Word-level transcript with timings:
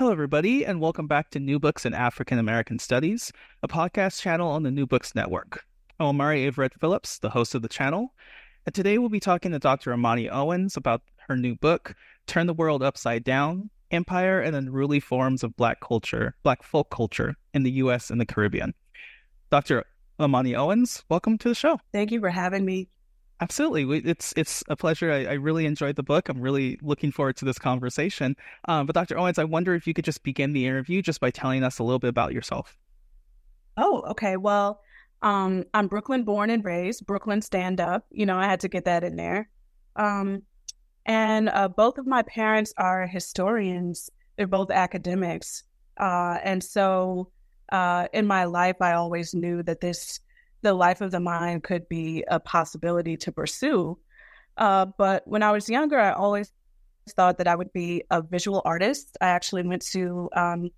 Hello, 0.00 0.12
everybody, 0.12 0.64
and 0.64 0.80
welcome 0.80 1.06
back 1.06 1.28
to 1.28 1.38
New 1.38 1.58
Books 1.58 1.84
in 1.84 1.92
African 1.92 2.38
American 2.38 2.78
Studies, 2.78 3.30
a 3.62 3.68
podcast 3.68 4.22
channel 4.22 4.48
on 4.48 4.62
the 4.62 4.70
New 4.70 4.86
Books 4.86 5.14
Network. 5.14 5.66
I'm 5.98 6.06
Omari 6.06 6.46
Everett 6.46 6.72
Phillips, 6.80 7.18
the 7.18 7.28
host 7.28 7.54
of 7.54 7.60
the 7.60 7.68
channel, 7.68 8.14
and 8.64 8.74
today 8.74 8.96
we'll 8.96 9.10
be 9.10 9.20
talking 9.20 9.52
to 9.52 9.58
Dr. 9.58 9.92
Imani 9.92 10.30
Owens 10.30 10.78
about 10.78 11.02
her 11.28 11.36
new 11.36 11.54
book, 11.54 11.94
Turn 12.26 12.46
the 12.46 12.54
World 12.54 12.82
Upside 12.82 13.24
Down 13.24 13.68
Empire 13.90 14.40
and 14.40 14.56
Unruly 14.56 15.00
Forms 15.00 15.44
of 15.44 15.54
Black 15.56 15.82
Culture, 15.82 16.34
Black 16.44 16.62
Folk 16.62 16.88
Culture 16.88 17.36
in 17.52 17.62
the 17.62 17.72
U.S. 17.72 18.08
and 18.08 18.18
the 18.18 18.24
Caribbean. 18.24 18.72
Dr. 19.50 19.84
Imani 20.18 20.56
Owens, 20.56 21.04
welcome 21.10 21.36
to 21.36 21.50
the 21.50 21.54
show. 21.54 21.78
Thank 21.92 22.10
you 22.10 22.20
for 22.20 22.30
having 22.30 22.64
me. 22.64 22.88
Absolutely, 23.42 24.02
it's 24.04 24.34
it's 24.36 24.62
a 24.68 24.76
pleasure. 24.76 25.10
I, 25.10 25.24
I, 25.24 25.32
really 25.32 25.64
enjoyed 25.64 25.96
the 25.96 26.02
book. 26.02 26.28
I'm 26.28 26.42
really 26.42 26.78
looking 26.82 27.10
forward 27.10 27.36
to 27.36 27.46
this 27.46 27.58
conversation. 27.58 28.36
Um, 28.68 28.84
but 28.84 28.94
Dr. 28.94 29.16
Owens, 29.16 29.38
I 29.38 29.44
wonder 29.44 29.74
if 29.74 29.86
you 29.86 29.94
could 29.94 30.04
just 30.04 30.22
begin 30.22 30.52
the 30.52 30.66
interview 30.66 31.00
just 31.00 31.20
by 31.20 31.30
telling 31.30 31.64
us 31.64 31.78
a 31.78 31.82
little 31.82 31.98
bit 31.98 32.08
about 32.08 32.34
yourself. 32.34 32.76
Oh, 33.78 34.02
okay. 34.10 34.36
Well, 34.36 34.82
um, 35.22 35.64
I'm 35.72 35.86
Brooklyn 35.86 36.24
born 36.24 36.50
and 36.50 36.62
raised. 36.62 37.06
Brooklyn 37.06 37.40
stand 37.40 37.80
up. 37.80 38.04
You 38.10 38.26
know, 38.26 38.36
I 38.36 38.44
had 38.44 38.60
to 38.60 38.68
get 38.68 38.84
that 38.84 39.04
in 39.04 39.16
there. 39.16 39.48
Um, 39.96 40.42
and 41.06 41.48
uh, 41.48 41.68
both 41.68 41.96
of 41.96 42.06
my 42.06 42.22
parents 42.22 42.74
are 42.76 43.06
historians. 43.06 44.10
They're 44.36 44.46
both 44.46 44.70
academics, 44.70 45.64
uh, 45.96 46.38
and 46.44 46.62
so 46.62 47.30
uh, 47.72 48.06
in 48.12 48.26
my 48.26 48.44
life, 48.44 48.76
I 48.82 48.92
always 48.92 49.34
knew 49.34 49.62
that 49.62 49.80
this 49.80 50.20
the 50.62 50.74
life 50.74 51.00
of 51.00 51.10
the 51.10 51.20
mind 51.20 51.62
could 51.64 51.88
be 51.88 52.24
a 52.28 52.38
possibility 52.40 53.16
to 53.18 53.32
pursue. 53.32 53.98
Uh, 54.56 54.86
but 54.98 55.26
when 55.26 55.42
I 55.42 55.52
was 55.52 55.68
younger, 55.68 55.98
I 55.98 56.12
always 56.12 56.52
thought 57.10 57.38
that 57.38 57.48
I 57.48 57.56
would 57.56 57.72
be 57.72 58.04
a 58.10 58.22
visual 58.22 58.62
artist. 58.64 59.16
I 59.20 59.28
actually 59.28 59.62
went 59.62 59.82
to 59.92 60.28
um, 60.36 60.70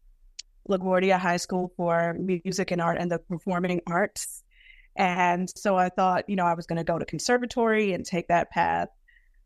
LaGuardia 0.68 1.18
High 1.18 1.36
School 1.36 1.72
for 1.76 2.16
music 2.18 2.70
and 2.70 2.80
art 2.80 2.98
and 2.98 3.10
the 3.10 3.18
performing 3.18 3.80
arts. 3.86 4.42
And 4.96 5.50
so 5.56 5.76
I 5.76 5.88
thought, 5.88 6.28
you 6.28 6.36
know, 6.36 6.46
I 6.46 6.54
was 6.54 6.66
going 6.66 6.76
to 6.76 6.84
go 6.84 6.98
to 6.98 7.04
conservatory 7.04 7.92
and 7.92 8.04
take 8.04 8.28
that 8.28 8.50
path. 8.50 8.88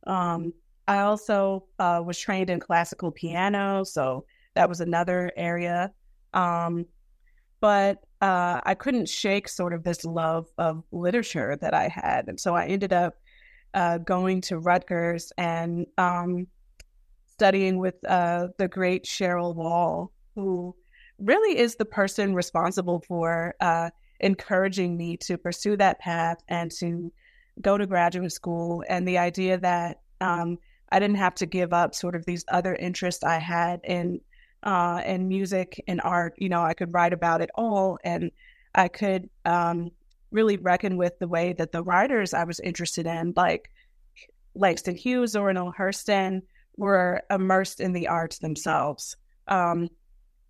Um, 0.06 0.53
I 0.88 1.00
also 1.00 1.64
uh, 1.78 2.03
was 2.04 2.18
trained 2.18 2.50
in 2.50 2.60
classical 2.60 3.10
piano, 3.10 3.84
so 3.84 4.24
that 4.54 4.68
was 4.68 4.80
another 4.80 5.32
area. 5.36 5.92
Um, 6.32 6.86
but 7.61 8.03
uh, 8.21 8.61
I 8.65 8.75
couldn't 8.75 9.09
shake 9.09 9.49
sort 9.49 9.72
of 9.72 9.84
this 9.84 10.05
love 10.05 10.49
of 10.59 10.84
literature 10.93 11.56
that 11.61 11.75
I 11.75 11.89
had. 11.89 12.28
And 12.28 12.41
so 12.41 12.55
I 12.55 12.67
ended 12.67 12.93
up 12.93 13.15
uh, 13.75 13.99
going 13.99 14.41
to 14.43 14.59
Rutgers 14.59 15.33
and 15.37 15.87
um, 15.99 16.47
studying 17.27 17.78
with 17.78 17.95
uh, 18.09 18.49
the 18.59 18.69
great 18.69 19.05
Cheryl 19.05 19.55
Wall, 19.55 20.12
who 20.34 20.75
really 21.19 21.59
is 21.59 21.77
the 21.77 21.84
person 21.84 22.34
responsible 22.34 23.03
for 23.06 23.55
uh, 23.61 23.91
encouraging 24.21 24.97
me 24.97 25.16
to 25.19 25.37
pursue 25.37 25.77
that 25.77 25.99
path 25.99 26.39
and 26.49 26.71
to 26.72 27.12
go 27.61 27.77
to 27.77 27.87
graduate 27.87 28.33
school. 28.33 28.84
And 28.89 29.06
the 29.06 29.19
idea 29.19 29.59
that 29.59 30.00
um, 30.21 30.59
I 30.91 30.99
didn't 30.99 31.16
have 31.16 31.34
to 31.37 31.47
give 31.47 31.72
up 31.72 31.95
sort 31.95 32.15
of 32.15 32.25
these 32.25 32.45
other 32.49 32.75
interests 32.75 33.25
I 33.25 33.39
had 33.39 33.81
in 33.84 34.21
uh, 34.66 35.00
and 35.04 35.28
music 35.28 35.82
and 35.87 36.00
art. 36.03 36.34
You 36.37 36.49
know, 36.49 36.62
I 36.62 36.75
could 36.75 36.93
write 36.93 37.12
about 37.12 37.41
it 37.41 37.50
all, 37.54 37.99
and 38.04 38.32
I 38.75 38.88
could 38.88 39.31
um, 39.44 39.93
really 40.32 40.56
reckon 40.56 40.97
with 40.97 41.19
the 41.19 41.28
way 41.28 41.54
that 41.54 41.72
the 41.72 41.82
writers 41.82 42.34
I 42.34 42.44
was 42.44 42.60
interested 42.60 43.06
in, 43.06 43.32
like 43.37 43.71
Langston 44.54 44.97
Hughes 44.97 45.37
or 45.37 45.41
Zora 45.41 45.54
Neale 45.54 45.72
Hurston, 45.78 46.43
were 46.77 47.22
immersed 47.31 47.81
in 47.81 47.93
the 47.93 48.09
arts 48.09 48.38
themselves. 48.38 49.16
Um, 49.47 49.88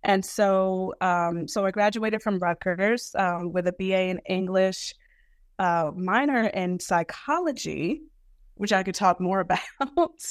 and 0.03 0.25
so, 0.25 0.93
um, 0.99 1.47
so 1.47 1.65
I 1.65 1.71
graduated 1.71 2.21
from 2.21 2.39
Rutgers 2.39 3.11
um, 3.15 3.51
with 3.51 3.67
a 3.67 3.73
BA 3.73 4.09
in 4.09 4.19
English, 4.27 4.95
uh, 5.59 5.91
minor 5.95 6.47
in 6.47 6.79
psychology, 6.79 8.01
which 8.55 8.73
I 8.73 8.83
could 8.83 8.95
talk 8.95 9.21
more 9.21 9.39
about. 9.79 10.21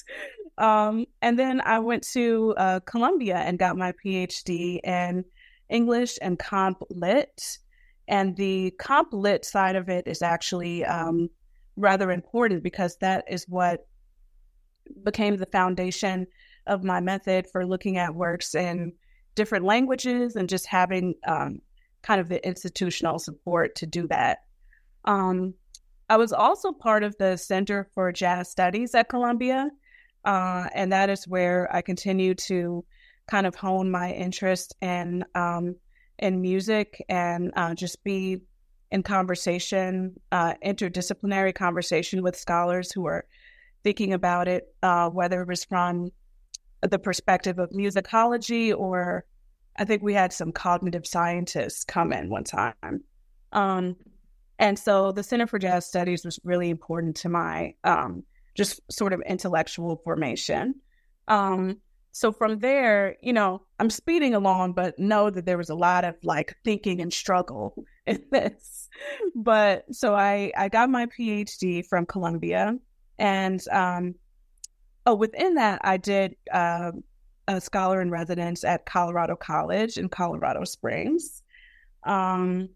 Um, 0.58 1.06
and 1.22 1.38
then 1.38 1.60
I 1.60 1.78
went 1.78 2.06
to 2.12 2.54
uh, 2.56 2.80
Columbia 2.80 3.36
and 3.36 3.58
got 3.58 3.76
my 3.76 3.92
PhD 4.04 4.80
in 4.84 5.24
English 5.68 6.18
and 6.22 6.38
Comp 6.38 6.82
Lit. 6.90 7.58
And 8.08 8.36
the 8.36 8.70
Comp 8.78 9.12
Lit 9.12 9.44
side 9.44 9.76
of 9.76 9.88
it 9.88 10.06
is 10.06 10.22
actually 10.22 10.84
um, 10.84 11.28
rather 11.76 12.10
important 12.10 12.62
because 12.62 12.96
that 12.98 13.24
is 13.28 13.46
what 13.48 13.86
became 15.02 15.36
the 15.36 15.46
foundation 15.46 16.26
of 16.66 16.84
my 16.84 17.00
method 17.00 17.46
for 17.50 17.66
looking 17.66 17.98
at 17.98 18.14
works 18.14 18.54
in 18.54 18.92
different 19.34 19.64
languages 19.64 20.36
and 20.36 20.48
just 20.48 20.66
having 20.66 21.14
um, 21.26 21.60
kind 22.02 22.20
of 22.20 22.28
the 22.28 22.44
institutional 22.46 23.18
support 23.18 23.74
to 23.76 23.86
do 23.86 24.06
that. 24.08 24.38
Um, 25.04 25.54
I 26.08 26.16
was 26.16 26.32
also 26.32 26.72
part 26.72 27.02
of 27.02 27.16
the 27.18 27.36
Center 27.36 27.88
for 27.94 28.12
Jazz 28.12 28.48
Studies 28.48 28.94
at 28.94 29.08
Columbia, 29.08 29.70
uh, 30.26 30.69
and 30.75 30.92
that 30.92 31.09
is 31.09 31.26
where 31.26 31.75
I 31.75 31.81
continue 31.81 32.34
to 32.34 32.84
kind 33.31 33.47
of 33.47 33.54
hone 33.54 33.91
my 33.91 34.12
interest 34.12 34.76
in 34.82 35.25
um, 35.34 35.76
in 36.18 36.41
music 36.41 37.04
and 37.09 37.53
uh, 37.56 37.74
just 37.74 38.03
be 38.04 38.41
in 38.91 39.03
conversation, 39.03 40.18
uh, 40.33 40.54
interdisciplinary 40.65 41.54
conversation 41.54 42.22
with 42.22 42.36
scholars 42.36 42.92
who 42.92 43.06
are 43.06 43.27
thinking 43.83 44.12
about 44.12 44.48
it, 44.48 44.74
uh, 44.83 45.09
whether 45.10 45.42
it 45.42 45.48
was 45.48 45.65
from 45.65 46.10
the 46.83 46.98
perspective 46.98 47.59
of 47.59 47.71
musicology 47.71 48.77
or 48.77 49.24
I 49.78 49.84
think 49.84 50.03
we 50.03 50.15
had 50.15 50.33
some 50.33 50.53
cognitive 50.53 51.06
scientists 51.06 51.84
come 51.84 52.12
in 52.12 52.30
one 52.30 52.45
time. 52.45 53.03
Um, 53.53 53.97
and 54.59 54.78
so 54.78 55.12
the 55.12 55.22
Center 55.22 55.47
for 55.47 55.59
Jazz 55.59 55.86
Studies 55.86 56.24
was 56.24 56.41
really 56.45 56.71
important 56.71 57.16
to 57.16 57.28
my 57.28 57.74
um, 57.84 58.22
just 58.56 58.80
sort 58.91 59.12
of 59.12 59.20
intellectual 59.26 60.00
formation. 60.04 60.74
Um, 61.28 61.78
so 62.12 62.32
from 62.32 62.60
there, 62.60 63.16
you 63.20 63.32
know, 63.32 63.62
I'm 63.78 63.91
speeding 63.91 64.34
along, 64.34 64.72
but 64.72 64.98
know 64.98 65.28
that 65.28 65.44
there 65.44 65.58
was 65.58 65.68
a 65.68 65.74
lot 65.74 66.04
of 66.04 66.14
like 66.22 66.56
thinking 66.64 67.00
and 67.00 67.12
struggle 67.12 67.84
in 68.06 68.24
this. 68.30 68.88
But 69.34 69.84
so 69.94 70.14
I 70.14 70.53
I 70.56 70.68
got 70.68 70.88
my 70.88 71.06
PhD 71.06 71.86
from 71.86 72.06
Columbia, 72.06 72.78
and 73.18 73.60
um, 73.70 74.14
oh, 75.04 75.14
within 75.14 75.54
that 75.56 75.82
I 75.84 75.98
did 75.98 76.36
uh, 76.50 76.92
a 77.48 77.60
scholar 77.60 78.00
in 78.00 78.10
residence 78.10 78.64
at 78.64 78.86
Colorado 78.86 79.36
College 79.36 79.98
in 79.98 80.09
Colorado 80.09 80.64
Springs. 80.64 81.42
Um, 82.04 82.70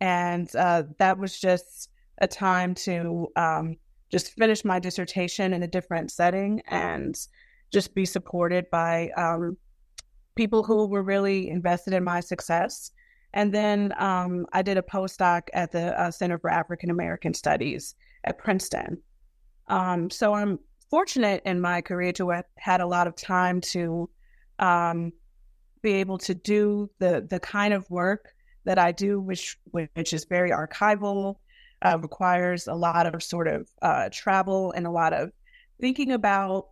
and 0.00 0.54
uh, 0.56 0.84
that 0.98 1.18
was 1.18 1.38
just 1.38 1.90
a 2.18 2.26
time 2.26 2.74
to 2.74 3.28
um, 3.36 3.76
just 4.10 4.32
finish 4.34 4.64
my 4.64 4.78
dissertation 4.78 5.52
in 5.52 5.62
a 5.62 5.68
different 5.68 6.10
setting 6.10 6.62
and 6.68 7.16
just 7.72 7.94
be 7.94 8.04
supported 8.04 8.70
by 8.70 9.10
um, 9.16 9.56
people 10.36 10.62
who 10.62 10.86
were 10.86 11.02
really 11.02 11.48
invested 11.48 11.92
in 11.92 12.04
my 12.04 12.20
success. 12.20 12.92
And 13.32 13.52
then 13.52 13.92
um, 13.98 14.46
I 14.52 14.62
did 14.62 14.78
a 14.78 14.82
postdoc 14.82 15.42
at 15.52 15.72
the 15.72 16.00
uh, 16.00 16.10
Center 16.10 16.38
for 16.38 16.50
African 16.50 16.90
American 16.90 17.34
Studies 17.34 17.94
at 18.24 18.38
Princeton. 18.38 18.98
Um, 19.68 20.10
so 20.10 20.32
I'm 20.32 20.58
fortunate 20.90 21.42
in 21.44 21.60
my 21.60 21.80
career 21.80 22.12
to 22.12 22.30
have 22.30 22.44
had 22.56 22.80
a 22.80 22.86
lot 22.86 23.06
of 23.06 23.16
time 23.16 23.60
to 23.60 24.08
um, 24.58 25.12
be 25.82 25.94
able 25.94 26.18
to 26.18 26.34
do 26.34 26.88
the 26.98 27.26
the 27.28 27.40
kind 27.40 27.74
of 27.74 27.88
work 27.90 28.32
that 28.64 28.78
I 28.78 28.92
do, 28.92 29.20
which 29.20 29.58
which 29.72 30.12
is 30.12 30.24
very 30.24 30.50
archival, 30.50 31.36
uh, 31.82 31.98
requires 32.00 32.66
a 32.66 32.74
lot 32.74 33.06
of 33.06 33.22
sort 33.22 33.48
of 33.48 33.68
uh, 33.82 34.08
travel 34.12 34.72
and 34.72 34.86
a 34.86 34.90
lot 34.90 35.12
of 35.12 35.30
thinking 35.80 36.12
about 36.12 36.68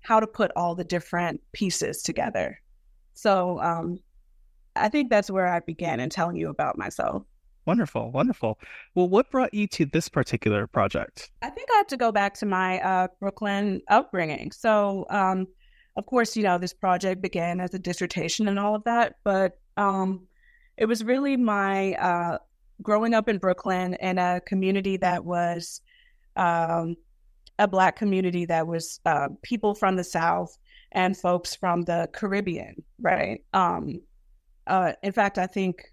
how 0.00 0.20
to 0.20 0.26
put 0.26 0.50
all 0.56 0.74
the 0.74 0.84
different 0.84 1.40
pieces 1.52 2.02
together. 2.02 2.60
So 3.14 3.60
um, 3.60 3.98
I 4.76 4.88
think 4.88 5.10
that's 5.10 5.30
where 5.30 5.48
I 5.48 5.60
began 5.60 6.00
in 6.00 6.10
telling 6.10 6.36
you 6.36 6.48
about 6.48 6.78
myself. 6.78 7.24
Wonderful, 7.66 8.10
wonderful. 8.12 8.58
Well, 8.94 9.08
what 9.08 9.30
brought 9.30 9.52
you 9.52 9.66
to 9.68 9.84
this 9.84 10.08
particular 10.08 10.66
project? 10.66 11.30
I 11.42 11.50
think 11.50 11.68
I 11.70 11.76
have 11.76 11.86
to 11.88 11.98
go 11.98 12.10
back 12.10 12.34
to 12.34 12.46
my 12.46 12.80
uh, 12.80 13.08
Brooklyn 13.20 13.82
upbringing. 13.88 14.52
So, 14.52 15.04
um, 15.10 15.46
of 15.96 16.06
course, 16.06 16.36
you 16.36 16.44
know, 16.44 16.56
this 16.56 16.72
project 16.72 17.20
began 17.20 17.60
as 17.60 17.74
a 17.74 17.78
dissertation 17.78 18.48
and 18.48 18.58
all 18.58 18.74
of 18.74 18.84
that, 18.84 19.16
but 19.24 19.58
um, 19.76 20.26
it 20.78 20.86
was 20.86 21.04
really 21.04 21.36
my 21.36 21.92
uh, 21.94 22.38
growing 22.82 23.14
up 23.14 23.28
in 23.28 23.38
Brooklyn 23.38 23.94
in 23.94 24.18
a 24.18 24.40
community 24.46 24.96
that 24.98 25.24
was 25.24 25.80
um, 26.36 26.96
a 27.58 27.66
Black 27.66 27.96
community 27.96 28.44
that 28.46 28.66
was 28.66 29.00
uh, 29.04 29.28
people 29.42 29.74
from 29.74 29.96
the 29.96 30.04
South 30.04 30.56
and 30.92 31.16
folks 31.16 31.54
from 31.54 31.82
the 31.82 32.08
Caribbean, 32.12 32.82
right? 33.00 33.42
Um, 33.52 34.00
uh, 34.66 34.92
in 35.02 35.12
fact, 35.12 35.38
I 35.38 35.46
think 35.46 35.92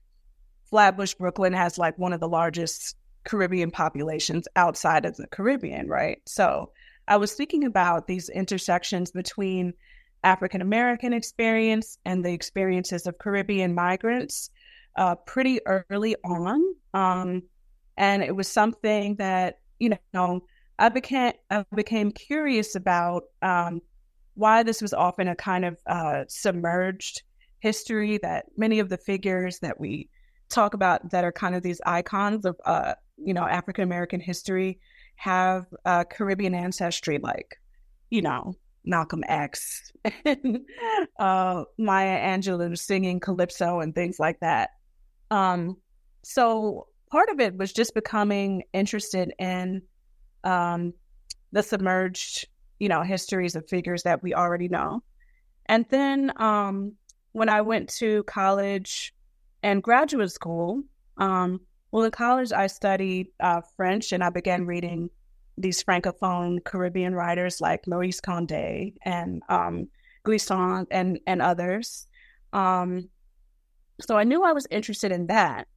Flatbush, 0.70 1.16
Brooklyn 1.16 1.54
has 1.54 1.78
like 1.78 1.98
one 1.98 2.14
of 2.14 2.20
the 2.20 2.28
largest 2.28 2.96
Caribbean 3.24 3.72
populations 3.72 4.48
outside 4.56 5.06
of 5.06 5.16
the 5.18 5.28
Caribbean, 5.28 5.88
right? 5.88 6.20
So 6.26 6.72
I 7.08 7.18
was 7.18 7.34
thinking 7.34 7.64
about 7.64 8.08
these 8.08 8.30
intersections 8.30 9.12
between 9.12 9.74
African 10.24 10.62
American 10.62 11.14
experience 11.14 11.98
and 12.06 12.26
the 12.26 12.34
experiences 12.34 13.06
of 13.06 13.20
Caribbean 13.20 13.76
migrants 13.76 14.50
uh, 14.96 15.16
pretty 15.16 15.60
early 15.66 16.16
on. 16.24 16.62
Um, 16.94 17.44
and 17.98 18.24
it 18.24 18.36
was 18.36 18.48
something 18.48 19.16
that, 19.16 19.60
you 19.80 19.98
know, 20.14 20.46
I 20.78 20.90
became, 20.90 21.34
I 21.50 21.66
became 21.74 22.12
curious 22.12 22.76
about 22.76 23.24
um, 23.42 23.82
why 24.36 24.64
this 24.64 24.82
was 24.82 24.94
often 24.94 25.28
a 25.28 25.36
kind 25.36 25.66
of 25.66 25.78
uh, 25.88 26.24
submerged 26.28 27.24
history 27.60 28.20
that 28.20 28.46
many 28.58 28.80
of 28.80 28.90
the 28.90 28.98
figures 28.98 29.60
that 29.60 29.80
we 29.80 30.10
talk 30.50 30.74
about 30.74 31.10
that 31.12 31.24
are 31.24 31.32
kind 31.32 31.56
of 31.56 31.64
these 31.64 31.82
icons 31.86 32.46
of 32.46 32.56
uh, 32.66 32.94
you 33.18 33.34
know 33.34 33.44
African 33.44 33.84
American 33.84 34.20
history 34.20 34.80
have 35.16 35.66
uh, 35.86 36.04
Caribbean 36.04 36.54
ancestry, 36.54 37.18
like 37.18 37.60
you 38.10 38.22
know 38.22 38.54
Malcolm 38.86 39.24
X, 39.28 39.92
uh, 41.20 41.64
Maya 41.78 42.38
Angelou 42.38 42.78
singing 42.78 43.20
calypso 43.20 43.80
and 43.80 43.96
things 43.96 44.20
like 44.20 44.40
that. 44.42 44.72
Um, 45.32 45.78
so 46.24 46.88
part 47.12 47.30
of 47.30 47.40
it 47.40 47.56
was 47.58 47.72
just 47.72 47.94
becoming 47.94 48.64
interested 48.74 49.34
in 49.40 49.82
um, 50.44 50.94
the 51.52 51.64
submerged, 51.64 52.48
you 52.80 52.90
know, 52.90 53.02
histories 53.02 53.56
of 53.56 53.68
figures 53.68 54.04
that 54.04 54.22
we 54.22 54.34
already 54.34 54.68
know. 54.68 55.04
And 55.68 55.86
then 55.90 56.32
um, 56.42 56.94
when 57.32 57.50
I 57.50 57.62
went 57.62 57.90
to 57.98 58.24
college 58.24 59.14
and 59.64 59.82
graduate 59.82 60.32
school, 60.32 60.84
um, 61.18 61.62
well, 61.92 62.04
in 62.04 62.12
college, 62.12 62.52
I 62.52 62.68
studied 62.68 63.28
uh, 63.40 63.62
French 63.78 64.12
and 64.12 64.24
I 64.24 64.30
began 64.30 64.66
reading 64.66 65.10
these 65.58 65.84
Francophone 65.84 66.64
Caribbean 66.64 67.16
writers 67.16 67.62
like 67.62 67.86
Maryse 67.86 68.20
Condé 68.20 68.94
and 69.04 69.42
um, 69.48 69.88
Glissant 70.24 70.88
and, 70.92 71.20
and 71.26 71.42
others. 71.42 72.08
Um, 72.52 73.10
so 74.02 74.18
I 74.18 74.24
knew 74.24 74.44
I 74.44 74.54
was 74.54 74.68
interested 74.72 75.12
in 75.12 75.28
that. 75.28 75.68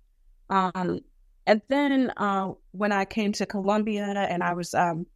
Um, 0.50 1.00
and 1.46 1.62
then 1.68 2.10
uh, 2.16 2.52
when 2.72 2.92
I 2.92 3.04
came 3.04 3.32
to 3.32 3.46
Columbia 3.46 4.04
and 4.04 4.42
I 4.42 4.52
was, 4.52 4.74
um, 4.74 5.06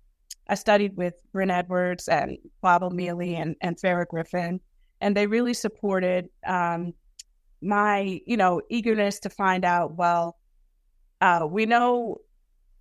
I 0.48 0.54
studied 0.54 0.96
with 0.96 1.14
Brent 1.32 1.50
Edwards 1.50 2.08
and 2.08 2.38
Bob 2.60 2.82
O'Meally 2.82 3.36
and, 3.36 3.56
and 3.60 3.76
Farah 3.76 4.06
Griffin, 4.06 4.60
and 5.00 5.16
they 5.16 5.26
really 5.26 5.54
supported 5.54 6.28
um, 6.46 6.94
my, 7.60 8.20
you 8.26 8.36
know, 8.36 8.60
eagerness 8.70 9.20
to 9.20 9.30
find 9.30 9.64
out, 9.64 9.96
well, 9.96 10.38
uh, 11.20 11.46
we 11.48 11.66
know, 11.66 12.18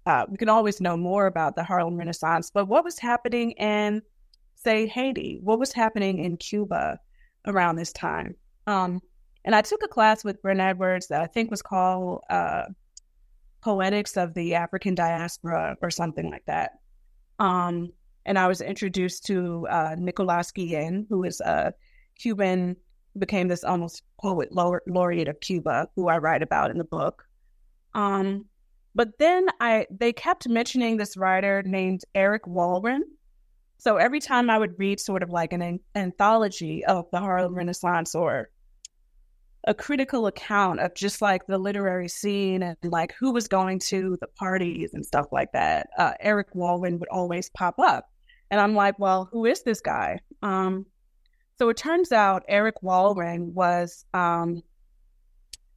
uh, 0.06 0.26
we 0.30 0.38
can 0.38 0.50
always 0.50 0.82
know 0.82 0.98
more 0.98 1.28
about 1.28 1.56
the 1.56 1.64
Harlem 1.64 1.98
Renaissance, 1.98 2.52
but 2.52 2.68
what 2.68 2.84
was 2.84 2.98
happening 2.98 3.52
in, 3.52 4.02
say, 4.56 4.88
Haiti? 4.88 5.40
What 5.42 5.60
was 5.60 5.72
happening 5.72 6.20
in 6.24 6.38
Cuba 6.38 7.00
around 7.46 7.76
this 7.76 7.92
time? 7.92 8.36
Um, 8.66 9.02
and 9.44 9.56
I 9.56 9.62
took 9.62 9.82
a 9.84 9.88
class 9.88 10.24
with 10.24 10.42
Brent 10.42 10.60
Edwards 10.60 11.08
that 11.08 11.22
I 11.22 11.28
think 11.28 11.50
was 11.50 11.62
called 11.62 12.24
uh, 12.30 12.66
Poetics 13.62 14.18
of 14.18 14.34
the 14.34 14.56
African 14.56 14.96
Diaspora 14.96 15.78
or 15.82 15.90
something 15.90 16.30
like 16.30 16.46
that. 16.46 16.80
Um, 17.40 17.92
and 18.26 18.38
I 18.38 18.48
was 18.48 18.62
introduced 18.62 19.26
to 19.28 19.68
uh, 19.68 19.96
Nicolas 19.98 20.52
Guillen, 20.52 21.08
who 21.10 21.24
is 21.24 21.42
a 21.42 21.74
Cuban 22.20 22.76
became 23.18 23.48
this 23.48 23.64
almost 23.64 24.04
poet 24.22 24.50
laureate 24.52 25.28
of 25.28 25.40
Cuba, 25.40 25.90
who 25.96 26.08
I 26.08 26.18
write 26.20 26.44
about 26.44 26.72
in 26.72 26.78
the 26.78 26.84
book. 26.84 27.26
Um, 27.94 28.46
but 28.94 29.18
then 29.20 29.48
I 29.60 29.88
they 29.90 30.14
kept 30.14 30.48
mentioning 30.48 30.98
this 30.98 31.18
writer 31.18 31.64
named 31.64 32.04
Eric 32.14 32.44
Walrond. 32.46 33.02
So 33.78 33.98
every 33.98 34.20
time 34.20 34.50
I 34.50 34.58
would 34.58 34.78
read 34.78 35.00
sort 35.00 35.24
of 35.24 35.30
like 35.30 35.54
an, 35.54 35.62
an 35.62 35.80
anthology 35.96 36.86
of 36.86 37.10
the 37.12 37.20
Harlem 37.20 37.56
Renaissance 37.56 38.14
or 38.14 38.50
a 39.66 39.74
critical 39.74 40.28
account 40.28 40.80
of 40.80 40.96
just 40.96 41.22
like 41.22 41.46
the 41.46 41.58
literary 41.58 42.08
scene 42.08 42.64
and 42.64 42.78
like 42.84 43.14
who 43.20 43.32
was 43.32 43.48
going 43.48 43.80
to 43.80 44.18
the 44.20 44.28
parties 44.28 44.94
and 44.94 45.06
stuff 45.06 45.28
like 45.32 45.52
that, 45.54 45.88
uh, 45.98 46.14
Eric 46.20 46.54
Walrond 46.54 47.00
would 47.00 47.10
always 47.10 47.50
pop 47.50 47.76
up. 47.78 48.10
And 48.50 48.60
I'm 48.60 48.76
like, 48.76 48.98
well, 48.98 49.30
who 49.32 49.46
is 49.46 49.64
this 49.64 49.80
guy? 49.80 50.20
Um, 50.42 50.86
so 51.58 51.70
it 51.70 51.78
turns 51.78 52.12
out 52.12 52.44
Eric 52.48 52.76
Walrond 52.84 53.54
was 53.54 54.04
um, 54.14 54.64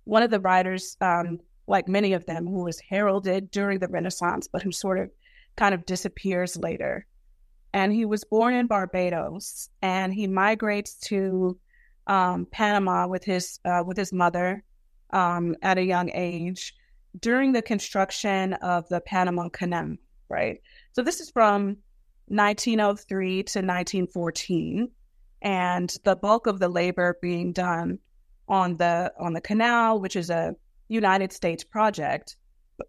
one 0.04 0.22
of 0.22 0.30
the 0.30 0.40
writers, 0.40 0.96
um, 1.00 1.40
like 1.66 1.88
many 1.88 2.14
of 2.14 2.24
them, 2.24 2.46
who 2.46 2.64
was 2.64 2.80
heralded 2.80 3.50
during 3.50 3.78
the 3.78 3.88
Renaissance, 3.88 4.48
but 4.50 4.62
who 4.62 4.72
sort 4.72 4.98
of 4.98 5.10
kind 5.56 5.74
of 5.74 5.84
disappears 5.84 6.56
later. 6.56 7.06
And 7.74 7.92
he 7.92 8.06
was 8.06 8.24
born 8.24 8.54
in 8.54 8.66
Barbados, 8.66 9.68
and 9.82 10.14
he 10.14 10.26
migrates 10.26 10.96
to 11.08 11.58
um, 12.06 12.46
Panama 12.50 13.06
with 13.06 13.24
his 13.24 13.60
uh, 13.64 13.82
with 13.86 13.96
his 13.96 14.12
mother 14.12 14.62
um, 15.10 15.56
at 15.62 15.78
a 15.78 15.84
young 15.84 16.10
age 16.12 16.74
during 17.20 17.52
the 17.52 17.62
construction 17.62 18.54
of 18.54 18.88
the 18.88 19.00
Panama 19.00 19.48
Canal. 19.48 19.96
Right. 20.28 20.60
So 20.92 21.02
this 21.02 21.20
is 21.20 21.30
from 21.30 21.76
1903 22.28 23.42
to 23.42 23.58
1914 23.58 24.90
and 25.42 25.94
the 26.04 26.16
bulk 26.16 26.46
of 26.46 26.58
the 26.58 26.68
labor 26.68 27.18
being 27.20 27.52
done 27.52 27.98
on 28.48 28.76
the 28.76 29.12
on 29.18 29.34
the 29.34 29.40
canal, 29.40 30.00
which 30.00 30.16
is 30.16 30.30
a 30.30 30.56
United 30.88 31.32
States 31.32 31.64
project, 31.64 32.36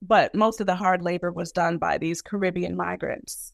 but 0.02 0.34
most 0.34 0.62
of 0.62 0.68
the 0.68 0.76
hard 0.76 1.02
labor 1.02 1.32
was 1.32 1.52
done 1.52 1.78
by 1.78 1.98
these 1.98 2.22
Caribbean 2.22 2.76
migrants. 2.76 3.54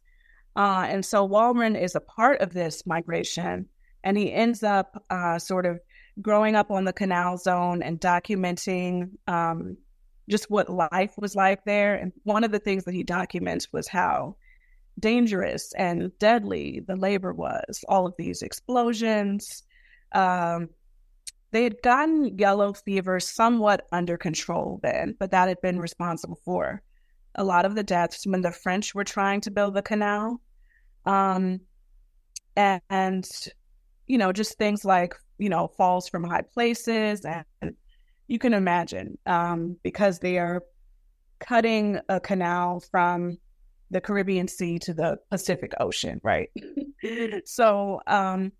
Uh, 0.56 0.86
and 0.88 1.06
so 1.06 1.28
Walrond 1.28 1.82
is 1.82 1.96
a 1.96 2.02
part 2.02 2.42
of 2.42 2.54
this 2.54 2.86
migration, 2.86 3.68
and 4.04 4.18
he 4.18 4.32
ends 4.32 4.64
up 4.64 5.04
uh, 5.10 5.40
sort 5.40 5.66
of 5.66 5.80
growing 6.22 6.56
up 6.56 6.72
on 6.72 6.86
the 6.86 6.94
canal 6.94 7.38
zone 7.38 7.82
and 7.82 8.00
documenting 8.00 9.12
um, 9.28 9.78
just 10.30 10.50
what 10.50 10.70
life 10.70 11.14
was 11.18 11.36
like 11.36 11.64
there. 11.66 11.96
And 11.96 12.12
one 12.24 12.44
of 12.44 12.52
the 12.52 12.60
things 12.60 12.84
that 12.86 12.94
he 12.94 13.04
documents 13.04 13.72
was 13.72 13.88
how 13.88 14.36
dangerous 15.00 15.74
and 15.78 16.12
deadly 16.20 16.82
the 16.86 16.96
labor 16.96 17.34
was. 17.34 17.84
All 17.88 18.06
of 18.06 18.14
these 18.18 18.42
explosions. 18.42 19.64
Um, 20.12 20.70
they 21.52 21.64
had 21.64 21.82
gotten 21.82 22.38
yellow 22.38 22.74
fever 22.74 23.20
somewhat 23.20 23.88
under 23.92 24.18
control 24.18 24.80
then, 24.84 25.16
but 25.20 25.32
that 25.32 25.50
had 25.50 25.62
been 25.62 25.80
responsible 25.80 26.40
for 26.46 26.82
a 27.36 27.44
lot 27.44 27.66
of 27.66 27.76
the 27.76 27.84
deaths 27.84 28.26
when 28.26 28.42
the 28.42 28.52
French 28.52 28.96
were 28.96 29.04
trying 29.04 29.42
to 29.42 29.52
build 29.52 29.74
the 29.74 29.82
canal. 29.82 30.42
Um, 31.06 31.62
and, 32.56 32.82
and, 32.90 33.26
you 34.12 34.18
know, 34.18 34.34
just 34.34 34.58
things 34.58 34.84
like, 34.84 35.16
you 35.38 35.48
know, 35.48 35.70
falls 35.78 36.10
from 36.10 36.26
high 36.26 36.42
places. 36.42 37.26
And 37.26 37.76
you 38.28 38.38
can 38.38 38.54
imagine 38.54 39.18
um, 39.26 39.78
because 39.84 40.20
they 40.20 40.38
are 40.38 40.64
cutting 41.40 41.98
a 42.10 42.20
canal 42.20 42.82
from 42.92 43.38
the 43.90 44.02
Caribbean 44.02 44.50
Sea 44.50 44.80
to 44.80 44.94
the 44.94 45.18
Pacific 45.30 45.72
Ocean, 45.80 46.20
right? 46.24 46.50
so, 47.46 48.02
um, 48.06 48.52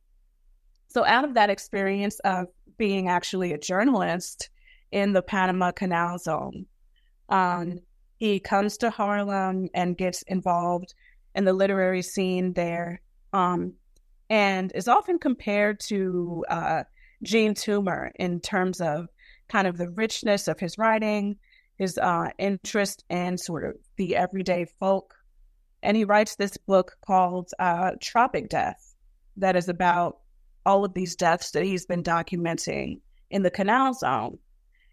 so 0.88 1.04
out 1.04 1.26
of 1.26 1.34
that 1.34 1.50
experience 1.50 2.18
of 2.22 2.46
being 2.78 3.10
actually 3.10 3.52
a 3.52 3.58
journalist 3.58 4.50
in 4.94 5.12
the 5.12 5.22
Panama 5.22 5.72
Canal 5.72 6.18
Zone, 6.18 6.66
um, 7.28 7.78
he 8.16 8.40
comes 8.40 8.78
to 8.78 8.90
Harlem 8.90 9.68
and 9.74 9.98
gets 9.98 10.22
involved 10.28 10.94
in 11.36 11.44
the 11.44 11.52
literary 11.52 12.04
scene 12.04 12.54
there, 12.54 13.02
um, 13.34 13.74
and 14.32 14.72
is 14.74 14.88
often 14.88 15.20
compared 15.20 15.82
to 15.82 16.46
uh, 16.50 16.84
Jean 17.22 17.54
Toomer 17.54 18.12
in 18.16 18.40
terms 18.40 18.80
of 18.80 19.08
kind 19.50 19.68
of 19.68 19.78
the 19.78 19.90
richness 19.90 20.48
of 20.48 20.58
his 20.58 20.78
writing, 20.78 21.36
his 21.76 21.98
uh, 21.98 22.30
interest 22.40 23.04
in 23.10 23.38
sort 23.38 23.66
of 23.66 23.76
the 23.98 24.16
everyday 24.16 24.66
folk. 24.80 25.14
And 25.84 25.98
he 25.98 26.06
writes 26.06 26.38
this 26.38 26.56
book 26.56 26.96
called 27.06 27.50
uh, 27.60 27.92
Tropic 28.00 28.48
Death 28.48 28.96
that 29.36 29.58
is 29.58 29.68
about 29.68 30.20
all 30.66 30.86
of 30.86 30.94
these 30.94 31.18
deaths 31.18 31.52
that 31.52 31.66
he's 31.66 31.86
been 31.86 32.04
documenting 32.04 33.02
in 33.30 33.44
the 33.44 33.52
canal 33.52 33.94
zone. 33.94 34.38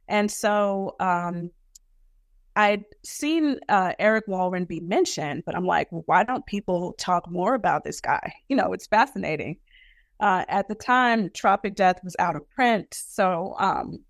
And 0.09 0.29
so 0.29 0.97
um, 0.99 1.53
I'd 2.59 2.87
seen 3.05 3.61
uh, 3.69 3.93
Eric 4.01 4.27
Walrond 4.27 4.67
be 4.67 4.81
mentioned, 4.81 5.45
but 5.47 5.55
I'm 5.55 5.65
like, 5.65 5.87
why 5.91 6.25
don't 6.25 6.45
people 6.45 6.93
talk 6.95 7.31
more 7.31 7.55
about 7.55 7.85
this 7.85 8.01
guy? 8.01 8.35
You 8.49 8.57
know, 8.57 8.73
it's 8.73 8.89
fascinating. 8.89 9.59
Uh, 10.19 10.45
at 10.49 10.67
the 10.67 10.75
time, 10.75 11.31
Tropic 11.33 11.77
Death 11.77 12.01
was 12.03 12.17
out 12.19 12.35
of 12.35 12.51
print. 12.51 12.93
So 12.93 13.55
um, 13.61 14.01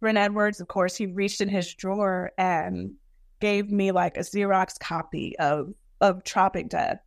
Edwards, 0.00 0.60
of 0.60 0.68
course, 0.68 0.94
he 0.94 1.06
reached 1.06 1.40
in 1.40 1.48
his 1.48 1.74
drawer 1.74 2.30
and 2.38 2.92
gave 3.40 3.68
me 3.68 3.90
like 3.90 4.16
a 4.16 4.20
Xerox 4.20 4.78
copy 4.78 5.36
of 5.40 5.74
of 6.00 6.22
Tropic 6.22 6.68
Death. 6.68 7.00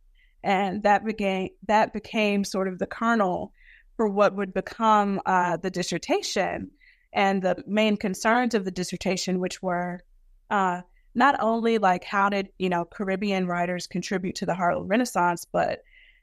And 0.44 0.82
that 0.82 1.06
became 1.06 1.48
that 1.68 1.94
became 1.94 2.44
sort 2.44 2.68
of 2.68 2.78
the 2.78 2.86
kernel 2.86 3.54
for 3.96 4.08
what 4.08 4.36
would 4.36 4.52
become 4.52 5.22
uh, 5.24 5.56
the 5.56 5.70
dissertation 5.70 6.70
and 7.14 7.40
the 7.40 7.64
main 7.66 7.96
concerns 7.96 8.54
of 8.54 8.66
the 8.66 8.70
dissertation, 8.70 9.40
which 9.40 9.62
were 9.62 10.02
uh, 10.50 10.82
not 11.14 11.36
only 11.40 11.78
like 11.78 12.04
how 12.04 12.28
did 12.28 12.48
you 12.58 12.68
know 12.68 12.84
Caribbean 12.84 13.46
writers 13.46 13.86
contribute 13.86 14.34
to 14.36 14.46
the 14.46 14.54
Harlem 14.54 14.88
Renaissance, 14.88 15.46
but 15.50 15.80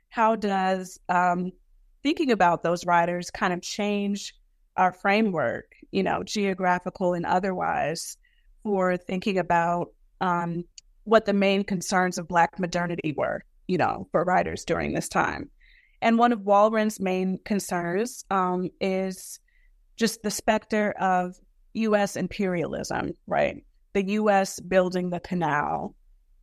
how 0.10 0.36
does 0.36 1.00
um, 1.10 1.52
thinking 2.04 2.32
about 2.32 2.64
those 2.64 2.86
writers 2.86 3.30
kind 3.30 3.54
of 3.54 3.62
change 3.62 4.34
our 4.78 4.92
framework, 4.92 5.74
you 5.92 6.04
know, 6.04 6.24
geographical 6.24 7.14
and 7.14 7.26
otherwise, 7.26 8.18
for 8.64 8.98
thinking 8.98 9.38
about 9.38 9.94
um, 10.22 10.64
what 11.04 11.26
the 11.26 11.34
main 11.34 11.64
concerns 11.64 12.18
of 12.18 12.28
Black 12.28 12.60
modernity 12.60 13.14
were, 13.18 13.44
you 13.68 13.78
know, 13.78 14.08
for 14.12 14.24
writers 14.24 14.64
during 14.64 14.94
this 14.94 15.10
time. 15.10 15.50
And 16.02 16.18
one 16.18 16.32
of 16.32 16.42
Walrond's 16.42 17.00
main 17.00 17.40
concerns 17.46 18.24
um, 18.32 18.70
is 18.80 19.40
just 19.98 20.24
the 20.24 20.32
specter 20.32 20.92
of 20.92 21.36
U.S. 21.74 22.16
imperialism, 22.16 23.12
right? 23.28 23.58
The 23.94 24.04
U.S. 24.04 24.60
building 24.60 25.10
the 25.10 25.20
canal 25.20 25.96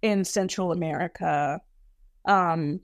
in 0.02 0.24
Central 0.24 0.72
America, 0.72 1.60
um, 2.24 2.80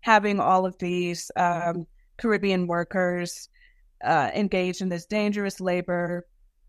having 0.00 0.40
all 0.40 0.66
of 0.66 0.76
these 0.78 1.30
um, 1.36 1.86
Caribbean 2.16 2.66
workers 2.66 3.48
uh, 4.04 4.30
engaged 4.34 4.82
in 4.82 4.88
this 4.88 5.06
dangerous 5.06 5.60
labor, 5.60 6.26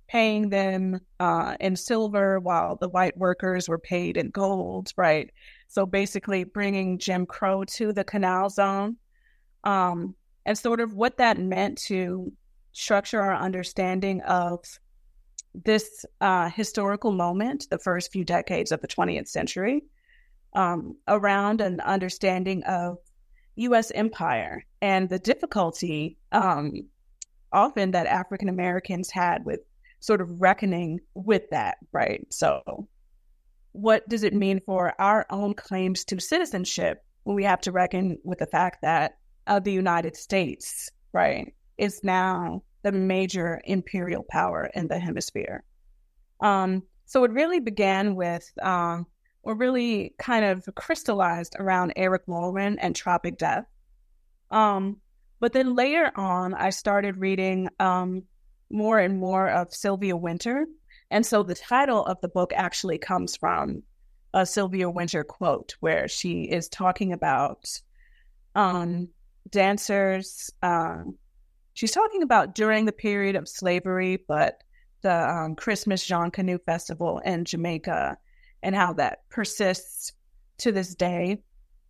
paying 0.07 0.49
them 0.49 0.99
uh, 1.19 1.55
in 1.59 1.75
silver 1.75 2.39
while 2.39 2.77
the 2.77 2.89
white 2.89 3.17
workers 3.17 3.67
were 3.67 3.79
paid 3.79 4.17
in 4.17 4.29
gold, 4.29 4.91
right? 4.97 5.29
So 5.67 5.85
basically 5.85 6.43
bringing 6.45 6.97
Jim 6.97 7.25
Crow 7.25 7.63
to 7.75 7.91
the 7.91 8.03
canal 8.03 8.49
zone 8.49 8.97
um, 9.63 10.15
and 10.45 10.57
sort 10.57 10.79
of 10.79 10.93
what 10.93 11.17
that 11.17 11.37
meant 11.37 11.77
to 11.87 12.31
structure 12.71 13.19
our 13.19 13.35
understanding 13.35 14.21
of 14.21 14.63
this 15.65 16.05
uh, 16.21 16.49
historical 16.49 17.11
moment, 17.11 17.67
the 17.69 17.79
first 17.79 18.11
few 18.11 18.23
decades 18.23 18.71
of 18.71 18.81
the 18.81 18.87
20th 18.87 19.27
century, 19.27 19.83
um, 20.53 20.95
around 21.07 21.61
an 21.61 21.79
understanding 21.81 22.63
of 22.63 22.97
U.S. 23.55 23.91
empire 23.91 24.63
and 24.81 25.09
the 25.09 25.19
difficulty 25.19 26.17
um, 26.31 26.73
often 27.51 27.91
that 27.91 28.07
African 28.07 28.49
Americans 28.49 29.09
had 29.09 29.45
with 29.45 29.61
sort 29.99 30.21
of 30.21 30.41
reckoning 30.41 30.99
with 31.15 31.49
that, 31.49 31.77
right? 31.91 32.25
So, 32.29 32.87
what 33.71 34.07
does 34.07 34.23
it 34.23 34.33
mean 34.33 34.61
for 34.65 34.93
our 34.99 35.25
own 35.29 35.53
claims 35.53 36.03
to 36.05 36.19
citizenship 36.19 37.03
when 37.23 37.35
we 37.35 37.43
have 37.43 37.61
to 37.61 37.71
reckon 37.71 38.17
with 38.23 38.39
the 38.39 38.45
fact 38.45 38.81
that 38.81 39.17
uh, 39.47 39.59
the 39.59 39.71
United 39.71 40.15
States, 40.15 40.89
right, 41.13 41.53
is 41.77 42.03
now 42.03 42.63
the 42.87 42.97
major 42.97 43.61
imperial 43.65 44.25
power 44.29 44.69
in 44.73 44.87
the 44.87 44.97
hemisphere. 44.97 45.63
Um, 46.39 46.83
so 47.05 47.25
it 47.25 47.31
really 47.31 47.59
began 47.59 48.15
with, 48.15 48.49
um, 48.61 49.05
or 49.43 49.55
really 49.55 50.13
kind 50.17 50.45
of 50.45 50.67
crystallized 50.75 51.57
around 51.59 51.91
Eric 51.97 52.25
Walrond 52.27 52.77
and 52.79 52.95
Tropic 52.95 53.37
Death. 53.37 53.65
Um, 54.51 55.01
but 55.41 55.51
then 55.51 55.75
later 55.75 56.11
on, 56.15 56.53
I 56.53 56.69
started 56.69 57.17
reading 57.17 57.67
um, 57.79 58.23
more 58.69 58.99
and 58.99 59.19
more 59.19 59.49
of 59.49 59.73
Sylvia 59.73 60.15
Wynter. 60.15 60.65
And 61.11 61.25
so 61.25 61.43
the 61.43 61.55
title 61.55 62.05
of 62.05 62.21
the 62.21 62.29
book 62.29 62.53
actually 62.55 62.99
comes 62.99 63.35
from 63.35 63.83
a 64.33 64.45
Sylvia 64.45 64.89
Wynter 64.89 65.25
quote 65.25 65.75
where 65.81 66.07
she 66.07 66.43
is 66.43 66.69
talking 66.69 67.11
about 67.11 67.81
um, 68.55 69.09
dancers, 69.49 70.49
uh, 70.63 71.03
she's 71.77 71.91
talking 71.91 72.23
about 72.23 72.55
during 72.55 72.85
the 72.85 72.91
period 72.91 73.35
of 73.35 73.47
slavery, 73.47 74.17
but 74.27 74.63
the 75.03 75.29
um, 75.29 75.55
Christmas 75.55 76.03
John 76.03 76.31
Canoe 76.31 76.57
Festival 76.57 77.19
in 77.19 77.45
Jamaica 77.45 78.17
and 78.63 78.75
how 78.75 78.93
that 78.93 79.29
persists 79.29 80.11
to 80.57 80.71
this 80.71 80.95
day, 80.95 81.37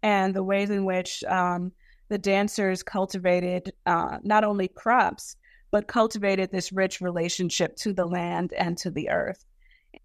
and 0.03 0.33
the 0.33 0.43
ways 0.43 0.69
in 0.71 0.83
which 0.83 1.23
um, 1.23 1.71
the 2.09 2.17
dancers 2.17 2.83
cultivated 2.83 3.71
uh, 3.85 4.17
not 4.23 4.43
only 4.43 4.67
crops, 4.67 5.37
but 5.71 5.87
cultivated 5.87 6.51
this 6.51 6.73
rich 6.73 6.99
relationship 6.99 7.77
to 7.77 7.93
the 7.93 8.05
land 8.05 8.51
and 8.57 8.77
to 8.79 8.91
the 8.91 9.09
earth. 9.09 9.45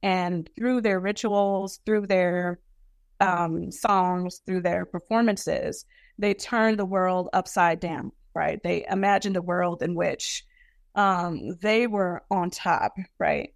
And 0.01 0.49
through 0.57 0.83
their 0.83 1.01
rituals, 1.01 1.81
through 1.85 2.07
their 2.07 2.61
um, 3.19 3.73
songs, 3.73 4.43
through 4.47 4.63
their 4.63 4.87
performances, 4.87 5.85
they 6.19 6.35
turned 6.35 6.79
the 6.79 6.85
world 6.85 7.31
upside 7.33 7.81
down 7.81 8.13
right? 8.35 8.61
They 8.63 8.87
imagined 8.89 9.37
a 9.37 9.43
world 9.43 9.83
in 9.83 9.95
which 9.95 10.45
um, 10.95 11.57
they 11.61 11.87
were 11.87 12.23
on 12.31 12.51
top, 12.51 12.95
right? 13.19 13.55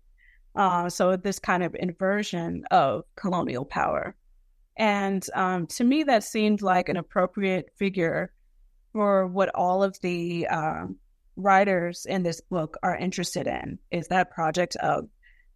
Uh, 0.54 0.88
so 0.88 1.16
this 1.16 1.38
kind 1.38 1.62
of 1.62 1.76
inversion 1.78 2.64
of 2.70 3.04
colonial 3.14 3.64
power. 3.64 4.14
And 4.76 5.24
um, 5.34 5.66
to 5.68 5.84
me, 5.84 6.04
that 6.04 6.24
seemed 6.24 6.62
like 6.62 6.88
an 6.88 6.96
appropriate 6.96 7.70
figure 7.76 8.32
for 8.92 9.26
what 9.26 9.50
all 9.54 9.82
of 9.82 9.98
the 10.00 10.46
uh, 10.48 10.86
writers 11.36 12.06
in 12.08 12.22
this 12.22 12.40
book 12.40 12.78
are 12.82 12.96
interested 12.96 13.46
in 13.46 13.78
is 13.90 14.08
that 14.08 14.30
project 14.30 14.76
of 14.76 15.08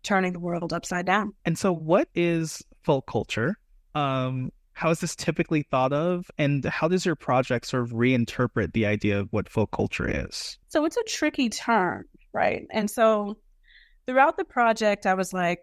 turning 0.03 0.33
the 0.33 0.41
world 0.41 0.73
upside 0.73 1.07
down. 1.07 1.33
And 1.45 1.59
so, 1.59 1.73
what 1.73 2.09
is 2.15 2.63
folk 2.83 3.07
culture? 3.07 3.59
Um, 3.95 4.53
how 4.81 4.91
is 4.91 5.01
this 5.01 5.15
typically 5.15 5.63
thought 5.63 5.93
of? 5.93 6.31
And 6.39 6.65
how 6.65 6.89
does 6.89 7.05
your 7.05 7.15
project 7.15 7.67
sort 7.67 7.83
of 7.83 7.91
reinterpret 7.91 8.73
the 8.73 8.87
idea 8.87 9.21
of 9.21 9.29
what 9.31 9.49
folk 9.49 9.71
culture 9.73 10.09
is? 10.09 10.59
So 10.69 10.85
it's 10.87 10.97
a 10.97 11.05
tricky 11.05 11.51
term 11.51 12.07
right? 12.33 12.67
And 12.71 12.91
so 12.91 13.37
throughout 14.07 14.37
the 14.37 14.45
project 14.45 15.07
i 15.07 15.15
was 15.15 15.33
like 15.33 15.63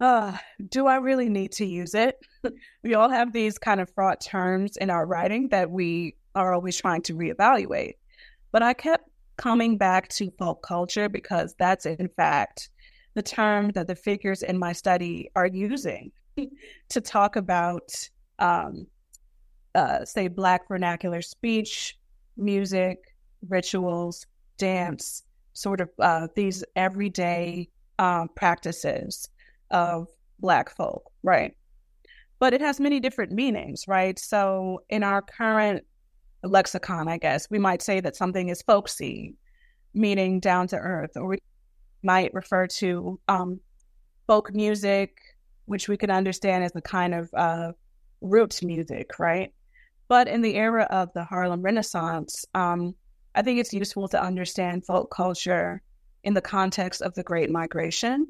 uh, 0.00 0.36
do 0.68 0.88
i 0.88 0.96
really 0.96 1.28
need 1.28 1.52
to 1.52 1.64
use 1.64 1.94
it? 1.94 2.18
We 2.82 2.94
all 2.94 3.08
have 3.08 3.32
these 3.32 3.58
kind 3.58 3.80
of 3.80 3.88
fraught 3.94 4.20
terms 4.20 4.76
in 4.76 4.90
our 4.90 5.06
writing 5.06 5.48
that 5.50 5.70
we 5.70 6.16
are 6.34 6.52
always 6.52 6.76
trying 6.76 7.02
to 7.02 7.14
reevaluate. 7.14 7.94
But 8.50 8.62
i 8.62 8.72
kept 8.74 9.08
coming 9.36 9.78
back 9.78 10.08
to 10.08 10.32
folk 10.38 10.62
culture 10.62 11.08
because 11.08 11.54
that's 11.58 11.86
in 11.86 12.08
fact 12.16 12.70
the 13.14 13.22
term 13.22 13.70
that 13.72 13.86
the 13.86 13.94
figures 13.94 14.42
in 14.42 14.58
my 14.58 14.72
study 14.72 15.30
are 15.36 15.46
using 15.46 16.10
to 16.88 17.00
talk 17.00 17.36
about, 17.36 17.92
um, 18.38 18.86
uh, 19.74 20.04
say, 20.04 20.28
Black 20.28 20.68
vernacular 20.68 21.22
speech, 21.22 21.98
music, 22.36 22.98
rituals, 23.48 24.26
dance, 24.58 25.22
sort 25.52 25.80
of 25.80 25.90
uh, 25.98 26.28
these 26.34 26.64
everyday 26.76 27.68
um, 27.98 28.28
practices 28.36 29.28
of 29.70 30.08
Black 30.40 30.74
folk, 30.74 31.10
right? 31.22 31.56
But 32.38 32.54
it 32.54 32.60
has 32.60 32.80
many 32.80 33.00
different 33.00 33.32
meanings, 33.32 33.86
right? 33.86 34.18
So 34.18 34.82
in 34.88 35.02
our 35.02 35.22
current 35.22 35.84
lexicon, 36.44 37.08
I 37.08 37.18
guess. 37.18 37.48
We 37.50 37.58
might 37.58 37.82
say 37.82 38.00
that 38.00 38.16
something 38.16 38.48
is 38.48 38.62
folksy, 38.62 39.34
meaning 39.94 40.40
down 40.40 40.66
to 40.68 40.76
earth, 40.76 41.12
or 41.16 41.28
we 41.28 41.38
might 42.02 42.34
refer 42.34 42.66
to 42.66 43.18
um, 43.28 43.60
folk 44.26 44.52
music, 44.54 45.18
which 45.72 45.88
we 45.88 45.96
can 45.96 46.10
understand 46.10 46.62
as 46.62 46.76
a 46.76 46.82
kind 46.82 47.14
of 47.14 47.30
uh, 47.32 47.72
roots 48.20 48.62
music, 48.62 49.18
right? 49.18 49.54
But 50.06 50.28
in 50.28 50.42
the 50.42 50.54
era 50.54 50.86
of 50.90 51.10
the 51.14 51.24
Harlem 51.24 51.62
Renaissance, 51.62 52.44
um, 52.54 52.94
I 53.34 53.40
think 53.40 53.58
it's 53.58 53.72
useful 53.72 54.06
to 54.08 54.22
understand 54.22 54.84
folk 54.84 55.10
culture 55.10 55.80
in 56.24 56.34
the 56.34 56.42
context 56.42 57.00
of 57.00 57.14
the 57.14 57.22
Great 57.22 57.48
Migration, 57.48 58.26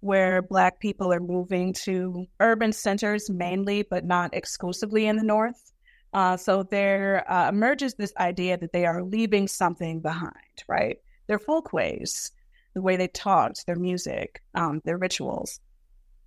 where 0.00 0.40
Black 0.40 0.80
people 0.80 1.12
are 1.12 1.20
moving 1.20 1.74
to 1.74 2.24
urban 2.40 2.72
centers 2.72 3.28
mainly, 3.28 3.82
but 3.82 4.06
not 4.06 4.32
exclusively 4.32 5.06
in 5.06 5.16
the 5.16 5.22
North. 5.22 5.70
Uh, 6.14 6.38
so 6.38 6.62
there 6.62 7.30
uh, 7.30 7.50
emerges 7.50 7.96
this 7.96 8.14
idea 8.18 8.56
that 8.56 8.72
they 8.72 8.86
are 8.86 9.02
leaving 9.02 9.46
something 9.46 10.00
behind, 10.00 10.64
right? 10.66 10.96
Their 11.26 11.38
folkways, 11.38 12.32
the 12.72 12.80
way 12.80 12.96
they 12.96 13.08
talked, 13.08 13.66
their 13.66 13.76
music, 13.76 14.42
um, 14.54 14.80
their 14.86 14.96
rituals, 14.96 15.60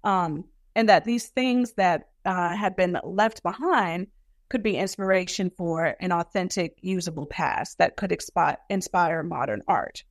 um, 0.04 0.46
and 0.76 0.90
that 0.90 1.06
these 1.06 1.28
things 1.30 1.74
that 1.74 2.10
uh, 2.26 2.56
had 2.56 2.76
been 2.76 2.98
left 3.04 3.44
behind 3.44 4.08
could 4.50 4.64
be 4.64 4.78
inspiration 4.78 5.50
for 5.50 5.96
an 6.00 6.12
authentic, 6.12 6.78
usable 6.82 7.26
past 7.26 7.78
that 7.78 7.96
could 7.96 8.12
expi- 8.12 8.58
inspire 8.70 9.24
modern 9.24 9.62
art. 9.68 10.04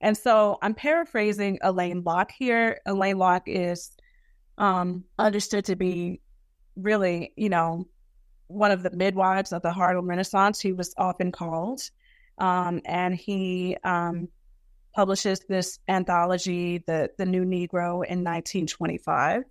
And 0.00 0.16
so 0.16 0.58
I'm 0.62 0.74
paraphrasing 0.74 1.58
Alain 1.62 2.02
Locke 2.04 2.30
here. 2.30 2.80
Alain 2.86 3.18
Locke 3.18 3.48
is 3.48 3.90
um, 4.56 5.04
understood 5.18 5.64
to 5.66 5.76
be 5.76 6.20
really, 6.76 7.32
you 7.36 7.48
know, 7.48 7.88
one 8.46 8.70
of 8.70 8.82
the 8.82 8.90
midwives 8.90 9.52
of 9.52 9.62
the 9.62 9.72
Harlem 9.72 10.08
Renaissance, 10.08 10.60
he 10.60 10.72
was 10.72 10.94
often 10.96 11.32
called. 11.32 11.82
Um, 12.38 12.80
and 12.84 13.14
he 13.14 13.76
um, 13.82 14.28
publishes 14.94 15.40
this 15.48 15.80
anthology, 15.88 16.78
the, 16.86 17.10
the 17.18 17.26
New 17.26 17.44
Negro, 17.44 18.04
in 18.04 18.24
1925. 18.24 19.42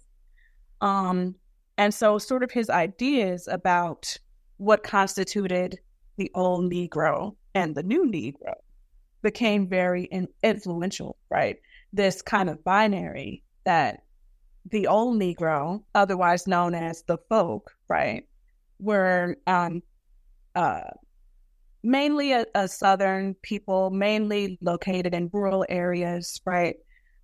Um, 0.82 1.36
and 1.78 1.94
so, 1.94 2.18
sort 2.18 2.44
of 2.44 2.52
his 2.52 2.70
ideas 2.70 3.48
about 3.48 4.18
what 4.58 4.84
constituted 4.84 5.80
the 6.18 6.32
old 6.34 6.72
Negro 6.72 7.36
and 7.54 7.76
the 7.76 7.84
new 7.84 8.06
Negro 8.06 8.54
became 9.22 9.68
very 9.68 10.06
in- 10.06 10.28
influential, 10.44 11.18
right? 11.30 11.58
This 11.94 12.22
kind 12.22 12.50
of 12.50 12.64
binary 12.64 13.44
that 13.66 14.04
the 14.72 14.88
old 14.88 15.20
Negro, 15.20 15.84
otherwise 15.96 16.48
known 16.48 16.74
as 16.74 17.04
the 17.04 17.18
folk, 17.30 17.72
right, 17.88 18.24
were 18.80 19.38
um, 19.48 19.82
uh, 20.56 20.82
mainly 21.84 22.34
a, 22.34 22.46
a, 22.56 22.68
Southern 22.68 23.34
people, 23.36 23.90
mainly 23.90 24.58
located 24.62 25.14
in 25.14 25.30
rural 25.32 25.66
areas, 25.70 26.42
right? 26.46 26.76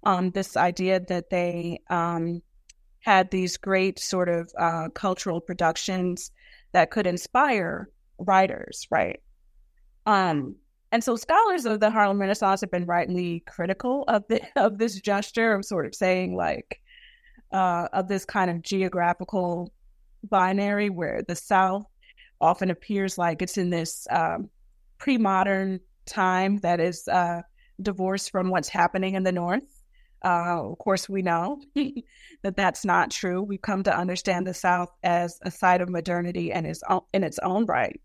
Um, 0.04 0.32
this 0.32 0.58
idea 0.58 1.00
that 1.00 1.30
they 1.30 1.80
um, 1.90 2.42
had 3.04 3.30
these 3.32 3.58
great 3.58 4.00
sort 4.00 4.30
of 4.30 4.52
uh, 4.58 4.88
cultural 4.90 5.42
productions 5.42 6.32
that 6.72 6.90
could 6.90 7.06
inspire 7.06 7.90
writers, 8.18 8.88
right? 8.90 9.22
Um, 10.06 10.56
and 10.92 11.04
so 11.04 11.16
scholars 11.16 11.66
of 11.66 11.80
the 11.80 11.90
Harlem 11.90 12.20
Renaissance 12.20 12.62
have 12.62 12.72
been 12.72 12.86
rightly 12.86 13.42
critical 13.46 14.06
of 14.08 14.24
the, 14.30 14.42
of 14.56 14.78
this 14.78 15.00
gesture 15.02 15.54
of 15.54 15.66
sort 15.66 15.86
of 15.86 15.94
saying 15.94 16.36
like 16.36 16.80
uh, 17.52 17.88
of 17.92 18.08
this 18.08 18.26
kind 18.26 18.50
of 18.50 18.62
geographical 18.62 19.74
binary 20.30 20.90
where 20.90 21.22
the 21.28 21.36
South 21.36 21.86
often 22.40 22.72
appears 22.72 23.18
like 23.18 23.42
it's 23.42 23.58
in 23.58 23.70
this 23.70 24.08
um, 24.12 24.50
pre-modern 24.98 25.80
time 26.06 26.60
that 26.60 26.80
is 26.80 27.08
uh, 27.10 27.42
divorced 27.82 28.32
from 28.32 28.50
what's 28.50 28.70
happening 28.70 29.16
in 29.16 29.24
the 29.24 29.32
North. 29.32 29.73
Uh, 30.24 30.72
of 30.72 30.78
course, 30.78 31.10
we 31.10 31.22
know 31.22 31.62
that 32.44 32.56
that's 32.56 32.86
not 32.86 33.12
true. 33.12 33.42
We've 33.42 33.62
come 33.62 33.84
to 33.84 33.96
understand 33.96 34.48
the 34.48 34.54
South 34.54 34.90
as 35.04 35.40
a 35.42 35.52
site 35.52 35.82
of 35.82 35.90
modernity 35.90 36.52
and 36.52 36.66
is 36.66 36.84
in 37.14 37.24
its 37.24 37.40
own 37.40 37.66
right. 37.66 38.00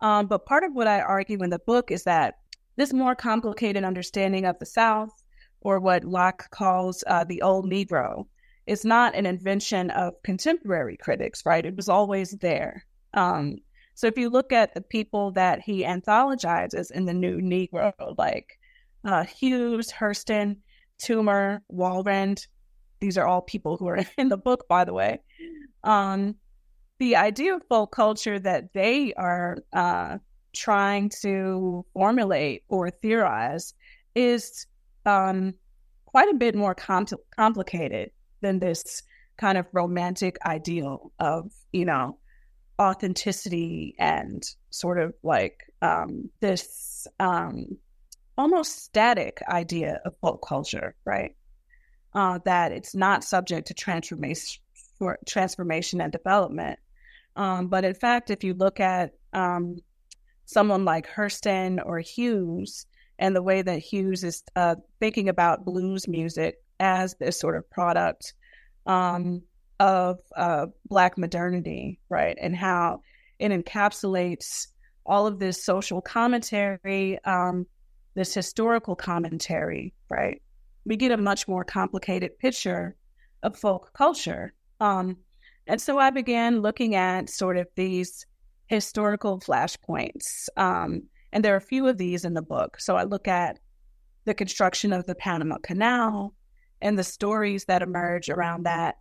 Um, 0.00 0.26
but 0.26 0.46
part 0.46 0.64
of 0.64 0.74
what 0.74 0.86
I 0.86 1.00
argue 1.00 1.42
in 1.42 1.50
the 1.50 1.58
book 1.58 1.90
is 1.90 2.04
that 2.04 2.36
this 2.76 2.92
more 2.92 3.14
complicated 3.14 3.84
understanding 3.84 4.46
of 4.46 4.58
the 4.58 4.66
South, 4.66 5.10
or 5.60 5.80
what 5.80 6.04
Locke 6.04 6.50
calls 6.50 7.04
uh, 7.06 7.24
the 7.24 7.42
old 7.42 7.70
Negro, 7.70 8.26
is 8.66 8.84
not 8.84 9.14
an 9.14 9.26
invention 9.26 9.90
of 9.90 10.14
contemporary 10.22 10.96
critics, 10.96 11.44
right? 11.46 11.64
It 11.64 11.76
was 11.76 11.88
always 11.88 12.32
there. 12.32 12.84
Um, 13.12 13.58
so 13.94 14.06
if 14.06 14.18
you 14.18 14.28
look 14.28 14.52
at 14.52 14.74
the 14.74 14.80
people 14.80 15.30
that 15.32 15.60
he 15.60 15.84
anthologizes 15.84 16.90
in 16.90 17.04
the 17.04 17.14
New 17.14 17.38
Negro, 17.38 17.92
like 18.18 18.58
uh, 19.04 19.24
Hughes, 19.24 19.92
Hurston, 19.92 20.56
Toomer, 21.04 21.60
Walrond, 21.72 22.46
these 23.00 23.18
are 23.18 23.26
all 23.26 23.42
people 23.42 23.76
who 23.76 23.86
are 23.88 24.00
in 24.18 24.28
the 24.28 24.36
book, 24.36 24.66
by 24.68 24.84
the 24.84 24.94
way. 24.94 25.20
Um, 25.82 26.36
the 26.98 27.16
idea 27.16 27.54
of 27.54 27.62
folk 27.68 27.92
culture 27.92 28.38
that 28.38 28.72
they 28.72 29.12
are 29.14 29.58
uh, 29.72 30.18
trying 30.54 31.10
to 31.22 31.84
formulate 31.92 32.62
or 32.68 32.90
theorize 32.90 33.74
is 34.14 34.66
um, 35.04 35.54
quite 36.06 36.30
a 36.30 36.34
bit 36.34 36.54
more 36.54 36.74
com- 36.74 37.06
complicated 37.36 38.10
than 38.40 38.58
this 38.58 39.02
kind 39.36 39.58
of 39.58 39.66
romantic 39.72 40.38
ideal 40.46 41.12
of, 41.18 41.50
you 41.72 41.84
know, 41.84 42.18
authenticity 42.80 43.94
and 43.98 44.42
sort 44.70 44.98
of 44.98 45.12
like 45.22 45.58
um, 45.82 46.30
this 46.40 47.06
um, 47.20 47.76
almost 48.36 48.84
static 48.84 49.40
idea 49.48 50.00
of 50.04 50.14
folk 50.20 50.46
culture, 50.46 50.94
right? 51.04 51.34
Uh, 52.14 52.38
that 52.44 52.72
it's 52.72 52.94
not 52.94 53.24
subject 53.24 53.68
to 53.68 53.74
transformation, 53.74 54.62
transformation 55.26 56.00
and 56.00 56.12
development. 56.12 56.78
Um, 57.36 57.68
but 57.68 57.84
in 57.84 57.94
fact, 57.94 58.30
if 58.30 58.44
you 58.44 58.54
look 58.54 58.78
at 58.80 59.12
um, 59.32 59.78
someone 60.44 60.84
like 60.84 61.08
Hurston 61.08 61.80
or 61.84 61.98
Hughes 61.98 62.86
and 63.18 63.34
the 63.34 63.42
way 63.42 63.62
that 63.62 63.78
Hughes 63.78 64.24
is 64.24 64.42
uh, 64.56 64.76
thinking 65.00 65.28
about 65.28 65.64
blues 65.64 66.06
music 66.08 66.56
as 66.80 67.14
this 67.18 67.38
sort 67.38 67.56
of 67.56 67.68
product 67.70 68.34
um, 68.86 69.42
of 69.80 70.18
uh, 70.36 70.66
Black 70.86 71.18
modernity, 71.18 72.00
right? 72.08 72.36
And 72.40 72.54
how 72.54 73.00
it 73.38 73.50
encapsulates 73.50 74.68
all 75.06 75.26
of 75.26 75.38
this 75.38 75.64
social 75.64 76.00
commentary, 76.00 77.18
um, 77.24 77.66
this 78.14 78.34
historical 78.34 78.96
commentary, 78.96 79.92
right? 80.08 80.40
We 80.84 80.96
get 80.96 81.12
a 81.12 81.16
much 81.16 81.48
more 81.48 81.64
complicated 81.64 82.38
picture 82.38 82.96
of 83.42 83.56
folk 83.56 83.92
culture. 83.92 84.52
Um, 84.80 85.16
and 85.66 85.80
so 85.80 85.98
I 85.98 86.10
began 86.10 86.60
looking 86.60 86.94
at 86.94 87.30
sort 87.30 87.56
of 87.56 87.66
these 87.74 88.26
historical 88.66 89.40
flashpoints. 89.40 90.48
Um, 90.56 91.04
and 91.32 91.44
there 91.44 91.54
are 91.54 91.58
a 91.58 91.60
few 91.60 91.86
of 91.86 91.98
these 91.98 92.24
in 92.24 92.34
the 92.34 92.42
book. 92.42 92.78
So 92.80 92.96
I 92.96 93.04
look 93.04 93.28
at 93.28 93.58
the 94.24 94.34
construction 94.34 94.92
of 94.92 95.06
the 95.06 95.14
Panama 95.14 95.58
Canal 95.58 96.34
and 96.80 96.98
the 96.98 97.04
stories 97.04 97.64
that 97.66 97.82
emerge 97.82 98.28
around 98.28 98.64
that. 98.64 98.96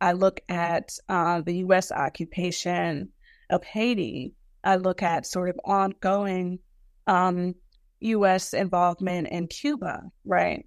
I 0.00 0.12
look 0.12 0.40
at 0.48 0.98
uh, 1.08 1.40
the 1.40 1.58
U.S. 1.58 1.92
occupation 1.92 3.10
of 3.50 3.64
Haiti. 3.64 4.34
I 4.64 4.76
look 4.76 5.02
at 5.02 5.26
sort 5.26 5.48
of 5.48 5.60
ongoing 5.64 6.58
um, 7.06 7.54
U.S. 8.00 8.54
involvement 8.54 9.28
in 9.28 9.46
Cuba, 9.48 10.02
right? 10.24 10.66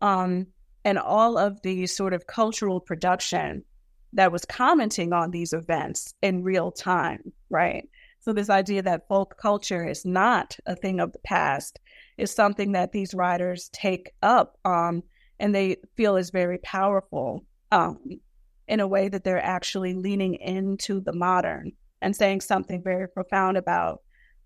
Um, 0.00 0.46
and 0.84 0.98
all 0.98 1.36
of 1.36 1.60
the 1.62 1.86
sort 1.86 2.12
of 2.12 2.26
cultural 2.26 2.80
production 2.80 3.64
that 4.12 4.32
was 4.32 4.44
commenting 4.44 5.12
on 5.12 5.30
these 5.30 5.52
events 5.52 6.14
in 6.22 6.42
real 6.42 6.70
time, 6.70 7.32
right? 7.50 7.88
So, 8.20 8.32
this 8.32 8.50
idea 8.50 8.82
that 8.82 9.06
folk 9.08 9.36
culture 9.40 9.86
is 9.86 10.04
not 10.04 10.56
a 10.66 10.74
thing 10.74 11.00
of 11.00 11.12
the 11.12 11.18
past 11.20 11.78
is 12.16 12.30
something 12.30 12.72
that 12.72 12.92
these 12.92 13.14
writers 13.14 13.70
take 13.72 14.12
up 14.22 14.58
um, 14.64 15.02
and 15.38 15.54
they 15.54 15.76
feel 15.96 16.16
is 16.16 16.30
very 16.30 16.58
powerful 16.58 17.44
um, 17.70 17.98
in 18.66 18.80
a 18.80 18.88
way 18.88 19.08
that 19.08 19.24
they're 19.24 19.42
actually 19.42 19.94
leaning 19.94 20.34
into 20.34 21.00
the 21.00 21.12
modern 21.12 21.72
and 22.02 22.14
saying 22.14 22.40
something 22.40 22.82
very 22.82 23.08
profound 23.08 23.56
about 23.56 24.02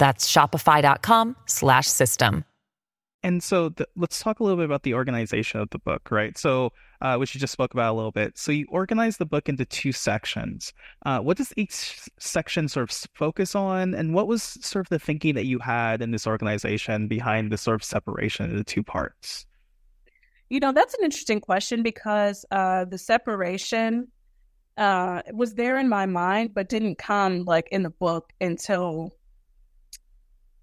That's 0.00 0.32
shopify.com 0.32 1.36
slash 1.44 1.86
system. 1.86 2.46
And 3.22 3.42
so 3.42 3.68
the, 3.68 3.86
let's 3.96 4.18
talk 4.18 4.40
a 4.40 4.42
little 4.42 4.56
bit 4.56 4.64
about 4.64 4.82
the 4.82 4.94
organization 4.94 5.60
of 5.60 5.68
the 5.68 5.78
book, 5.78 6.10
right? 6.10 6.38
So, 6.38 6.72
uh, 7.02 7.16
which 7.16 7.34
you 7.34 7.40
just 7.40 7.52
spoke 7.52 7.74
about 7.74 7.92
a 7.92 7.96
little 7.96 8.10
bit. 8.10 8.38
So 8.38 8.50
you 8.50 8.66
organize 8.70 9.18
the 9.18 9.26
book 9.26 9.46
into 9.46 9.66
two 9.66 9.92
sections. 9.92 10.72
Uh, 11.04 11.18
what 11.18 11.36
does 11.36 11.52
each 11.58 12.00
section 12.18 12.66
sort 12.66 12.90
of 12.90 13.08
focus 13.14 13.54
on, 13.54 13.92
and 13.92 14.14
what 14.14 14.26
was 14.26 14.42
sort 14.42 14.86
of 14.86 14.88
the 14.88 14.98
thinking 14.98 15.34
that 15.34 15.44
you 15.44 15.58
had 15.58 16.00
in 16.00 16.12
this 16.12 16.26
organization 16.26 17.08
behind 17.08 17.52
the 17.52 17.58
sort 17.58 17.74
of 17.74 17.84
separation 17.84 18.50
into 18.50 18.64
two 18.64 18.82
parts? 18.82 19.44
You 20.48 20.58
know, 20.60 20.72
that's 20.72 20.94
an 20.94 21.04
interesting 21.04 21.40
question 21.40 21.82
because 21.82 22.46
uh, 22.50 22.86
the 22.86 22.96
separation 22.96 24.08
uh, 24.78 25.20
was 25.34 25.56
there 25.56 25.78
in 25.78 25.90
my 25.90 26.06
mind, 26.06 26.54
but 26.54 26.70
didn't 26.70 26.96
come 26.96 27.44
like 27.44 27.68
in 27.70 27.82
the 27.82 27.90
book 27.90 28.32
until 28.40 29.12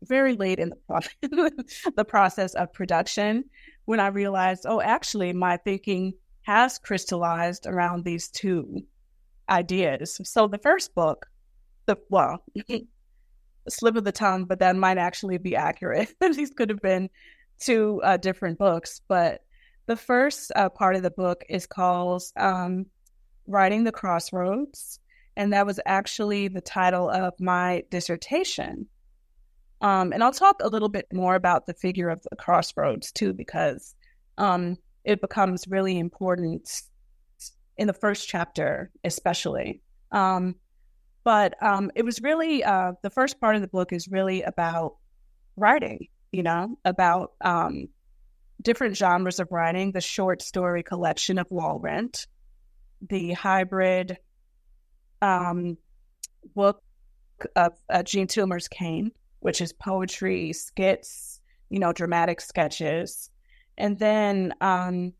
very 0.04 0.36
late 0.36 0.60
in 0.60 0.70
the 0.70 0.76
process, 0.88 1.16
the 1.96 2.06
process 2.06 2.54
of 2.56 2.74
production 2.74 3.46
when 3.86 4.00
I 4.00 4.08
realized, 4.08 4.66
oh, 4.68 4.82
actually, 4.82 5.34
my 5.34 5.58
thinking 5.58 6.14
has 6.42 6.78
crystallized 6.78 7.66
around 7.66 8.04
these 8.04 8.30
two 8.30 8.84
ideas. 9.50 10.20
So 10.24 10.48
the 10.48 10.58
first 10.58 10.94
book, 10.96 11.26
the 11.86 11.98
well, 12.10 12.44
slip 13.70 13.96
of 13.96 14.04
the 14.04 14.12
tongue, 14.12 14.46
but 14.46 14.60
that 14.60 14.76
might 14.76 14.98
actually 14.98 15.38
be 15.38 15.56
accurate. 15.56 16.14
These 16.22 16.52
could 16.52 16.70
have 16.70 16.82
been 16.82 17.10
two 17.60 18.02
uh, 18.04 18.18
different 18.18 18.58
books, 18.58 19.02
but 19.08 19.42
the 19.88 19.96
first 19.96 20.52
uh, 20.56 20.70
part 20.70 20.96
of 20.96 21.04
the 21.04 21.12
book 21.12 21.44
is 21.50 21.66
called 21.66 22.24
um, 22.36 22.86
"Writing 23.48 23.84
the 23.84 23.92
Crossroads," 23.92 25.00
and 25.36 25.54
that 25.54 25.66
was 25.66 25.80
actually 25.86 26.48
the 26.48 26.62
title 26.62 27.10
of 27.10 27.34
my 27.40 27.84
dissertation. 27.90 28.88
Um, 29.82 30.12
and 30.12 30.24
I'll 30.24 30.32
talk 30.32 30.58
a 30.62 30.70
little 30.70 30.90
bit 30.90 31.06
more 31.14 31.36
about 31.36 31.66
the 31.66 31.74
figure 31.74 32.10
of 32.10 32.22
the 32.30 32.36
crossroads 32.36 33.12
too, 33.12 33.34
because 33.34 33.96
um, 34.38 34.78
it 35.04 35.22
becomes 35.22 35.68
really 35.68 36.00
important 36.00 36.82
in 37.78 37.88
the 37.88 37.94
first 37.94 38.28
chapter, 38.28 38.92
especially. 39.04 39.82
Um, 40.12 40.56
but 41.24 41.62
um, 41.62 41.92
it 41.96 42.04
was 42.04 42.22
really 42.22 42.64
uh, 42.64 42.94
the 43.04 43.10
first 43.10 43.40
part 43.40 43.56
of 43.56 43.62
the 43.62 43.68
book 43.68 43.92
is 43.92 44.08
really 44.08 44.42
about 44.44 44.96
writing, 45.58 46.08
you 46.32 46.42
know, 46.42 46.78
about 46.86 47.34
um, 47.42 47.90
different 48.62 48.96
genres 48.96 49.40
of 49.40 49.52
writing, 49.52 49.92
the 49.92 50.02
short 50.02 50.42
story 50.42 50.84
collection 50.84 51.38
of 51.38 51.50
Walrond, 51.50 52.26
the 53.10 53.34
hybrid 53.34 54.18
um, 55.22 55.78
book 56.56 56.82
of 57.56 57.74
uh, 57.90 58.04
Jean 58.04 58.28
Toomer's 58.28 58.68
Cane, 58.68 59.12
which 59.40 59.62
is 59.62 59.74
poetry, 59.74 60.54
skits, 60.54 61.40
you 61.70 61.80
know, 61.80 61.94
dramatic 61.94 62.42
sketches. 62.42 63.30
And 63.78 64.00
then 64.00 64.54
um, 64.62 65.14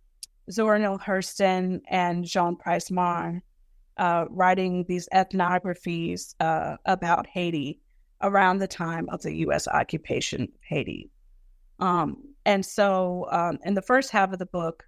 Zora 0.52 0.80
Neale 0.80 1.00
Hurston 1.00 1.82
and 1.90 2.26
Jean 2.26 2.56
Price-Mars 2.56 3.42
uh, 3.98 4.26
writing 4.30 4.86
these 4.88 5.10
ethnographies 5.14 6.36
uh, 6.40 6.78
about 6.86 7.28
Haiti 7.28 7.80
around 8.22 8.60
the 8.60 8.68
time 8.68 9.08
of 9.10 9.22
the 9.22 9.36
U.S. 9.38 9.68
occupation 9.68 10.44
of 10.44 10.62
Haiti. 10.62 11.10
Um, 11.80 12.18
and 12.46 12.66
so, 12.66 13.28
um, 13.32 13.60
in 13.64 13.74
the 13.74 13.82
first 13.82 14.12
half 14.12 14.32
of 14.34 14.40
the 14.40 14.46
book, 14.46 14.84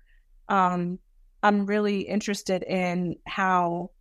um, 0.47 0.99
I'm 1.43 1.65
really 1.65 2.01
interested 2.01 2.63
in 2.63 3.15
how 3.27 3.91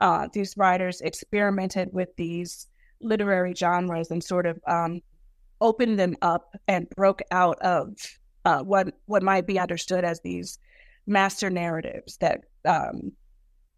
uh, 0.00 0.28
these 0.32 0.56
writers 0.56 1.00
experimented 1.00 1.90
with 1.92 2.14
these 2.16 2.66
literary 3.04 3.54
genres 3.54 4.10
and 4.10 4.22
sort 4.22 4.46
of 4.46 4.58
um, 4.66 5.00
opened 5.60 5.98
them 5.98 6.16
up 6.22 6.54
and 6.66 6.88
broke 6.90 7.22
out 7.30 7.58
of 7.60 7.96
uh, 8.44 8.62
what 8.62 8.94
what 9.06 9.22
might 9.22 9.46
be 9.46 9.58
understood 9.58 10.04
as 10.04 10.20
these 10.20 10.58
master 11.06 11.50
narratives 11.50 12.16
that 12.18 12.40
um, 12.64 13.12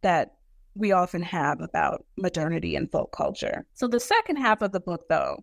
that 0.03 0.33
we 0.75 0.93
often 0.93 1.23
have 1.23 1.61
about 1.61 2.05
modernity 2.17 2.77
and 2.77 2.91
folk 2.91 3.11
culture. 3.13 3.67
So 3.75 3.89
the 3.89 4.01
second 4.01 4.37
half 4.37 4.61
of 4.63 4.73
the 4.73 4.81
book, 4.81 5.05
though, 5.09 5.43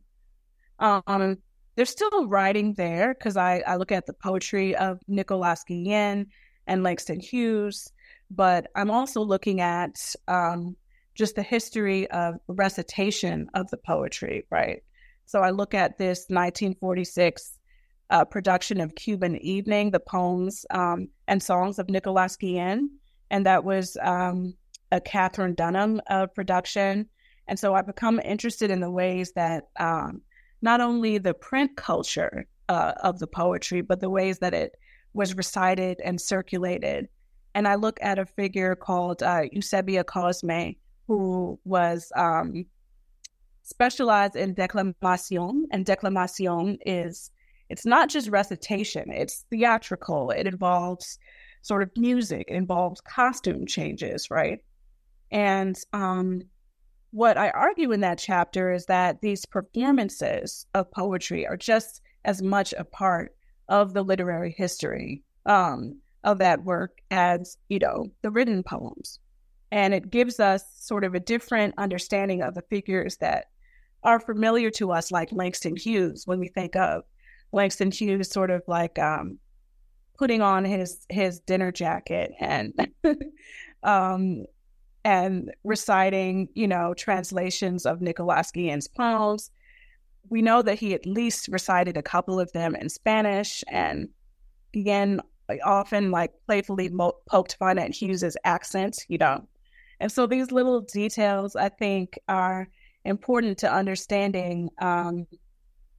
um, 0.79 1.37
they're 1.75 1.85
still 1.85 2.27
writing 2.27 2.75
there 2.75 3.15
because 3.15 3.35
I, 3.35 3.63
I 3.65 3.77
look 3.77 3.91
at 3.91 4.05
the 4.05 4.13
poetry 4.13 4.75
of 4.75 4.99
Nicolas 5.07 5.63
Guillen 5.67 6.27
and 6.67 6.83
Langston 6.83 7.19
Hughes, 7.19 7.91
but 8.29 8.67
I'm 8.75 8.91
also 8.91 9.21
looking 9.21 9.59
at 9.59 10.15
um, 10.27 10.75
just 11.15 11.35
the 11.35 11.43
history 11.43 12.09
of 12.11 12.35
recitation 12.47 13.49
of 13.53 13.69
the 13.69 13.77
poetry, 13.77 14.45
right? 14.49 14.83
So 15.25 15.41
I 15.41 15.51
look 15.51 15.73
at 15.73 15.97
this 15.97 16.25
1946 16.29 17.59
uh, 18.09 18.25
production 18.25 18.79
of 18.81 18.95
Cuban 18.95 19.37
Evening, 19.37 19.91
the 19.91 19.99
poems 19.99 20.65
um, 20.69 21.07
and 21.27 21.41
songs 21.41 21.79
of 21.79 21.89
Nicolas 21.89 22.35
Guillen, 22.35 22.89
and 23.31 23.45
that 23.45 23.63
was 23.63 23.97
um, 24.01 24.55
a 24.91 25.01
Katherine 25.01 25.55
Dunham 25.55 26.01
uh, 26.09 26.27
production. 26.27 27.09
And 27.47 27.57
so 27.57 27.73
I 27.73 27.81
become 27.81 28.19
interested 28.23 28.69
in 28.69 28.79
the 28.79 28.91
ways 28.91 29.31
that 29.33 29.69
um, 29.79 30.21
not 30.61 30.81
only 30.81 31.17
the 31.17 31.33
print 31.33 31.75
culture 31.75 32.45
uh, 32.69 32.93
of 33.01 33.19
the 33.19 33.27
poetry, 33.27 33.81
but 33.81 33.99
the 33.99 34.09
ways 34.09 34.39
that 34.39 34.53
it 34.53 34.75
was 35.13 35.35
recited 35.35 35.99
and 36.03 36.19
circulated. 36.19 37.07
And 37.55 37.67
I 37.67 37.75
look 37.75 37.99
at 38.01 38.19
a 38.19 38.25
figure 38.25 38.75
called 38.75 39.21
uh, 39.21 39.43
Eusebia 39.55 40.05
Cosme, 40.05 40.75
who 41.07 41.59
was 41.65 42.11
um, 42.15 42.65
specialized 43.63 44.35
in 44.35 44.53
declamation, 44.53 45.67
and 45.71 45.85
declamation 45.85 46.77
is 46.85 47.31
it's 47.69 47.85
not 47.85 48.09
just 48.09 48.29
recitation; 48.29 49.11
it's 49.11 49.45
theatrical. 49.49 50.31
It 50.31 50.47
involves 50.47 51.17
sort 51.61 51.83
of 51.83 51.91
music. 51.97 52.45
It 52.49 52.55
involves 52.55 53.01
costume 53.01 53.65
changes, 53.65 54.29
right? 54.29 54.59
And 55.31 55.75
um, 55.93 56.41
what 57.11 57.37
I 57.37 57.49
argue 57.51 57.91
in 57.91 58.01
that 58.01 58.17
chapter 58.17 58.71
is 58.71 58.85
that 58.87 59.21
these 59.21 59.45
performances 59.45 60.65
of 60.73 60.91
poetry 60.91 61.47
are 61.47 61.57
just 61.57 62.01
as 62.25 62.41
much 62.41 62.73
a 62.77 62.83
part 62.83 63.35
of 63.69 63.93
the 63.93 64.03
literary 64.03 64.53
history 64.57 65.23
um, 65.45 65.99
of 66.23 66.39
that 66.39 66.63
work 66.63 66.99
as 67.11 67.57
you 67.69 67.79
know 67.79 68.07
the 68.21 68.31
written 68.31 68.63
poems 68.63 69.19
and 69.73 69.91
it 69.91 70.11
gives 70.11 70.39
us 70.39 70.63
sort 70.75 71.03
of 71.03 71.15
a 71.15 71.19
different 71.19 71.73
understanding 71.79 72.43
of 72.43 72.53
the 72.53 72.61
figures 72.61 73.17
that 73.17 73.45
are 74.03 74.19
familiar 74.19 74.69
to 74.69 74.91
us, 74.91 75.11
like 75.11 75.31
Langston 75.31 75.75
Hughes, 75.75 76.27
when 76.27 76.39
we 76.39 76.47
think 76.47 76.75
of 76.75 77.01
Langston 77.51 77.89
Hughes 77.89 78.29
sort 78.29 78.51
of 78.51 78.61
like 78.67 78.99
um, 78.99 79.39
putting 80.15 80.43
on 80.43 80.63
his 80.63 81.07
his 81.09 81.39
dinner 81.39 81.71
jacket 81.71 82.33
and 82.39 82.87
um, 83.83 84.45
and 85.03 85.51
reciting, 85.63 86.49
you 86.53 86.67
know, 86.67 86.93
translations 86.93 87.87
of 87.87 87.99
Nicolas 87.99 88.51
Guillen's 88.51 88.87
poems. 88.87 89.49
We 90.29 90.43
know 90.43 90.61
that 90.61 90.77
he 90.77 90.93
at 90.93 91.07
least 91.07 91.47
recited 91.47 91.97
a 91.97 92.03
couple 92.03 92.39
of 92.39 92.51
them 92.51 92.75
in 92.75 92.89
Spanish, 92.89 93.63
and 93.67 94.09
again 94.75 95.19
often 95.65 96.11
like 96.11 96.31
playfully 96.45 96.89
mo- 96.89 97.17
poked 97.25 97.55
fun 97.55 97.79
at 97.79 97.91
Hughes's 97.91 98.37
accent, 98.45 98.99
you 99.07 99.17
know, 99.17 99.45
and 100.03 100.11
so 100.11 100.27
these 100.27 100.51
little 100.51 100.81
details, 100.81 101.55
I 101.55 101.69
think, 101.69 102.19
are 102.27 102.67
important 103.05 103.57
to 103.59 103.73
understanding 103.73 104.69
um, 104.79 105.25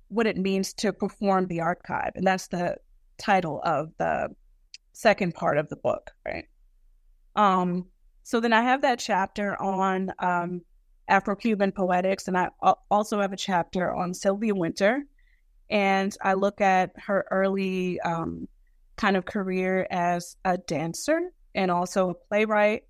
what 0.09 0.27
it 0.27 0.37
means 0.37 0.75
to 0.75 0.93
perform 0.93 1.47
the 1.47 1.63
archive. 1.63 2.11
And 2.15 2.27
that's 2.27 2.49
the 2.49 2.77
title 3.17 3.63
of 3.65 3.93
the 3.97 4.29
second 4.93 5.35
part 5.35 5.57
of 5.57 5.71
the 5.71 5.77
book, 5.77 6.11
right? 6.23 6.45
Um, 7.35 7.87
so 8.25 8.41
then 8.41 8.53
I 8.53 8.61
have 8.61 8.83
that 8.83 8.99
chapter 8.99 9.59
on 9.59 10.13
um, 10.19 10.61
Afro 11.09 11.35
Cuban 11.35 11.73
poetics, 11.73 12.29
and 12.29 12.37
I 12.37 12.51
also 12.91 13.23
have 13.23 13.33
a 13.33 13.39
chapter 13.39 13.91
on 13.95 14.13
Sylvia 14.13 14.55
Wynter. 14.55 15.01
And 15.71 16.15
I 16.21 16.35
look 16.35 16.61
at 16.61 16.91
her 16.99 17.25
early 17.31 17.99
um, 18.03 18.49
kind 18.97 19.17
of 19.17 19.25
career 19.25 19.87
as 19.91 20.37
a 20.45 20.59
dancer 20.59 21.33
and 21.55 21.71
also 21.71 22.11
a 22.11 22.15
playwright 22.15 22.83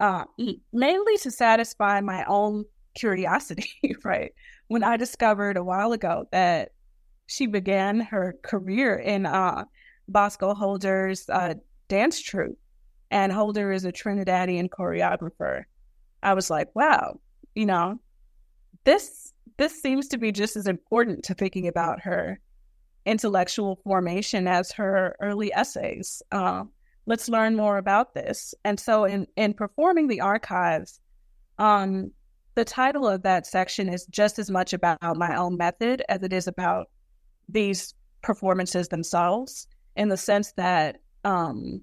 uh, 0.00 0.24
mainly 0.72 1.16
to 1.18 1.30
satisfy 1.30 2.00
my 2.00 2.24
own 2.24 2.64
curiosity, 2.94 3.70
right? 4.04 4.32
When 4.68 4.82
I 4.82 4.96
discovered 4.96 5.56
a 5.56 5.64
while 5.64 5.92
ago 5.92 6.26
that 6.32 6.70
she 7.26 7.46
began 7.46 8.00
her 8.00 8.34
career 8.42 8.96
in 8.96 9.26
uh, 9.26 9.64
Boscoe 10.08 10.54
Holder's 10.54 11.28
uh, 11.28 11.54
dance 11.88 12.20
troupe, 12.20 12.58
and 13.10 13.32
Holder 13.32 13.72
is 13.72 13.84
a 13.84 13.92
Trinidadian 13.92 14.68
choreographer. 14.68 15.64
I 16.22 16.34
was 16.34 16.50
like, 16.50 16.74
wow, 16.74 17.20
you 17.54 17.66
know, 17.66 18.00
this 18.84 19.32
this 19.58 19.80
seems 19.80 20.08
to 20.08 20.18
be 20.18 20.32
just 20.32 20.56
as 20.56 20.66
important 20.66 21.24
to 21.24 21.34
thinking 21.34 21.68
about 21.68 22.00
her 22.00 22.40
intellectual 23.04 23.78
formation 23.84 24.48
as 24.48 24.72
her 24.72 25.16
early 25.20 25.52
essays. 25.52 26.22
Uh, 26.32 26.64
let's 27.10 27.28
learn 27.28 27.56
more 27.56 27.76
about 27.76 28.14
this. 28.14 28.54
And 28.64 28.78
so, 28.78 29.04
in 29.04 29.26
in 29.36 29.52
performing 29.52 30.06
the 30.06 30.20
archives, 30.20 31.00
um, 31.58 32.12
the 32.54 32.64
title 32.64 33.08
of 33.08 33.22
that 33.22 33.46
section 33.46 33.88
is 33.88 34.06
just 34.06 34.38
as 34.38 34.48
much 34.48 34.72
about 34.72 35.16
my 35.16 35.34
own 35.36 35.56
method 35.56 36.02
as 36.08 36.22
it 36.22 36.32
is 36.32 36.46
about 36.46 36.88
these 37.48 37.94
performances 38.22 38.88
themselves, 38.88 39.66
in 39.96 40.08
the 40.08 40.16
sense 40.16 40.52
that 40.52 41.00
um, 41.24 41.82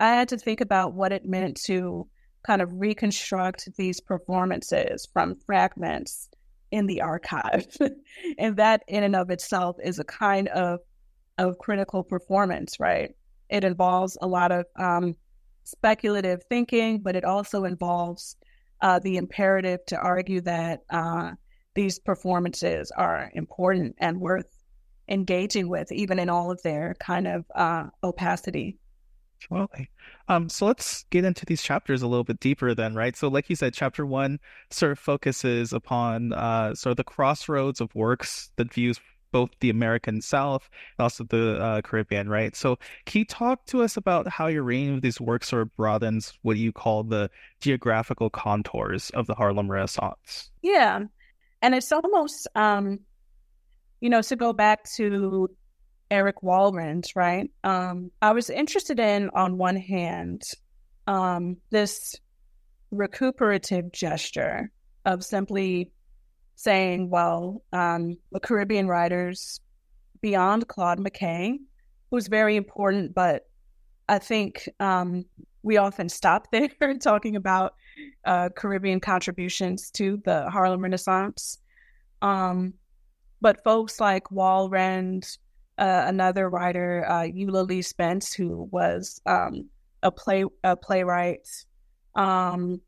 I 0.00 0.08
had 0.08 0.28
to 0.30 0.38
think 0.38 0.60
about 0.60 0.92
what 0.92 1.12
it 1.12 1.24
meant 1.24 1.56
to 1.66 2.08
kind 2.42 2.60
of 2.60 2.72
reconstruct 2.72 3.68
these 3.76 4.00
performances 4.00 5.06
from 5.12 5.36
fragments 5.46 6.28
in 6.72 6.86
the 6.86 7.00
archive. 7.00 7.66
and 8.38 8.56
that 8.56 8.82
in 8.88 9.04
and 9.04 9.14
of 9.14 9.30
itself 9.30 9.76
is 9.84 10.00
a 10.00 10.04
kind 10.04 10.48
of 10.48 10.80
of 11.38 11.58
critical 11.58 12.02
performance, 12.02 12.80
right? 12.80 13.14
It 13.48 13.64
involves 13.64 14.16
a 14.20 14.26
lot 14.26 14.52
of 14.52 14.66
um, 14.76 15.14
speculative 15.64 16.42
thinking, 16.48 17.00
but 17.00 17.16
it 17.16 17.24
also 17.24 17.64
involves 17.64 18.36
uh, 18.80 18.98
the 18.98 19.16
imperative 19.16 19.84
to 19.86 19.96
argue 19.96 20.40
that 20.42 20.80
uh, 20.90 21.32
these 21.74 21.98
performances 21.98 22.90
are 22.90 23.30
important 23.34 23.96
and 23.98 24.20
worth 24.20 24.46
engaging 25.08 25.68
with, 25.68 25.92
even 25.92 26.18
in 26.18 26.28
all 26.28 26.50
of 26.50 26.62
their 26.62 26.94
kind 26.98 27.26
of 27.26 27.44
uh, 27.54 27.84
opacity. 28.02 28.76
Absolutely. 29.42 29.90
Um, 30.28 30.48
so 30.48 30.66
let's 30.66 31.04
get 31.10 31.24
into 31.24 31.44
these 31.46 31.62
chapters 31.62 32.02
a 32.02 32.06
little 32.06 32.24
bit 32.24 32.40
deeper 32.40 32.74
then, 32.74 32.94
right? 32.94 33.16
So 33.16 33.28
like 33.28 33.50
you 33.50 33.56
said, 33.56 33.74
chapter 33.74 34.04
one 34.04 34.40
sort 34.70 34.92
of 34.92 34.98
focuses 34.98 35.72
upon 35.72 36.32
uh, 36.32 36.74
sort 36.74 36.92
of 36.92 36.96
the 36.96 37.04
crossroads 37.04 37.80
of 37.80 37.94
works 37.94 38.50
that 38.56 38.72
views 38.72 38.98
both 39.36 39.50
the 39.60 39.68
American 39.68 40.22
South 40.22 40.66
and 40.96 41.04
also 41.04 41.22
the 41.22 41.60
uh, 41.62 41.82
Caribbean, 41.82 42.26
right? 42.26 42.56
So 42.56 42.78
can 43.04 43.18
you 43.18 43.26
talk 43.26 43.66
to 43.66 43.82
us 43.82 43.98
about 43.98 44.26
how 44.26 44.46
your 44.46 44.62
reading 44.62 44.94
of 44.94 45.02
these 45.02 45.20
works 45.20 45.50
sort 45.50 45.60
of 45.60 45.76
broadens 45.76 46.32
what 46.40 46.56
you 46.56 46.72
call 46.72 47.04
the 47.04 47.28
geographical 47.60 48.30
contours 48.30 49.10
of 49.10 49.26
the 49.26 49.34
Harlem 49.34 49.70
Renaissance? 49.70 50.50
Yeah. 50.62 51.00
And 51.60 51.74
it's 51.74 51.92
almost, 51.92 52.48
um, 52.54 53.00
you 54.00 54.08
know, 54.08 54.22
to 54.22 54.36
go 54.36 54.54
back 54.54 54.84
to 54.96 55.50
Eric 56.10 56.36
Walrond, 56.42 57.04
right? 57.14 57.50
Um, 57.62 58.10
I 58.22 58.32
was 58.32 58.48
interested 58.48 58.98
in, 58.98 59.28
on 59.34 59.58
one 59.58 59.76
hand, 59.76 60.44
um, 61.06 61.58
this 61.68 62.16
recuperative 62.90 63.92
gesture 63.92 64.70
of 65.04 65.22
simply 65.22 65.90
saying, 66.56 67.10
well, 67.10 67.62
um, 67.72 68.16
the 68.32 68.40
Caribbean 68.40 68.88
writers 68.88 69.60
beyond 70.20 70.66
Claude 70.66 70.98
McKay, 70.98 71.58
who's 72.10 72.26
very 72.26 72.56
important, 72.56 73.14
but 73.14 73.46
I 74.08 74.18
think 74.18 74.68
um, 74.80 75.24
we 75.62 75.76
often 75.76 76.08
stop 76.08 76.48
there 76.52 76.70
talking 77.00 77.36
about 77.36 77.74
uh, 78.24 78.48
Caribbean 78.56 79.00
contributions 79.00 79.90
to 79.92 80.20
the 80.24 80.50
Harlem 80.50 80.80
Renaissance. 80.80 81.58
Um, 82.22 82.74
but 83.40 83.62
folks 83.62 84.00
like 84.00 84.24
Walrond, 84.30 85.38
uh, 85.78 86.04
another 86.06 86.48
writer, 86.48 87.04
uh, 87.06 87.22
Eulalie 87.22 87.82
Spence, 87.82 88.32
who 88.32 88.68
was 88.72 89.20
um, 89.26 89.68
a 90.02 90.10
play 90.10 90.44
a 90.64 90.74
playwright, 90.74 91.46
um, 92.14 92.80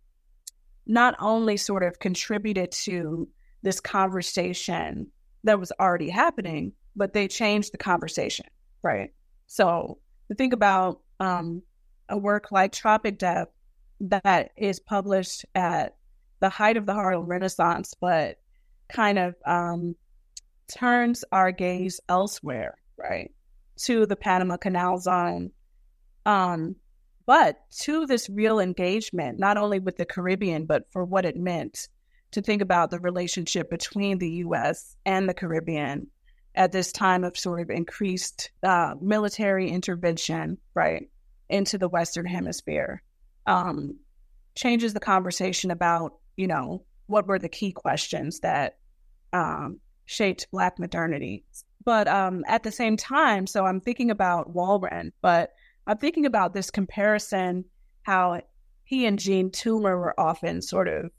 not 0.86 1.14
only 1.20 1.58
sort 1.58 1.82
of 1.82 1.98
contributed 1.98 2.72
to 2.72 3.28
this 3.62 3.80
conversation 3.80 5.08
that 5.44 5.58
was 5.58 5.72
already 5.78 6.10
happening, 6.10 6.72
but 6.96 7.12
they 7.12 7.28
changed 7.28 7.72
the 7.72 7.78
conversation, 7.78 8.46
right? 8.82 9.12
So 9.46 9.98
to 10.28 10.34
think 10.34 10.52
about 10.52 11.00
um, 11.20 11.62
a 12.08 12.16
work 12.16 12.52
like 12.52 12.72
Tropic 12.72 13.18
Death 13.18 13.48
that 14.00 14.50
is 14.56 14.80
published 14.80 15.44
at 15.54 15.96
the 16.40 16.48
height 16.48 16.76
of 16.76 16.86
the 16.86 16.94
Harlem 16.94 17.26
Renaissance, 17.26 17.94
but 18.00 18.38
kind 18.88 19.18
of 19.18 19.34
um, 19.44 19.96
turns 20.68 21.24
our 21.32 21.50
gaze 21.50 22.00
elsewhere, 22.08 22.78
right, 22.96 23.32
to 23.84 24.06
the 24.06 24.16
Panama 24.16 24.56
Canal 24.56 24.98
Zone, 24.98 25.50
um, 26.26 26.76
but 27.26 27.58
to 27.80 28.06
this 28.06 28.30
real 28.30 28.60
engagement, 28.60 29.38
not 29.38 29.56
only 29.56 29.80
with 29.80 29.96
the 29.96 30.06
Caribbean, 30.06 30.64
but 30.66 30.90
for 30.90 31.04
what 31.04 31.24
it 31.24 31.36
meant 31.36 31.88
to 32.32 32.42
think 32.42 32.62
about 32.62 32.90
the 32.90 32.98
relationship 32.98 33.70
between 33.70 34.18
the 34.18 34.30
U.S. 34.30 34.96
and 35.06 35.28
the 35.28 35.34
Caribbean 35.34 36.08
at 36.54 36.72
this 36.72 36.92
time 36.92 37.24
of 37.24 37.38
sort 37.38 37.60
of 37.60 37.70
increased 37.70 38.50
uh, 38.62 38.94
military 39.00 39.70
intervention, 39.70 40.58
right, 40.74 41.08
into 41.48 41.78
the 41.78 41.88
Western 41.88 42.26
Hemisphere. 42.26 43.02
Um, 43.46 43.98
changes 44.54 44.92
the 44.92 45.00
conversation 45.00 45.70
about, 45.70 46.14
you 46.36 46.46
know, 46.46 46.84
what 47.06 47.26
were 47.26 47.38
the 47.38 47.48
key 47.48 47.72
questions 47.72 48.40
that 48.40 48.76
um, 49.32 49.78
shaped 50.04 50.50
Black 50.50 50.78
modernity. 50.78 51.44
But 51.84 52.08
um, 52.08 52.44
at 52.46 52.64
the 52.64 52.72
same 52.72 52.96
time, 52.96 53.46
so 53.46 53.64
I'm 53.64 53.80
thinking 53.80 54.10
about 54.10 54.52
Walrond, 54.52 55.12
but 55.22 55.52
I'm 55.86 55.96
thinking 55.96 56.26
about 56.26 56.52
this 56.52 56.70
comparison, 56.70 57.64
how 58.02 58.42
he 58.84 59.06
and 59.06 59.18
Jean 59.18 59.50
Toomer 59.50 59.96
were 59.96 60.18
often 60.18 60.60
sort 60.60 60.88
of 60.88 61.10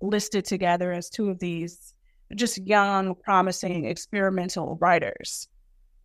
listed 0.00 0.44
together 0.44 0.92
as 0.92 1.10
two 1.10 1.30
of 1.30 1.38
these 1.38 1.94
just 2.34 2.58
young, 2.58 3.14
promising, 3.14 3.84
experimental 3.84 4.76
writers. 4.80 5.48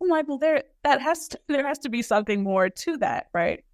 I'm 0.00 0.08
like, 0.08 0.28
well, 0.28 0.38
there 0.38 0.64
that 0.84 1.00
has 1.00 1.28
to, 1.28 1.40
there 1.48 1.66
has 1.66 1.78
to 1.80 1.88
be 1.88 2.02
something 2.02 2.42
more 2.42 2.68
to 2.68 2.96
that, 2.98 3.26
right? 3.32 3.64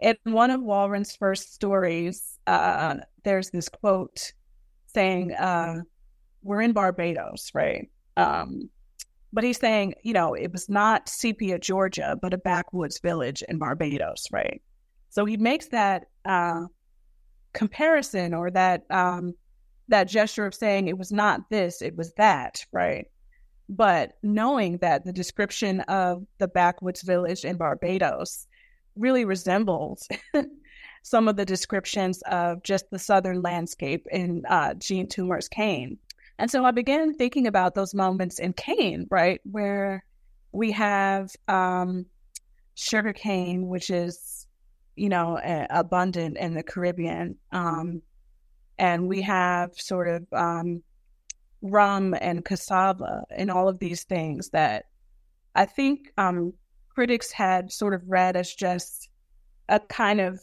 In 0.00 0.16
one 0.24 0.50
of 0.50 0.62
Walrond's 0.62 1.14
first 1.14 1.52
stories, 1.54 2.38
uh, 2.46 2.96
there's 3.22 3.50
this 3.50 3.68
quote 3.68 4.32
saying, 4.86 5.32
uh, 5.34 5.82
we're 6.42 6.62
in 6.62 6.72
Barbados, 6.72 7.50
right? 7.54 7.88
Um, 8.16 8.70
but 9.32 9.44
he's 9.44 9.58
saying, 9.58 9.94
you 10.02 10.14
know, 10.14 10.34
it 10.34 10.50
was 10.52 10.68
not 10.68 11.08
Sepia, 11.08 11.58
Georgia, 11.58 12.18
but 12.20 12.34
a 12.34 12.38
backwoods 12.38 12.98
village 12.98 13.42
in 13.48 13.58
Barbados, 13.58 14.26
right? 14.32 14.60
So 15.10 15.24
he 15.24 15.36
makes 15.36 15.66
that 15.68 16.06
uh, 16.24 16.62
comparison 17.52 18.34
or 18.34 18.50
that 18.50 18.84
um, 18.90 19.34
that 19.88 20.08
gesture 20.08 20.46
of 20.46 20.54
saying 20.54 20.88
it 20.88 20.98
was 20.98 21.12
not 21.12 21.50
this, 21.50 21.82
it 21.82 21.96
was 21.96 22.12
that, 22.14 22.64
right? 22.72 23.06
But 23.68 24.12
knowing 24.22 24.78
that 24.78 25.04
the 25.04 25.12
description 25.12 25.80
of 25.82 26.24
the 26.38 26.48
backwoods 26.48 27.02
village 27.02 27.44
in 27.44 27.56
Barbados 27.56 28.46
really 28.96 29.24
resembles 29.24 30.08
some 31.02 31.28
of 31.28 31.36
the 31.36 31.44
descriptions 31.44 32.22
of 32.22 32.62
just 32.62 32.90
the 32.90 32.98
southern 32.98 33.42
landscape 33.42 34.06
in 34.10 34.42
uh, 34.48 34.74
Jean 34.74 35.08
Toomer's 35.08 35.48
Cane. 35.48 35.98
And 36.38 36.50
so 36.50 36.64
I 36.64 36.70
began 36.70 37.14
thinking 37.14 37.46
about 37.46 37.74
those 37.74 37.94
moments 37.94 38.38
in 38.38 38.54
cane, 38.54 39.06
right, 39.10 39.40
where 39.44 40.04
we 40.52 40.72
have 40.72 41.30
um, 41.48 42.06
sugar 42.74 43.12
cane, 43.12 43.68
which 43.68 43.90
is, 43.90 44.39
you 44.96 45.08
know, 45.08 45.38
a- 45.38 45.66
abundant 45.70 46.36
in 46.38 46.54
the 46.54 46.62
Caribbean, 46.62 47.36
um, 47.52 48.02
and 48.78 49.08
we 49.08 49.22
have 49.22 49.74
sort 49.74 50.08
of 50.08 50.26
um, 50.32 50.82
rum 51.62 52.14
and 52.20 52.44
cassava 52.44 53.24
and 53.30 53.50
all 53.50 53.68
of 53.68 53.78
these 53.78 54.04
things 54.04 54.50
that 54.50 54.86
I 55.54 55.66
think 55.66 56.12
um, 56.16 56.54
critics 56.88 57.32
had 57.32 57.72
sort 57.72 57.94
of 57.94 58.02
read 58.06 58.36
as 58.36 58.54
just 58.54 59.08
a 59.68 59.80
kind 59.80 60.20
of 60.20 60.40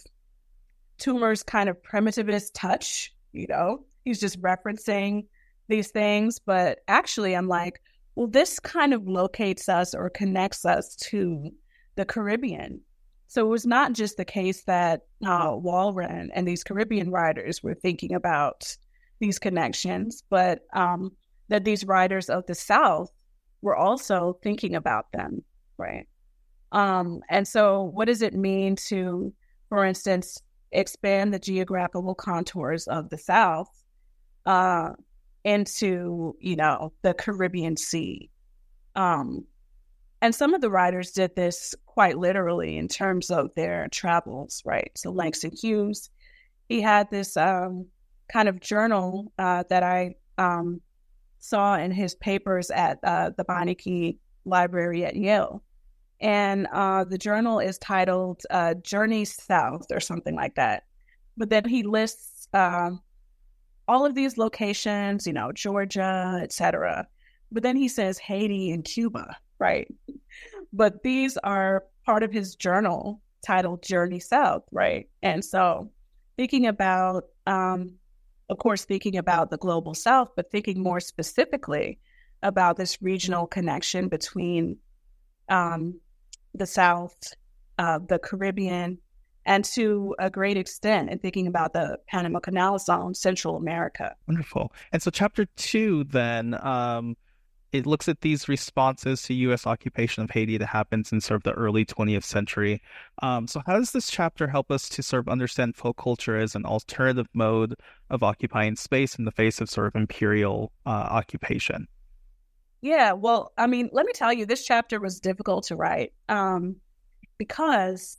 Toomer's 0.99 1.43
kind 1.43 1.69
of 1.69 1.81
primitivist 1.83 2.51
touch. 2.53 3.13
You 3.31 3.47
know, 3.47 3.85
he's 4.03 4.19
just 4.19 4.41
referencing 4.41 5.25
these 5.67 5.89
things. 5.91 6.39
But 6.39 6.79
actually, 6.87 7.35
I'm 7.35 7.47
like, 7.47 7.81
well, 8.15 8.27
this 8.27 8.59
kind 8.59 8.93
of 8.93 9.07
locates 9.07 9.69
us 9.69 9.93
or 9.93 10.09
connects 10.09 10.65
us 10.65 10.95
to 11.09 11.51
the 11.95 12.05
Caribbean. 12.05 12.81
So 13.27 13.45
it 13.45 13.49
was 13.49 13.65
not 13.65 13.93
just 13.93 14.17
the 14.17 14.25
case 14.25 14.63
that 14.63 15.01
uh, 15.25 15.51
Walrond 15.51 16.29
and 16.33 16.47
these 16.47 16.63
Caribbean 16.63 17.11
writers 17.11 17.61
were 17.61 17.75
thinking 17.75 18.13
about 18.13 18.75
these 19.19 19.39
connections, 19.39 20.23
but 20.29 20.61
um, 20.73 21.11
that 21.49 21.65
these 21.65 21.85
writers 21.85 22.29
of 22.29 22.45
the 22.45 22.55
South 22.55 23.11
were 23.61 23.75
also 23.75 24.39
thinking 24.43 24.75
about 24.75 25.11
them, 25.11 25.43
right? 25.77 26.07
Um, 26.71 27.21
and 27.29 27.47
so, 27.47 27.83
what 27.83 28.05
does 28.05 28.21
it 28.21 28.33
mean 28.33 28.75
to, 28.87 29.33
for 29.69 29.83
instance, 29.83 30.41
expand 30.71 31.33
the 31.33 31.39
geographical 31.39 32.15
contours 32.15 32.87
of 32.87 33.09
the 33.09 33.17
South 33.17 33.69
uh, 34.45 34.91
into, 35.43 36.35
you 36.39 36.55
know, 36.55 36.93
the 37.03 37.13
Caribbean 37.13 37.77
Sea. 37.77 38.29
Um, 38.95 39.45
and 40.21 40.33
some 40.33 40.53
of 40.53 40.61
the 40.61 40.69
writers 40.69 41.11
did 41.11 41.35
this 41.35 41.75
quite 41.85 42.17
literally 42.17 42.77
in 42.77 42.87
terms 42.87 43.29
of 43.29 43.53
their 43.55 43.87
travels, 43.89 44.61
right? 44.65 44.91
So 44.95 45.11
Langston 45.11 45.51
Hughes, 45.51 46.09
he 46.69 46.81
had 46.81 47.09
this 47.11 47.37
um, 47.37 47.85
kind 48.31 48.49
of 48.49 48.59
journal 48.59 49.31
uh, 49.37 49.63
that 49.69 49.83
I 49.83 50.15
um, 50.37 50.81
saw 51.39 51.77
in 51.77 51.91
his 51.91 52.15
papers 52.15 52.69
at 52.71 52.99
uh, 53.03 53.31
the 53.37 53.45
Beinecke 53.45 54.17
Library 54.45 55.05
at 55.05 55.15
Yale. 55.15 55.63
And 56.19 56.67
uh, 56.73 57.03
the 57.03 57.17
journal 57.17 57.59
is 57.59 57.77
titled 57.77 58.41
uh, 58.49 58.73
Journey 58.75 59.23
South 59.23 59.85
or 59.91 59.99
something 59.99 60.35
like 60.35 60.55
that. 60.55 60.83
But 61.37 61.51
then 61.51 61.65
he 61.65 61.83
lists 61.83 62.47
um, 62.53 63.01
all 63.87 64.05
of 64.05 64.15
these 64.15 64.37
locations, 64.37 65.27
you 65.27 65.33
know, 65.33 65.51
Georgia, 65.51 66.39
etc. 66.41 67.07
But 67.51 67.61
then 67.61 67.75
he 67.75 67.87
says 67.87 68.17
Haiti 68.17 68.71
and 68.71 68.83
Cuba, 68.83 69.37
right? 69.59 69.87
But 70.73 71.03
these 71.03 71.37
are 71.37 71.85
part 72.05 72.23
of 72.23 72.31
his 72.31 72.55
journal 72.55 73.21
titled 73.45 73.83
Journey 73.83 74.19
South, 74.19 74.63
right? 74.71 75.09
And 75.21 75.43
so 75.43 75.91
thinking 76.37 76.67
about, 76.67 77.25
um, 77.45 77.93
of 78.49 78.57
course, 78.57 78.85
thinking 78.85 79.17
about 79.17 79.49
the 79.49 79.57
global 79.57 79.93
South, 79.93 80.29
but 80.35 80.51
thinking 80.51 80.81
more 80.81 80.99
specifically 80.99 81.99
about 82.43 82.77
this 82.77 83.01
regional 83.01 83.47
connection 83.47 84.07
between 84.07 84.77
um, 85.49 85.99
the 86.53 86.65
South, 86.65 87.15
uh, 87.77 87.99
the 88.07 88.19
Caribbean, 88.19 88.99
and 89.45 89.63
to 89.63 90.13
a 90.19 90.29
great 90.29 90.57
extent 90.57 91.09
in 91.09 91.19
thinking 91.19 91.47
about 91.47 91.73
the 91.73 91.97
Panama 92.07 92.39
Canal 92.39 92.77
Zone, 92.79 93.13
Central 93.15 93.55
America. 93.55 94.13
Wonderful. 94.27 94.73
And 94.91 95.01
so, 95.01 95.09
chapter 95.09 95.45
two 95.55 96.03
then 96.03 96.53
um, 96.61 97.15
it 97.71 97.85
looks 97.85 98.07
at 98.07 98.21
these 98.21 98.47
responses 98.47 99.21
to 99.23 99.33
U.S. 99.33 99.67
occupation 99.67 100.23
of 100.23 100.29
Haiti 100.29 100.57
that 100.57 100.67
happens 100.67 101.11
in 101.11 101.21
sort 101.21 101.37
of 101.37 101.43
the 101.43 101.51
early 101.51 101.85
20th 101.85 102.23
century. 102.23 102.81
Um, 103.21 103.47
so, 103.47 103.61
how 103.65 103.77
does 103.77 103.91
this 103.91 104.09
chapter 104.09 104.47
help 104.47 104.71
us 104.71 104.87
to 104.89 105.03
sort 105.03 105.21
of 105.21 105.29
understand 105.29 105.75
folk 105.75 105.97
culture 105.97 106.37
as 106.37 106.55
an 106.55 106.65
alternative 106.65 107.27
mode 107.33 107.75
of 108.09 108.23
occupying 108.23 108.75
space 108.75 109.15
in 109.15 109.25
the 109.25 109.31
face 109.31 109.59
of 109.59 109.69
sort 109.69 109.87
of 109.87 109.95
imperial 109.95 110.71
uh, 110.85 110.89
occupation? 110.89 111.87
Yeah, 112.81 113.13
well, 113.13 113.51
I 113.57 113.67
mean, 113.67 113.89
let 113.91 114.05
me 114.05 114.13
tell 114.13 114.31
you, 114.31 114.45
this 114.45 114.63
chapter 114.63 114.99
was 114.99 115.19
difficult 115.19 115.65
to 115.65 115.75
write 115.75 116.13
um, 116.29 116.75
because 117.37 118.17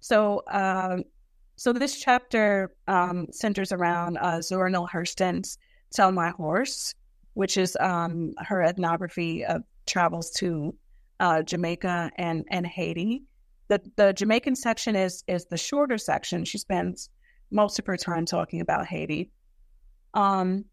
so 0.00 0.42
um, 0.50 1.04
so 1.56 1.72
this 1.72 2.00
chapter 2.00 2.74
um, 2.88 3.26
centers 3.30 3.72
around 3.72 4.16
uh, 4.16 4.40
Zora 4.40 4.70
Neale 4.70 4.88
Hurston's 4.90 5.58
"Tell 5.92 6.10
My 6.12 6.30
Horse," 6.30 6.94
which 7.34 7.56
is 7.56 7.76
um, 7.80 8.34
her 8.38 8.62
ethnography 8.62 9.44
of 9.44 9.62
travels 9.86 10.30
to 10.30 10.74
uh, 11.20 11.42
Jamaica 11.42 12.10
and 12.16 12.44
and 12.50 12.66
Haiti. 12.66 13.22
The 13.68 13.80
the 13.96 14.12
Jamaican 14.12 14.56
section 14.56 14.96
is 14.96 15.22
is 15.26 15.46
the 15.46 15.56
shorter 15.56 15.98
section. 15.98 16.44
She 16.44 16.58
spends 16.58 17.10
most 17.50 17.78
of 17.78 17.86
her 17.86 17.96
time 17.96 18.26
talking 18.26 18.60
about 18.60 18.86
Haiti. 18.86 19.30
Um, 20.14 20.64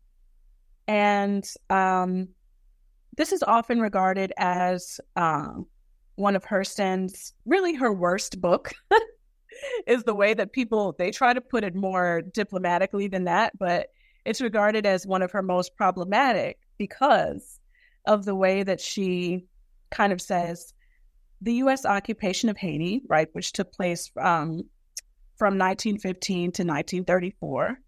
and 0.87 1.45
um, 1.69 2.29
this 3.17 3.33
is 3.33 3.43
often 3.43 3.81
regarded 3.81 4.31
as 4.37 4.99
uh, 5.15 5.49
one 6.15 6.35
of 6.35 6.45
Hurston's 6.45 7.33
really 7.45 7.75
her 7.75 7.91
worst 7.91 8.39
book. 8.41 8.71
is 9.87 10.03
the 10.03 10.13
way 10.13 10.33
that 10.33 10.51
people 10.53 10.95
they 10.97 11.11
try 11.11 11.33
to 11.33 11.41
put 11.41 11.63
it 11.63 11.75
more 11.75 12.21
diplomatically 12.33 13.07
than 13.07 13.23
that, 13.25 13.57
but 13.57 13.87
it's 14.27 14.41
regarded 14.41 14.85
as 14.85 15.07
one 15.07 15.21
of 15.21 15.31
her 15.31 15.41
most 15.41 15.77
problematic 15.77 16.59
because 16.77 17.59
of 18.05 18.25
the 18.25 18.35
way 18.35 18.61
that 18.61 18.81
she 18.81 19.45
kind 19.89 20.11
of 20.11 20.21
says 20.21 20.73
the 21.41 21.53
U.S. 21.53 21.85
occupation 21.85 22.49
of 22.49 22.57
Haiti, 22.57 23.01
right, 23.07 23.29
which 23.31 23.53
took 23.53 23.71
place 23.71 24.11
um, 24.17 24.63
from 25.37 25.57
1915 25.57 26.51
to 26.51 26.63
1934, 26.63 27.79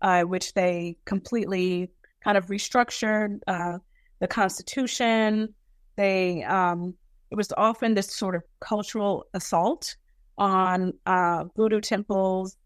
uh, 0.00 0.22
which 0.22 0.54
they 0.54 0.96
completely 1.04 1.90
kind 2.24 2.38
of 2.38 2.46
restructured 2.46 3.40
uh, 3.46 3.78
the 4.20 4.28
Constitution. 4.28 5.52
They 5.96 6.42
um, 6.44 6.94
it 7.30 7.34
was 7.34 7.52
often 7.54 7.92
this 7.92 8.14
sort 8.14 8.34
of 8.34 8.44
cultural 8.60 9.26
assault 9.34 9.96
on 10.38 10.94
uh, 11.04 11.44
voodoo 11.54 11.82
temples, 11.82 12.56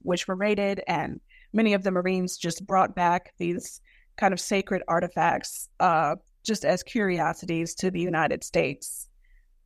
which 0.00 0.26
were 0.26 0.36
raided, 0.36 0.82
and 0.88 1.20
many 1.56 1.72
of 1.72 1.82
the 1.82 1.90
Marines 1.90 2.36
just 2.36 2.66
brought 2.66 2.94
back 2.94 3.32
these 3.38 3.80
kind 4.16 4.32
of 4.34 4.38
sacred 4.38 4.82
artifacts 4.86 5.68
uh, 5.80 6.14
just 6.44 6.64
as 6.64 6.82
curiosities 6.82 7.74
to 7.74 7.90
the 7.90 8.00
United 8.00 8.44
States. 8.44 9.08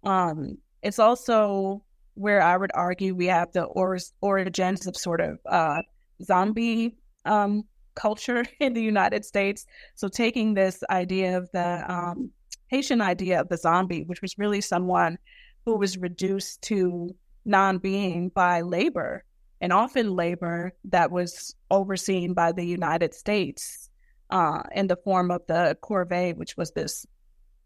Um, 0.05 0.57
it's 0.83 1.00
also 1.00 1.83
where 2.14 2.40
I 2.40 2.57
would 2.57 2.70
argue 2.74 3.14
we 3.14 3.26
have 3.26 3.53
the 3.53 3.64
or- 3.64 3.98
origins 4.20 4.87
of 4.87 4.96
sort 4.96 5.20
of 5.20 5.38
uh, 5.46 5.83
zombie 6.22 6.96
um, 7.24 7.64
culture 7.96 8.44
in 8.61 8.72
the 8.72 8.83
United 8.83 9.24
States. 9.24 9.66
So 9.96 10.09
taking 10.09 10.55
this 10.55 10.83
idea 10.90 11.37
of 11.37 11.50
the 11.53 11.85
um, 11.92 12.31
Haitian 12.68 13.00
idea 13.00 13.40
of 13.40 13.48
the 13.48 13.57
zombie, 13.57 14.05
which 14.05 14.22
was 14.22 14.38
really 14.38 14.61
someone 14.61 15.18
who 15.66 15.76
was 15.76 15.98
reduced 15.98 16.62
to 16.62 17.14
non-being 17.44 18.29
by 18.31 18.61
labor 18.61 19.24
and 19.61 19.73
often 19.73 20.14
labor 20.14 20.73
that 20.85 21.11
was 21.11 21.55
overseen 21.70 22.35
by 22.35 22.53
the 22.53 22.64
United 22.64 23.14
States 23.14 23.90
uh, 24.31 24.62
in 24.75 24.87
the 24.87 24.96
form 24.96 25.31
of 25.31 25.42
the 25.46 25.77
corvée, 25.83 26.37
which 26.37 26.57
was 26.57 26.70
this 26.73 27.07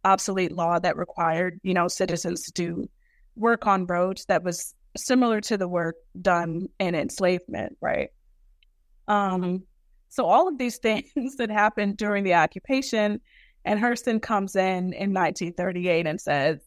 obsolete 0.05 0.53
law 0.53 0.79
that 0.79 0.97
required, 0.97 1.61
you 1.63 1.75
know, 1.75 1.89
citizens 1.89 2.43
to 2.43 2.53
do 2.53 2.89
work 3.37 3.67
on 3.67 3.87
roads 3.87 4.27
that 4.27 4.43
was 4.43 4.75
similar 4.97 5.41
to 5.41 5.57
the 5.57 5.69
work 5.69 5.97
done 6.21 6.69
in 6.79 6.95
enslavement, 6.95 7.77
right? 7.81 8.11
Um, 9.09 9.65
so 10.09 10.25
all 10.25 10.49
of 10.49 10.59
these 10.59 10.79
things 10.83 11.37
that 11.37 11.51
happened 11.51 11.97
during 11.97 12.25
the 12.25 12.35
occupation, 12.35 13.21
and 13.65 13.81
Hurston 13.81 14.21
comes 14.21 14.57
in 14.57 14.93
in 14.93 15.13
1938 15.15 16.07
and 16.07 16.21
says, 16.21 16.59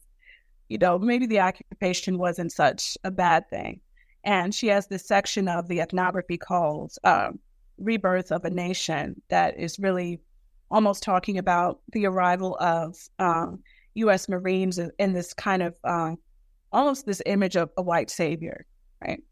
you 0.68 0.78
know, 0.78 0.98
maybe 0.98 1.26
the 1.26 1.40
occupation 1.40 2.18
wasn't 2.18 2.52
such 2.52 2.98
a 3.04 3.10
bad 3.10 3.48
thing. 3.48 3.80
And 4.28 4.54
she 4.54 4.66
has 4.66 4.86
this 4.86 5.08
section 5.08 5.48
of 5.48 5.68
the 5.68 5.80
ethnography 5.80 6.36
called 6.36 6.92
uh, 7.02 7.30
Rebirth 7.78 8.30
of 8.30 8.44
a 8.44 8.50
Nation 8.50 9.22
that 9.30 9.58
is 9.58 9.78
really 9.78 10.20
almost 10.70 11.02
talking 11.02 11.38
about 11.38 11.80
the 11.92 12.04
arrival 12.04 12.54
of 12.60 12.94
um, 13.18 13.60
U.S. 13.94 14.28
Marines 14.28 14.78
in 14.98 15.14
this 15.14 15.32
kind 15.32 15.62
of 15.62 15.74
uh, 15.82 16.14
almost 16.72 17.06
this 17.06 17.22
image 17.24 17.56
of 17.56 17.70
a 17.78 17.82
white 17.82 18.10
savior, 18.10 18.66
right? 19.02 19.22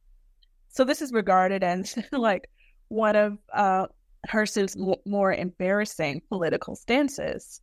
So 0.71 0.83
this 0.83 1.03
is 1.03 1.13
regarded 1.13 1.63
as 1.63 1.99
like 2.13 2.49
one 2.89 3.17
of 3.17 3.37
uh, 3.53 3.89
Hurston's 4.27 4.79
more 5.05 5.35
embarrassing 5.35 6.23
political 6.31 6.75
stances. 6.75 7.61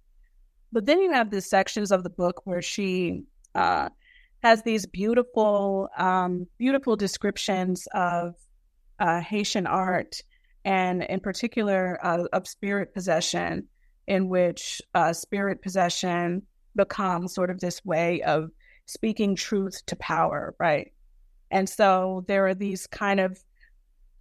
But 0.72 0.86
then 0.86 1.02
you 1.02 1.12
have 1.12 1.32
the 1.32 1.42
sections 1.42 1.92
of 1.92 2.04
the 2.04 2.12
book 2.12 2.42
where 2.44 2.62
she 2.62 3.24
uh, 3.56 3.90
has 4.44 4.62
these 4.62 4.86
beautiful, 4.86 5.90
um, 5.98 6.46
beautiful 6.58 6.98
descriptions 6.98 7.88
of 7.94 8.36
uh, 9.00 9.22
Haitian 9.22 9.66
art, 9.66 10.22
and 10.66 11.04
in 11.04 11.22
particular 11.22 11.98
uh, 12.04 12.26
of 12.34 12.48
spirit 12.48 12.94
possession, 12.94 13.68
in 14.06 14.28
which 14.28 14.82
uh, 14.94 15.14
spirit 15.14 15.62
possession 15.62 16.42
becomes 16.76 17.34
sort 17.34 17.50
of 17.50 17.60
this 17.62 17.84
way 17.86 18.22
of 18.24 18.52
speaking 18.86 19.36
truth 19.36 19.82
to 19.86 19.96
power, 19.96 20.54
right? 20.60 20.92
And 21.50 21.70
so 21.70 22.26
there 22.28 22.46
are 22.48 22.56
these 22.56 22.86
kind 22.88 23.22
of 23.22 23.42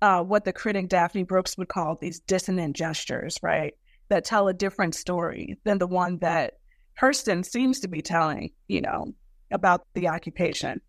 uh, 0.02 0.22
what 0.22 0.44
the 0.44 0.52
critic 0.52 0.88
Daphne 0.88 1.24
Brooks 1.24 1.58
would 1.58 1.68
call 1.68 1.96
these 2.00 2.20
dissonant 2.20 2.76
gestures, 2.76 3.38
right? 3.42 3.74
That 4.08 4.24
tell 4.24 4.46
a 4.46 4.54
different 4.54 4.94
story 4.94 5.58
than 5.64 5.78
the 5.78 5.86
one 5.86 6.18
that 6.18 6.54
Hurston 7.00 7.44
seems 7.44 7.80
to 7.80 7.88
be 7.88 8.02
telling, 8.02 8.50
you 8.68 8.82
know, 8.82 9.14
about 9.52 9.86
the 9.94 10.08
occupation. 10.08 10.80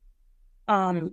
Um, 0.67 1.11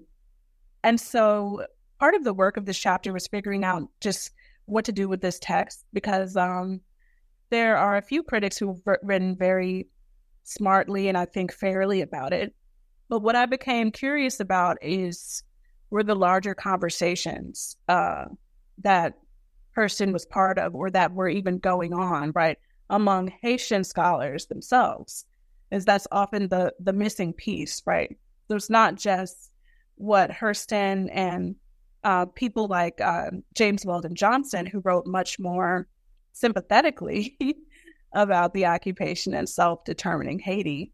and 0.82 1.00
so 1.00 1.66
part 1.98 2.14
of 2.14 2.24
the 2.24 2.34
work 2.34 2.56
of 2.56 2.64
this 2.64 2.78
chapter 2.78 3.12
was 3.12 3.26
figuring 3.26 3.64
out 3.64 3.88
just 4.00 4.30
what 4.66 4.84
to 4.86 4.92
do 4.92 5.08
with 5.08 5.20
this 5.20 5.38
text 5.38 5.84
because 5.92 6.36
um, 6.36 6.80
there 7.50 7.76
are 7.76 7.96
a 7.96 8.02
few 8.02 8.22
critics 8.22 8.56
who've 8.56 8.80
written 9.02 9.36
very 9.36 9.88
smartly 10.44 11.08
and 11.08 11.18
I 11.18 11.26
think 11.26 11.52
fairly 11.52 12.00
about 12.00 12.32
it. 12.32 12.54
But 13.08 13.20
what 13.20 13.36
I 13.36 13.46
became 13.46 13.90
curious 13.90 14.40
about 14.40 14.78
is 14.80 15.42
were 15.90 16.04
the 16.04 16.14
larger 16.14 16.54
conversations 16.54 17.76
uh, 17.88 18.26
that 18.78 19.14
Hurston 19.76 20.12
was 20.12 20.24
part 20.24 20.58
of 20.58 20.74
or 20.74 20.90
that 20.90 21.12
were 21.12 21.28
even 21.28 21.58
going 21.58 21.92
on, 21.92 22.32
right, 22.34 22.56
among 22.88 23.32
Haitian 23.42 23.84
scholars 23.84 24.46
themselves 24.46 25.26
is 25.70 25.84
that's 25.84 26.06
often 26.10 26.48
the 26.48 26.72
the 26.80 26.92
missing 26.92 27.32
piece, 27.32 27.82
right? 27.86 28.16
There's 28.48 28.70
not 28.70 28.96
just 28.96 29.50
what 29.96 30.30
Hurston 30.30 31.08
and 31.12 31.56
uh, 32.02 32.26
people 32.26 32.66
like 32.66 33.00
uh, 33.00 33.30
James 33.54 33.84
Weldon 33.84 34.14
Johnson, 34.14 34.66
who 34.66 34.80
wrote 34.80 35.06
much 35.06 35.38
more 35.38 35.86
sympathetically 36.32 37.36
about 38.12 38.54
the 38.54 38.66
occupation 38.66 39.34
and 39.34 39.48
self 39.48 39.84
determining 39.84 40.38
Haiti. 40.38 40.92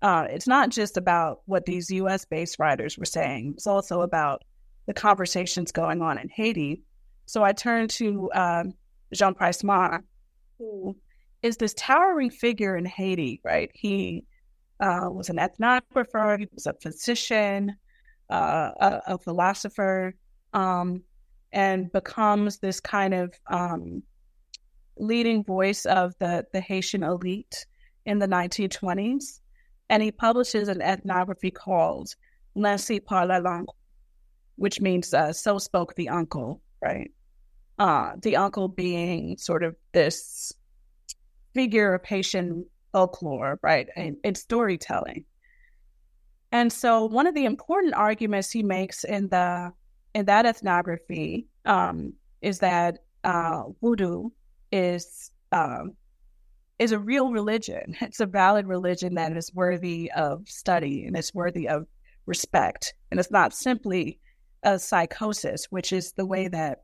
Uh, 0.00 0.26
it's 0.28 0.46
not 0.46 0.70
just 0.70 0.96
about 0.96 1.40
what 1.46 1.66
these 1.66 1.90
US 1.90 2.24
based 2.24 2.58
writers 2.58 2.98
were 2.98 3.04
saying, 3.04 3.54
it's 3.56 3.66
also 3.66 4.02
about 4.02 4.42
the 4.86 4.94
conversations 4.94 5.72
going 5.72 6.02
on 6.02 6.18
in 6.18 6.28
Haiti. 6.28 6.82
So 7.26 7.42
I 7.42 7.52
turned 7.52 7.90
to 7.90 8.30
um, 8.32 8.74
Jean 9.12 9.34
Price-Mars, 9.34 10.02
who 10.58 10.96
is 11.42 11.56
this 11.56 11.74
towering 11.74 12.30
figure 12.30 12.76
in 12.76 12.84
Haiti, 12.84 13.40
right? 13.44 13.70
He 13.74 14.24
uh, 14.80 15.08
was 15.10 15.28
an 15.28 15.36
ethnographer, 15.36 16.38
he 16.38 16.48
was 16.52 16.66
a 16.66 16.74
physician, 16.74 17.76
uh, 18.30 18.70
a, 18.80 19.02
a, 19.06 19.18
philosopher, 19.18 20.14
um, 20.52 21.02
and 21.52 21.90
becomes 21.92 22.58
this 22.58 22.80
kind 22.80 23.14
of 23.14 23.32
um, 23.48 24.02
leading 24.96 25.44
voice 25.44 25.86
of 25.86 26.14
the, 26.18 26.44
the 26.52 26.60
Haitian 26.60 27.02
elite 27.02 27.66
in 28.04 28.18
the 28.18 28.26
1920s. 28.26 29.40
And 29.90 30.02
he 30.02 30.12
publishes 30.12 30.68
an 30.68 30.82
ethnography 30.82 31.50
called 31.50 32.14
L'ainsi 32.56 33.02
parla 33.02 33.40
l'oncle, 33.40 33.76
which 34.56 34.80
means 34.80 35.14
uh, 35.14 35.32
so 35.32 35.58
spoke 35.58 35.94
the 35.94 36.08
uncle, 36.08 36.60
right? 36.82 37.10
Uh, 37.78 38.12
the 38.22 38.36
uncle 38.36 38.68
being 38.68 39.38
sort 39.38 39.62
of 39.62 39.76
this 39.92 40.52
figure 41.54 41.94
of 41.94 42.04
Haitian 42.04 42.64
folklore, 42.92 43.58
right, 43.62 43.88
and, 43.96 44.16
and 44.24 44.36
storytelling. 44.36 45.24
And 46.50 46.72
so, 46.72 47.04
one 47.04 47.26
of 47.26 47.34
the 47.34 47.44
important 47.44 47.94
arguments 47.94 48.50
he 48.50 48.62
makes 48.62 49.04
in 49.04 49.28
the 49.28 49.72
in 50.14 50.24
that 50.24 50.46
ethnography 50.46 51.46
um, 51.66 52.14
is 52.40 52.58
that 52.60 53.00
uh, 53.24 53.64
voodoo 53.82 54.30
is 54.72 55.30
um, 55.52 55.92
is 56.78 56.92
a 56.92 56.98
real 56.98 57.30
religion. 57.30 57.96
It's 58.00 58.20
a 58.20 58.26
valid 58.26 58.66
religion 58.66 59.14
that 59.14 59.36
is 59.36 59.54
worthy 59.54 60.10
of 60.16 60.48
study 60.48 61.04
and 61.06 61.16
it's 61.16 61.34
worthy 61.34 61.68
of 61.68 61.86
respect. 62.26 62.94
And 63.10 63.18
it's 63.18 63.30
not 63.30 63.52
simply 63.52 64.18
a 64.62 64.78
psychosis, 64.78 65.66
which 65.70 65.92
is 65.92 66.12
the 66.12 66.26
way 66.26 66.48
that 66.48 66.82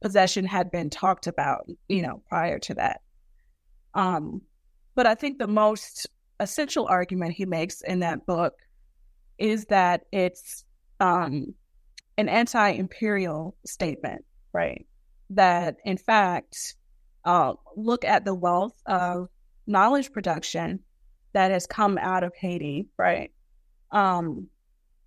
possession 0.00 0.44
had 0.44 0.70
been 0.70 0.90
talked 0.90 1.26
about, 1.26 1.68
you 1.88 2.02
know, 2.02 2.22
prior 2.28 2.58
to 2.60 2.74
that. 2.74 3.00
Um, 3.96 4.42
but 4.94 5.06
I 5.06 5.14
think 5.14 5.38
the 5.38 5.48
most 5.48 6.06
essential 6.38 6.86
argument 6.86 7.32
he 7.32 7.46
makes 7.46 7.80
in 7.80 8.00
that 8.00 8.26
book 8.26 8.54
is 9.38 9.64
that 9.66 10.02
it's 10.12 10.64
um, 11.00 11.54
an 12.18 12.28
anti-imperial 12.28 13.56
statement, 13.64 14.24
right? 14.52 14.86
That 15.30 15.76
in 15.84 15.96
fact, 15.96 16.76
uh, 17.24 17.54
look 17.74 18.04
at 18.04 18.24
the 18.24 18.34
wealth 18.34 18.80
of 18.86 19.28
knowledge 19.66 20.12
production 20.12 20.80
that 21.32 21.50
has 21.50 21.66
come 21.66 21.98
out 21.98 22.22
of 22.22 22.32
Haiti, 22.38 22.88
right? 22.98 23.32
Um, 23.90 24.48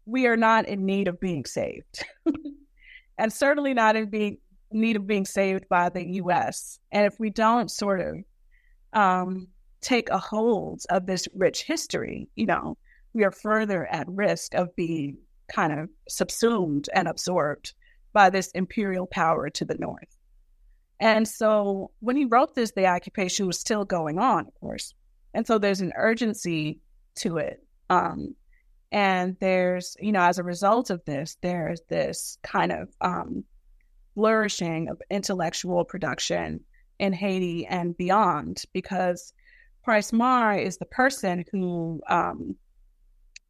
we 0.06 0.26
are 0.26 0.38
not 0.38 0.68
in 0.68 0.86
need 0.86 1.08
of 1.08 1.20
being 1.20 1.46
saved, 1.46 2.04
and 3.18 3.32
certainly 3.32 3.74
not 3.74 3.96
in 3.96 4.10
being 4.10 4.38
need 4.72 4.96
of 4.96 5.08
being 5.08 5.26
saved 5.26 5.68
by 5.70 5.90
the 5.90 6.06
U.S. 6.16 6.80
And 6.92 7.06
if 7.06 7.20
we 7.20 7.30
don't 7.30 7.72
sort 7.72 8.02
of 8.02 8.16
um, 8.94 9.48
take 9.82 10.10
a 10.10 10.18
hold 10.18 10.82
of 10.90 11.06
this 11.06 11.28
rich 11.34 11.64
history, 11.64 12.30
you 12.36 12.46
know, 12.46 12.78
we 13.14 13.24
are 13.24 13.32
further 13.32 13.86
at 13.88 14.08
risk 14.08 14.54
of 14.54 14.76
being 14.76 15.18
kind 15.48 15.74
of 15.74 15.90
subsumed 16.08 16.90
and 16.94 17.08
absorbed 17.08 17.74
by 18.14 18.30
this 18.30 18.52
imperial 18.52 19.08
power 19.08 19.50
to 19.50 19.66
the 19.66 19.76
north. 19.76 20.18
And 21.00 21.28
so 21.28 21.92
when 22.02 22.18
he 22.18 22.26
wrote 22.26 22.56
this, 22.56 22.72
the 22.72 22.88
occupation 22.88 23.48
was 23.48 23.60
still 23.60 23.86
going 23.86 24.20
on, 24.20 24.48
of 24.48 24.54
course. 24.60 24.94
And 25.34 25.48
so 25.48 25.58
there's 25.58 25.82
an 25.82 25.94
urgency 25.96 26.80
to 27.16 27.38
it. 27.38 27.64
Um, 27.90 28.36
and 28.92 29.38
there's, 29.40 29.96
you 30.00 30.12
know, 30.12 30.22
as 30.22 30.40
a 30.40 30.44
result 30.44 30.90
of 30.90 31.04
this, 31.06 31.38
there's 31.42 31.82
this 31.90 32.38
kind 32.44 32.72
of 32.72 32.90
um, 33.02 33.44
flourishing 34.16 34.90
of 34.90 35.02
intellectual 35.10 35.86
production 35.86 36.62
in 37.00 37.14
Haiti 37.14 37.66
and 37.66 37.98
beyond, 37.98 38.64
because 38.74 39.34
Price-Mars 39.84 40.68
is 40.68 40.78
the 40.78 40.86
person 40.86 41.46
who 41.52 42.02
um, 42.08 42.56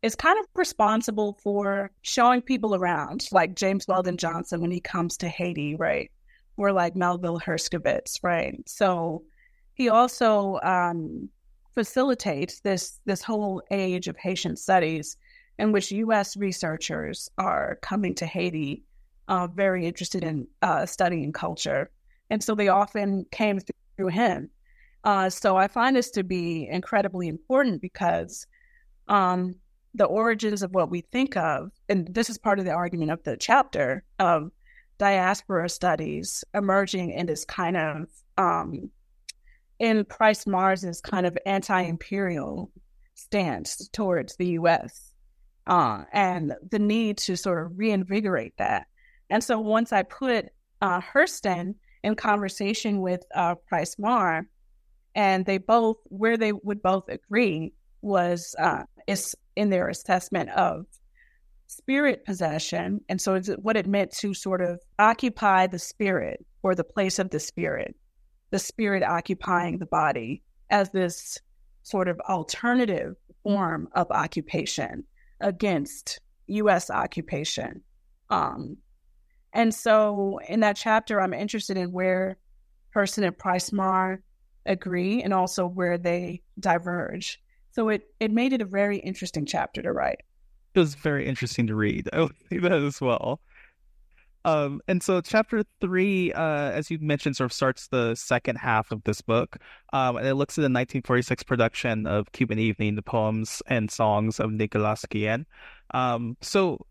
is 0.01 0.15
kind 0.15 0.39
of 0.39 0.45
responsible 0.55 1.37
for 1.43 1.91
showing 2.01 2.41
people 2.41 2.75
around, 2.75 3.27
like 3.31 3.55
James 3.55 3.87
Weldon 3.87 4.17
Johnson 4.17 4.61
when 4.61 4.71
he 4.71 4.79
comes 4.79 5.17
to 5.17 5.27
Haiti, 5.27 5.75
right? 5.75 6.11
Or 6.57 6.71
like 6.71 6.95
Melville 6.95 7.39
Herskovits, 7.39 8.19
right? 8.23 8.55
So 8.67 9.23
he 9.73 9.89
also 9.89 10.59
um, 10.61 11.29
facilitates 11.73 12.59
this 12.61 12.99
this 13.05 13.23
whole 13.23 13.61
age 13.71 14.07
of 14.07 14.17
Haitian 14.17 14.55
studies 14.55 15.17
in 15.57 15.71
which 15.71 15.91
U.S. 15.91 16.37
researchers 16.37 17.29
are 17.37 17.77
coming 17.81 18.15
to 18.15 18.25
Haiti, 18.25 18.83
uh, 19.27 19.47
very 19.47 19.85
interested 19.85 20.23
in 20.23 20.47
uh, 20.61 20.85
studying 20.85 21.33
culture, 21.33 21.89
and 22.29 22.43
so 22.43 22.55
they 22.55 22.67
often 22.67 23.25
came 23.31 23.59
through 23.97 24.07
him. 24.07 24.49
Uh, 25.03 25.29
so 25.29 25.55
I 25.55 25.67
find 25.67 25.95
this 25.95 26.11
to 26.11 26.23
be 26.23 26.67
incredibly 26.69 27.27
important 27.27 27.81
because 27.81 28.45
um, 29.07 29.55
the 29.93 30.05
origins 30.05 30.61
of 30.61 30.73
what 30.73 30.89
we 30.89 31.01
think 31.01 31.37
of, 31.37 31.71
and 31.87 32.13
this 32.13 32.29
is 32.29 32.37
part 32.37 32.59
of 32.59 32.65
the 32.65 32.71
argument 32.71 33.11
of 33.11 33.23
the 33.23 33.37
chapter 33.37 34.03
of 34.19 34.51
diaspora 34.97 35.69
studies 35.69 36.43
emerging 36.53 37.11
in 37.11 37.25
this 37.25 37.45
kind 37.45 37.77
of 37.77 38.07
um, 38.37 38.91
in 39.79 40.03
Price 40.05 40.45
Mars's 40.45 40.99
kind 41.01 41.25
of 41.25 41.37
anti-imperial 41.45 42.69
stance 43.15 43.87
towards 43.89 44.35
the 44.35 44.47
U.S. 44.47 45.13
Uh, 45.65 46.03
and 46.11 46.53
the 46.69 46.79
need 46.79 47.17
to 47.19 47.37
sort 47.37 47.65
of 47.65 47.77
reinvigorate 47.77 48.53
that. 48.57 48.87
And 49.29 49.43
so 49.43 49.59
once 49.59 49.93
I 49.93 50.03
put 50.03 50.47
uh, 50.81 51.01
Hurston 51.01 51.75
in 52.03 52.15
conversation 52.15 53.01
with 53.01 53.23
uh, 53.35 53.55
Price-Mars, 53.55 54.45
and 55.15 55.45
they 55.45 55.57
both 55.57 55.97
where 56.05 56.37
they 56.37 56.51
would 56.51 56.81
both 56.81 57.09
agree 57.09 57.73
was 58.01 58.55
uh, 58.59 58.83
is 59.07 59.35
in 59.55 59.69
their 59.69 59.89
assessment 59.89 60.49
of 60.51 60.85
spirit 61.67 62.25
possession, 62.25 63.01
and 63.09 63.19
so 63.19 63.35
it's 63.35 63.49
what 63.61 63.77
it 63.77 63.87
meant 63.87 64.11
to 64.11 64.33
sort 64.33 64.61
of 64.61 64.79
occupy 64.97 65.67
the 65.67 65.79
spirit 65.79 66.45
or 66.63 66.75
the 66.75 66.83
place 66.83 67.19
of 67.19 67.29
the 67.29 67.39
spirit, 67.39 67.95
the 68.51 68.59
spirit 68.59 69.03
occupying 69.03 69.77
the 69.77 69.85
body 69.85 70.41
as 70.69 70.89
this 70.91 71.37
sort 71.83 72.07
of 72.07 72.19
alternative 72.21 73.15
form 73.43 73.87
of 73.93 74.07
occupation 74.11 75.03
against 75.41 76.19
U.S. 76.47 76.89
occupation. 76.89 77.81
Um, 78.29 78.77
and 79.53 79.73
so 79.73 80.39
in 80.47 80.59
that 80.61 80.75
chapter, 80.75 81.19
I'm 81.19 81.33
interested 81.33 81.77
in 81.77 81.91
where 81.91 82.37
Hurston 82.95 83.25
and 83.25 83.37
Price-Mars 83.37 84.19
agree 84.65 85.23
and 85.23 85.33
also 85.33 85.65
where 85.65 85.97
they 85.97 86.41
diverge. 86.59 87.41
So 87.71 87.89
it, 87.89 88.03
it 88.19 88.31
made 88.31 88.53
it 88.53 88.61
a 88.61 88.65
very 88.65 88.97
interesting 88.99 89.45
chapter 89.45 89.81
to 89.81 89.91
write. 89.91 90.21
It 90.73 90.79
was 90.79 90.95
very 90.95 91.27
interesting 91.27 91.67
to 91.67 91.75
read. 91.75 92.09
I 92.13 92.21
would 92.21 92.35
say 92.49 92.57
that 92.59 92.71
as 92.71 93.01
well. 93.01 93.41
Um, 94.45 94.81
and 94.87 95.03
so 95.03 95.19
chapter 95.21 95.63
three, 95.81 96.31
uh, 96.31 96.71
as 96.71 96.89
you 96.89 96.97
mentioned, 96.99 97.35
sort 97.35 97.51
of 97.51 97.53
starts 97.53 97.87
the 97.87 98.15
second 98.15 98.55
half 98.57 98.91
of 98.91 99.03
this 99.03 99.21
book. 99.21 99.57
Um, 99.91 100.17
and 100.17 100.25
it 100.25 100.35
looks 100.35 100.53
at 100.53 100.61
the 100.61 100.65
1946 100.65 101.43
production 101.43 102.07
of 102.07 102.31
Cuban 102.31 102.57
Evening, 102.57 102.95
the 102.95 103.01
poems 103.01 103.61
and 103.67 103.91
songs 103.91 104.39
of 104.39 104.51
Nicolás 104.51 105.05
Guillén. 105.07 105.45
Um, 105.93 106.37
so 106.41 106.85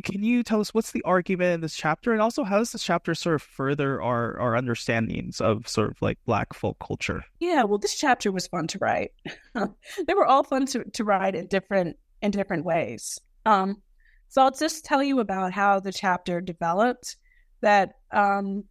can 0.00 0.22
you 0.22 0.42
tell 0.42 0.60
us 0.60 0.72
what's 0.72 0.92
the 0.92 1.02
argument 1.02 1.54
in 1.54 1.60
this 1.60 1.76
chapter, 1.76 2.12
and 2.12 2.22
also 2.22 2.44
how 2.44 2.58
does 2.58 2.72
this 2.72 2.82
chapter 2.82 3.14
sort 3.14 3.34
of 3.34 3.42
further 3.42 4.00
our 4.00 4.38
our 4.38 4.56
understandings 4.56 5.40
of 5.40 5.68
sort 5.68 5.90
of 5.90 6.00
like 6.00 6.18
Black 6.24 6.54
folk 6.54 6.78
culture? 6.78 7.24
Yeah, 7.40 7.64
well, 7.64 7.78
this 7.78 7.94
chapter 7.94 8.32
was 8.32 8.46
fun 8.46 8.66
to 8.68 8.78
write. 8.78 9.12
they 9.54 10.14
were 10.14 10.26
all 10.26 10.44
fun 10.44 10.64
to, 10.66 10.84
to 10.84 11.04
write 11.04 11.34
in 11.34 11.46
different 11.46 11.98
in 12.22 12.30
different 12.30 12.64
ways. 12.64 13.20
Um, 13.44 13.82
so 14.28 14.42
I'll 14.42 14.50
just 14.50 14.84
tell 14.84 15.02
you 15.02 15.20
about 15.20 15.52
how 15.52 15.78
the 15.78 15.92
chapter 15.92 16.40
developed. 16.40 17.16
That 17.60 17.90
um, 18.10 18.64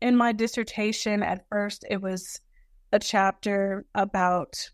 in 0.00 0.16
my 0.16 0.32
dissertation, 0.32 1.22
at 1.22 1.44
first, 1.48 1.84
it 1.90 2.00
was 2.00 2.40
a 2.92 2.98
chapter 2.98 3.84
about 3.94 4.70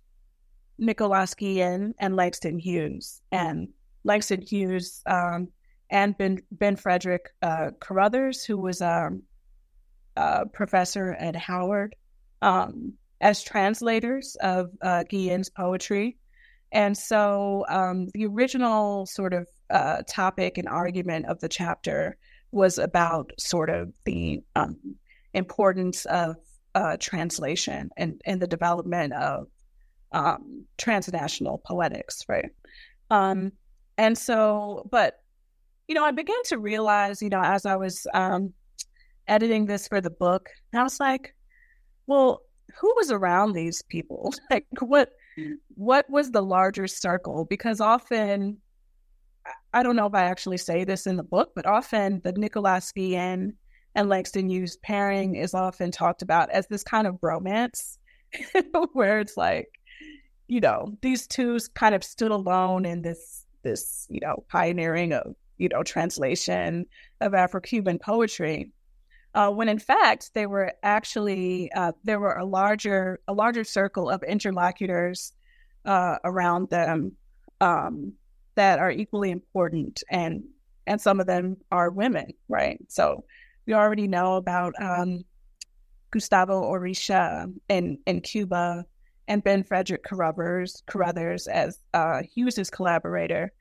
Nicolás 0.81 1.35
Guillén 1.35 1.93
and 1.99 2.15
Langston 2.15 2.59
Hughes, 2.59 3.23
and 3.33 3.69
Langston 4.05 4.43
Hughes 4.43 5.03
um, 5.07 5.49
and 5.91 6.17
Ben 6.17 6.39
Ben 6.51 6.77
Frederick 6.77 7.31
uh, 7.43 7.71
Carruthers, 7.81 8.45
who 8.45 8.59
was 8.59 8.81
a, 8.81 9.07
um, 9.07 9.23
a 10.17 10.47
professor 10.47 11.13
at 11.13 11.37
Howard, 11.37 11.97
um, 12.43 12.95
as 13.21 13.43
translators 13.43 14.37
of 14.41 14.71
uh, 14.83 15.05
Guillén's 15.11 15.51
poetry. 15.51 16.17
And 16.71 16.97
so 16.97 17.65
um, 17.69 18.09
the 18.13 18.27
original 18.27 19.07
sort 19.07 19.33
of 19.33 19.47
uh, 19.71 20.03
topic 20.09 20.59
and 20.59 20.69
argument 20.69 21.27
of 21.27 21.41
the 21.41 21.49
chapter 21.49 22.17
was 22.53 22.79
about 22.79 23.33
sort 23.39 23.71
of 23.71 23.93
the 24.05 24.41
um, 24.55 24.77
importance 25.35 26.05
of 26.07 26.37
uh, 26.75 26.97
translation 26.99 27.91
and, 27.97 28.21
and 28.25 28.41
the 28.41 28.47
development 28.47 29.13
of 29.13 29.47
um, 30.13 30.65
transnational 30.77 31.59
poetics, 31.59 32.25
right? 32.29 32.51
Um, 33.11 33.53
and 33.97 34.17
so, 34.17 34.87
but, 34.91 35.21
you 35.89 35.95
know, 35.95 36.05
I 36.05 36.11
began 36.13 36.43
to 36.45 36.59
realize, 36.59 37.23
you 37.23 37.31
know, 37.31 37.43
as 37.43 37.65
I 37.65 37.77
was 37.77 38.07
um, 38.13 38.53
editing 39.27 39.65
this 39.67 39.89
for 39.89 40.01
the 40.01 40.11
book, 40.11 40.51
I 40.75 40.83
was 40.83 41.01
like, 41.01 41.35
well, 42.07 42.43
who 42.79 42.93
was 42.97 43.11
around 43.11 43.53
these 43.55 43.83
people? 43.83 44.35
Like, 44.51 44.67
what, 44.81 45.13
what 45.75 46.09
was 46.11 46.31
the 46.31 46.43
larger 46.43 46.87
circle? 46.87 47.47
Because 47.47 47.81
often, 47.81 48.59
I 49.73 49.83
don't 49.83 49.97
know 49.97 50.07
if 50.07 50.15
I 50.15 50.25
actually 50.25 50.59
say 50.59 50.85
this 50.85 51.07
in 51.07 51.17
the 51.17 51.23
book, 51.23 51.53
but 51.57 51.67
often 51.67 52.21
the 52.23 52.35
Nicolás 52.35 52.93
Guillén 52.93 53.55
and 53.95 54.09
Langston 54.11 54.51
Hughes 54.51 54.77
pairing 54.83 55.37
is 55.37 55.55
often 55.55 55.91
talked 55.91 56.21
about 56.21 56.51
as 56.51 56.67
this 56.67 56.83
kind 56.83 57.07
of 57.07 57.19
romance 57.23 57.99
where 58.93 59.21
it's 59.21 59.39
like, 59.39 59.69
you 60.49 60.61
know, 60.61 60.97
these 61.01 61.27
two 61.27 61.59
kind 61.75 61.95
of 61.95 62.05
stood 62.05 62.31
alone 62.31 62.85
in 62.85 63.01
this 63.01 63.47
this, 63.63 64.07
you 64.09 64.21
know, 64.21 64.45
pioneering 64.49 65.13
of, 65.13 65.35
you 65.59 65.69
know, 65.69 65.83
translation 65.83 66.87
of 67.21 67.35
Afro-Cuban 67.35 67.99
poetry. 67.99 68.73
Uh, 69.35 69.51
when 69.51 69.69
in 69.69 69.79
fact 69.79 70.31
they 70.35 70.47
were 70.47 70.73
actually 70.83 71.71
uh, 71.73 71.93
there 72.03 72.19
were 72.19 72.33
a 72.33 72.45
larger 72.45 73.21
a 73.29 73.33
larger 73.33 73.63
circle 73.63 74.09
of 74.09 74.23
interlocutors 74.23 75.33
uh, 75.85 76.17
around 76.25 76.71
them 76.71 77.13
um, 77.61 78.13
that 78.55 78.79
are 78.79 78.91
equally 78.91 79.31
important, 79.31 80.03
and 80.11 80.45
and 80.87 81.01
some 81.01 81.21
of 81.21 81.27
them 81.27 81.57
are 81.71 81.91
women, 81.91 82.33
right? 82.49 82.81
So 82.89 83.25
we 83.67 83.75
already 83.75 84.09
know 84.09 84.37
about 84.37 84.73
um, 84.81 85.25
Gustavo 86.11 86.63
Urrutia 86.73 87.53
in 87.69 87.99
in 88.07 88.21
Cuba, 88.23 88.87
and 89.29 89.45
Ben 89.45 89.63
Frederick 89.63 90.05
Carruthers, 90.05 90.83
Carruthers 90.87 91.47
as 91.47 91.79
uh, 91.95 92.23
Hughes's 92.35 92.71
collaborator. 92.71 93.53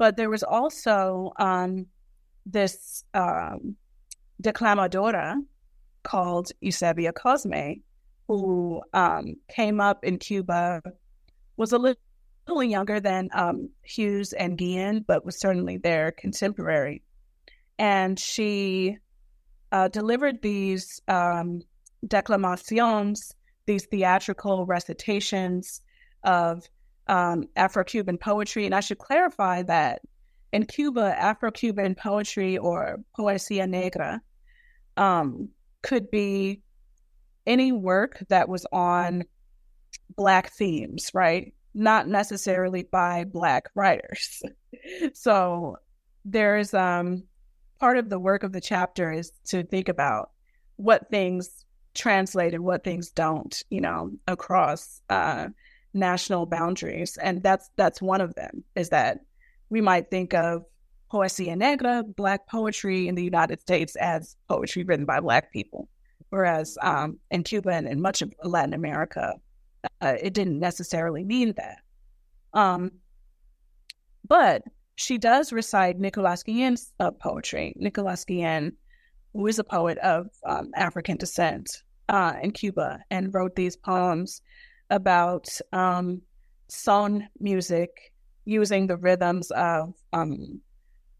But 0.00 0.16
there 0.16 0.30
was 0.30 0.42
also 0.42 1.30
um, 1.38 1.84
this 2.46 3.04
um, 3.12 3.76
declamadora 4.42 5.36
called 6.04 6.52
Eusebia 6.64 7.12
Cosme, 7.14 7.82
who 8.26 8.80
um, 8.94 9.36
came 9.50 9.78
up 9.78 10.02
in 10.02 10.16
Cuba, 10.16 10.80
was 11.58 11.72
a 11.72 11.76
little, 11.76 12.00
little 12.48 12.64
younger 12.64 12.98
than 12.98 13.28
um, 13.34 13.68
Hughes 13.82 14.32
and 14.32 14.56
Guillén, 14.56 15.04
but 15.06 15.26
was 15.26 15.38
certainly 15.38 15.76
their 15.76 16.12
contemporary. 16.12 17.02
And 17.78 18.18
she 18.18 18.96
uh, 19.70 19.88
delivered 19.88 20.40
these 20.40 21.02
um, 21.08 21.60
declamations 22.08 23.34
these 23.66 23.84
theatrical 23.84 24.64
recitations 24.64 25.82
of 26.24 26.66
um, 27.06 27.44
Afro 27.56 27.84
Cuban 27.84 28.18
poetry. 28.18 28.66
And 28.66 28.74
I 28.74 28.80
should 28.80 28.98
clarify 28.98 29.62
that 29.64 30.02
in 30.52 30.66
Cuba, 30.66 31.14
Afro 31.16 31.50
Cuban 31.50 31.94
poetry 31.94 32.58
or 32.58 32.98
poesía 33.18 33.68
negra 33.68 34.20
um, 34.96 35.48
could 35.82 36.10
be 36.10 36.62
any 37.46 37.72
work 37.72 38.22
that 38.28 38.48
was 38.48 38.66
on 38.72 39.24
Black 40.16 40.50
themes, 40.52 41.10
right? 41.14 41.54
Not 41.74 42.08
necessarily 42.08 42.82
by 42.82 43.24
Black 43.24 43.70
writers. 43.74 44.42
so 45.14 45.76
there's 46.24 46.74
um, 46.74 47.24
part 47.78 47.96
of 47.96 48.08
the 48.08 48.18
work 48.18 48.42
of 48.42 48.52
the 48.52 48.60
chapter 48.60 49.10
is 49.10 49.32
to 49.46 49.62
think 49.64 49.88
about 49.88 50.30
what 50.76 51.10
things 51.10 51.64
translate 51.94 52.54
and 52.54 52.64
what 52.64 52.84
things 52.84 53.10
don't, 53.10 53.62
you 53.70 53.80
know, 53.80 54.10
across 54.26 55.00
uh, 55.08 55.48
national 55.94 56.46
boundaries. 56.46 57.16
And 57.18 57.42
that's 57.42 57.70
that's 57.76 58.00
one 58.02 58.20
of 58.20 58.34
them. 58.34 58.64
Is 58.74 58.90
that 58.90 59.20
we 59.68 59.80
might 59.80 60.10
think 60.10 60.34
of 60.34 60.64
poesía 61.12 61.56
negra, 61.56 62.04
Black 62.16 62.46
poetry 62.46 63.08
in 63.08 63.14
the 63.14 63.24
United 63.24 63.60
States, 63.60 63.96
as 63.96 64.36
poetry 64.48 64.84
written 64.84 65.06
by 65.06 65.20
Black 65.20 65.52
people, 65.52 65.88
whereas 66.30 66.78
um, 66.82 67.18
in 67.30 67.42
Cuba 67.42 67.70
and 67.70 67.88
in 67.88 68.00
much 68.00 68.22
of 68.22 68.32
Latin 68.44 68.74
America, 68.74 69.34
uh, 70.00 70.16
it 70.22 70.34
didn't 70.34 70.58
necessarily 70.58 71.24
mean 71.24 71.54
that. 71.56 71.78
Um, 72.52 72.92
but 74.26 74.62
she 74.96 75.18
does 75.18 75.52
recite 75.52 75.98
Nicolás 75.98 76.44
Guillén's 76.44 76.92
uh, 77.00 77.10
poetry. 77.10 77.74
Nicolás 77.80 78.24
Guillén 78.24 78.72
who 79.32 79.46
is 79.46 79.58
a 79.58 79.64
poet 79.64 79.98
of 79.98 80.28
um, 80.44 80.70
African 80.74 81.16
descent 81.16 81.82
uh, 82.08 82.34
in 82.42 82.50
Cuba 82.50 83.00
and 83.10 83.32
wrote 83.32 83.54
these 83.54 83.76
poems 83.76 84.42
about 84.90 85.48
um, 85.72 86.22
son 86.68 87.28
music 87.38 88.12
using 88.44 88.86
the 88.86 88.96
rhythms 88.96 89.50
of 89.52 89.94
um, 90.12 90.60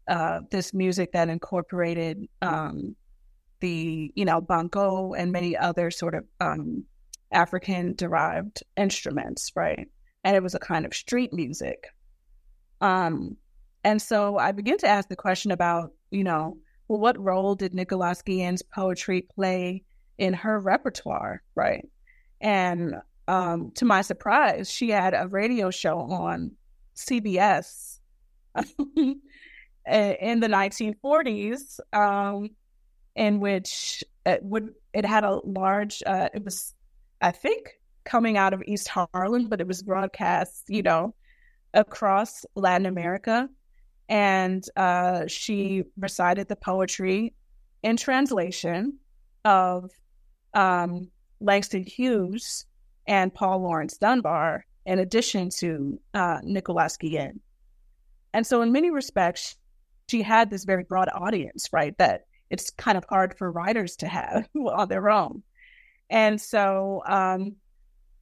uh, 0.07 0.41
this 0.49 0.73
music 0.73 1.13
that 1.13 1.29
incorporated 1.29 2.27
um, 2.41 2.95
the, 3.61 4.11
you 4.15 4.25
know, 4.25 4.41
bongo 4.41 5.13
and 5.13 5.31
many 5.31 5.55
other 5.55 5.91
sort 5.91 6.15
of 6.15 6.25
um, 6.39 6.83
African 7.31 7.93
derived 7.95 8.63
instruments, 8.75 9.51
right? 9.55 9.87
And 10.23 10.35
it 10.35 10.43
was 10.43 10.55
a 10.55 10.59
kind 10.59 10.85
of 10.85 10.93
street 10.93 11.31
music. 11.33 11.87
Um, 12.81 13.37
and 13.83 14.01
so 14.01 14.37
I 14.37 14.51
begin 14.51 14.77
to 14.79 14.87
ask 14.87 15.07
the 15.07 15.15
question 15.15 15.51
about, 15.51 15.91
you 16.09 16.23
know, 16.23 16.57
well, 16.87 16.99
what 16.99 17.19
role 17.19 17.55
did 17.55 17.73
Nicolás 17.73 18.23
Guillén's 18.23 18.61
poetry 18.61 19.21
play 19.21 19.83
in 20.17 20.33
her 20.33 20.59
repertoire, 20.59 21.41
right? 21.55 21.87
And 22.41 22.95
um, 23.27 23.71
to 23.75 23.85
my 23.85 24.01
surprise, 24.01 24.69
she 24.69 24.89
had 24.89 25.13
a 25.13 25.27
radio 25.27 25.69
show 25.69 25.99
on 25.99 26.51
CBS 26.95 27.99
in 28.55 29.19
the 29.85 30.47
1940s, 30.47 31.79
um, 31.93 32.49
in 33.15 33.39
which 33.39 34.03
it 34.25 34.43
would 34.43 34.73
it 34.93 35.05
had 35.05 35.23
a 35.23 35.39
large. 35.45 36.03
Uh, 36.05 36.29
it 36.33 36.43
was, 36.43 36.73
I 37.21 37.31
think, 37.31 37.69
coming 38.03 38.37
out 38.37 38.53
of 38.53 38.61
East 38.65 38.87
Harlem, 38.89 39.47
but 39.47 39.61
it 39.61 39.67
was 39.67 39.81
broadcast, 39.81 40.65
you 40.67 40.83
know, 40.83 41.13
across 41.73 42.45
Latin 42.55 42.85
America 42.85 43.49
and 44.11 44.65
uh, 44.75 45.25
she 45.25 45.85
recited 45.97 46.49
the 46.49 46.55
poetry 46.57 47.33
in 47.81 47.95
translation 47.95 48.97
of 49.45 49.89
um, 50.53 51.09
Langston 51.39 51.85
Hughes 51.85 52.65
and 53.07 53.33
Paul 53.33 53.61
Laurence 53.61 53.97
Dunbar, 53.97 54.65
in 54.85 54.99
addition 54.99 55.49
to 55.59 55.99
uh, 56.13 56.39
Nicolás 56.41 56.97
Guillén. 56.97 57.39
And 58.33 58.45
so, 58.45 58.61
in 58.61 58.71
many 58.71 58.91
respects, 58.91 59.55
she 60.09 60.21
had 60.21 60.49
this 60.49 60.63
very 60.63 60.83
broad 60.83 61.09
audience, 61.13 61.69
right? 61.71 61.97
That 61.97 62.25
it's 62.49 62.69
kind 62.69 62.97
of 62.97 63.05
hard 63.07 63.37
for 63.37 63.51
writers 63.51 63.95
to 63.97 64.07
have 64.07 64.47
on 64.55 64.89
their 64.89 65.09
own. 65.09 65.43
And 66.09 66.39
so, 66.39 67.01
um, 67.05 67.55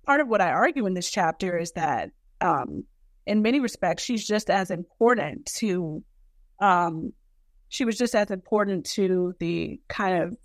part 0.06 0.22
of 0.22 0.28
what 0.28 0.42
I 0.42 0.52
argue 0.52 0.86
in 0.86 0.94
this 0.94 1.10
chapter 1.10 1.58
is 1.58 1.72
that 1.74 2.12
um, 2.42 2.84
in 3.26 3.42
many 3.42 3.60
respects, 3.60 4.04
she's 4.04 4.26
just 4.26 4.50
as 4.50 4.72
important 4.72 5.46
to, 5.58 6.04
um, 6.60 7.14
she 7.70 7.86
was 7.86 7.98
just 7.98 8.16
as 8.16 8.32
important 8.32 8.86
to 8.92 9.36
the 9.40 9.80
kind 9.88 10.24
of 10.24 10.38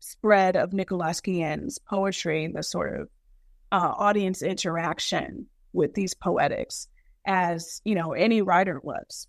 spread 0.00 0.56
of 0.56 0.70
Nicolás 0.70 1.20
Guillén's 1.22 1.78
poetry, 1.78 2.44
and 2.44 2.54
the 2.54 2.62
sort 2.62 3.00
of 3.00 3.08
uh, 3.72 3.94
audience 3.96 4.42
interaction 4.42 5.46
with 5.72 5.94
these 5.94 6.14
poetics 6.14 6.88
as, 7.26 7.80
you 7.84 7.94
know, 7.94 8.12
any 8.12 8.42
writer 8.42 8.80
was. 8.82 9.26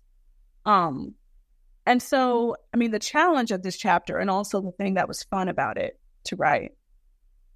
Um, 0.66 1.14
and 1.86 2.02
so, 2.02 2.56
I 2.72 2.76
mean, 2.76 2.90
the 2.90 2.98
challenge 2.98 3.50
of 3.50 3.62
this 3.62 3.76
chapter 3.76 4.18
and 4.18 4.30
also 4.30 4.60
the 4.60 4.72
thing 4.72 4.94
that 4.94 5.08
was 5.08 5.22
fun 5.24 5.48
about 5.48 5.78
it 5.78 5.98
to 6.24 6.36
write 6.36 6.72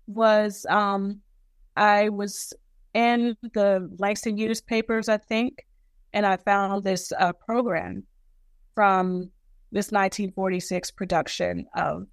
was 0.07 0.67
um, 0.69 1.21
I 1.77 2.09
was 2.09 2.53
in 2.95 3.37
the 3.55 3.89
Langston 3.99 4.37
Hughes 4.37 4.61
papers, 4.61 5.09
I 5.09 5.19
think, 5.19 5.67
and 6.13 6.27
I 6.27 6.37
found 6.39 6.85
this 6.85 7.13
uh, 7.19 7.33
program 7.33 8.05
from 8.75 9.31
this 9.73 9.93
1946 9.93 10.91
production 10.93 11.67
of 11.77 12.07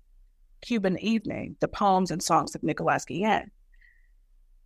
Cuban 0.61 0.99
Evening, 0.99 1.55
the 1.61 1.67
poems 1.67 2.11
and 2.11 2.21
songs 2.21 2.55
of 2.55 2.61
Nicolás 2.61 3.05
Guillén. 3.09 3.49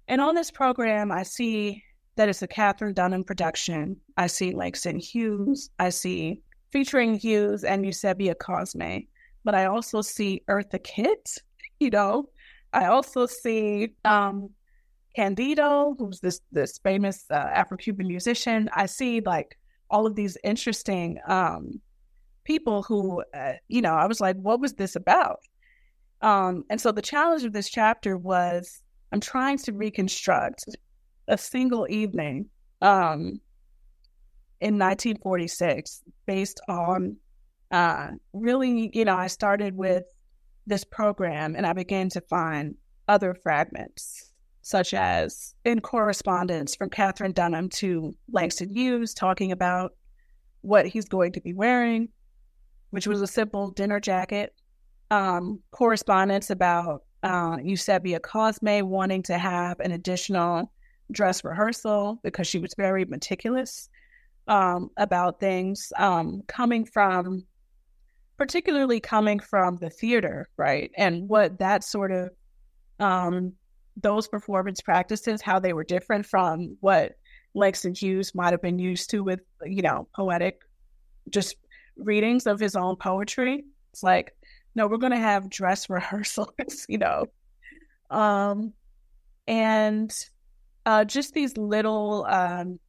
And 0.10 0.20
on 0.20 0.34
this 0.34 0.50
program, 0.50 1.12
I 1.12 1.22
see 1.22 1.84
that 2.16 2.30
it's 2.30 2.42
a 2.42 2.48
Katherine 2.48 2.96
Dunham 2.96 3.24
production. 3.24 3.96
I 4.18 4.26
see 4.26 4.56
Langston 4.56 4.98
Hughes. 4.98 5.70
I 5.78 5.90
see 5.90 6.42
featuring 6.72 7.14
Hughes 7.14 7.64
and 7.64 7.86
Eusebia 7.86 8.38
Cosme. 8.38 9.06
But 9.44 9.54
I 9.54 9.66
also 9.66 10.02
see 10.02 10.42
Eartha 10.50 10.84
Kitt, 10.84 11.38
you 11.80 11.92
know. 11.92 12.28
I 12.74 12.88
also 12.88 13.28
see 13.28 13.94
um, 14.04 14.50
Candido, 15.16 15.96
who's 15.98 16.20
this 16.20 16.42
this 16.52 16.80
famous 16.80 17.26
uh, 17.30 17.36
Afro-Cuban 17.36 18.08
musician. 18.08 18.68
I 18.74 18.88
see 18.88 19.22
like 19.22 19.58
all 19.92 20.08
of 20.08 20.16
these 20.16 20.38
interesting 20.44 21.20
um, 21.28 21.80
people 22.46 22.82
who, 22.82 23.24
uh, 23.36 23.54
you 23.68 23.82
know, 23.82 23.94
I 23.94 24.08
was 24.08 24.20
like, 24.20 24.38
what 24.38 24.60
was 24.60 24.74
this 24.74 24.96
about? 24.96 25.40
Um, 26.22 26.64
and 26.70 26.82
so 26.82 26.92
the 26.92 27.02
challenge 27.02 27.44
of 27.44 27.54
this 27.54 27.70
chapter 27.70 28.18
was 28.18 28.82
I'm 29.12 29.20
trying 29.20 29.58
to 29.60 29.74
reconstruct 29.74 30.66
a 31.28 31.38
single 31.38 31.88
evening 31.90 32.50
um, 32.82 33.40
in 34.62 34.78
1946 34.78 36.04
based 36.26 36.60
on 36.68 37.18
uh, 37.72 38.10
really, 38.34 38.90
you 38.94 39.06
know, 39.06 39.16
I 39.16 39.28
started 39.28 39.76
with 39.76 40.04
this 40.68 40.84
program 40.84 41.56
and 41.56 41.66
I 41.66 41.74
began 41.74 42.10
to 42.10 42.22
find 42.22 42.76
other 43.08 43.34
fragments, 43.34 44.32
such 44.62 44.94
as 44.94 45.56
in 45.66 45.82
correspondence 45.82 46.76
from 46.76 46.90
Katherine 46.90 47.32
Dunham 47.32 47.70
to 47.70 48.16
Langston 48.32 48.70
Hughes, 48.70 49.14
talking 49.14 49.52
about 49.52 49.94
what 50.62 50.86
he's 50.86 51.06
going 51.06 51.32
to 51.34 51.42
be 51.42 51.54
wearing, 51.54 52.10
which 52.92 53.08
was 53.08 53.22
a 53.22 53.28
simple 53.28 53.72
dinner 53.72 54.00
jacket. 54.00 54.54
Um, 55.12 55.62
correspondence 55.72 56.52
about 56.52 57.04
uh, 57.24 57.58
Eusebia 57.58 58.22
Cosme 58.22 58.88
wanting 58.88 59.24
to 59.24 59.38
have 59.38 59.80
an 59.80 59.92
additional 59.92 60.72
dress 61.12 61.44
rehearsal 61.44 62.20
because 62.24 62.48
she 62.48 62.60
was 62.60 62.74
very 62.78 63.06
meticulous 63.06 63.90
um, 64.48 64.90
about 64.98 65.40
things 65.40 65.92
um, 65.98 66.42
coming 66.48 66.86
from, 66.86 67.44
particularly 68.38 69.00
coming 69.00 69.40
from 69.40 69.78
the 69.78 69.90
theater, 69.90 70.50
right? 70.58 70.92
And 70.98 71.28
what 71.28 71.60
that 71.60 71.84
sort 71.84 72.12
of, 72.12 72.30
um, 73.00 73.54
those 73.98 74.28
performance 74.28 74.82
practices, 74.82 75.42
how 75.42 75.60
they 75.60 75.74
were 75.74 75.84
different 75.84 76.26
from 76.26 76.78
what 76.80 77.14
Langston 77.54 77.94
Hughes 77.94 78.34
might 78.34 78.54
have 78.54 78.62
been 78.62 78.80
used 78.80 79.10
to 79.10 79.24
with, 79.24 79.42
you 79.66 79.82
know, 79.82 80.08
poetic, 80.16 80.62
just 81.30 81.56
readings 81.98 82.48
of 82.48 82.60
his 82.60 82.76
own 82.76 82.96
poetry. 82.96 83.66
It's 83.92 84.04
like, 84.04 84.36
no, 84.76 84.88
we're 84.88 84.98
going 84.98 85.12
to 85.12 85.18
have 85.18 85.50
dress 85.50 85.90
rehearsals, 85.90 86.86
you 86.88 86.98
know. 86.98 87.26
Um, 88.10 88.74
and 89.48 90.12
uh, 90.86 91.06
just 91.06 91.34
these 91.34 91.58
little 91.58 92.26
um, 92.30 92.80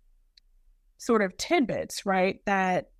sort 0.99 1.23
of 1.23 1.37
tidbits, 1.37 2.05
right? 2.07 2.41
That 2.47 2.91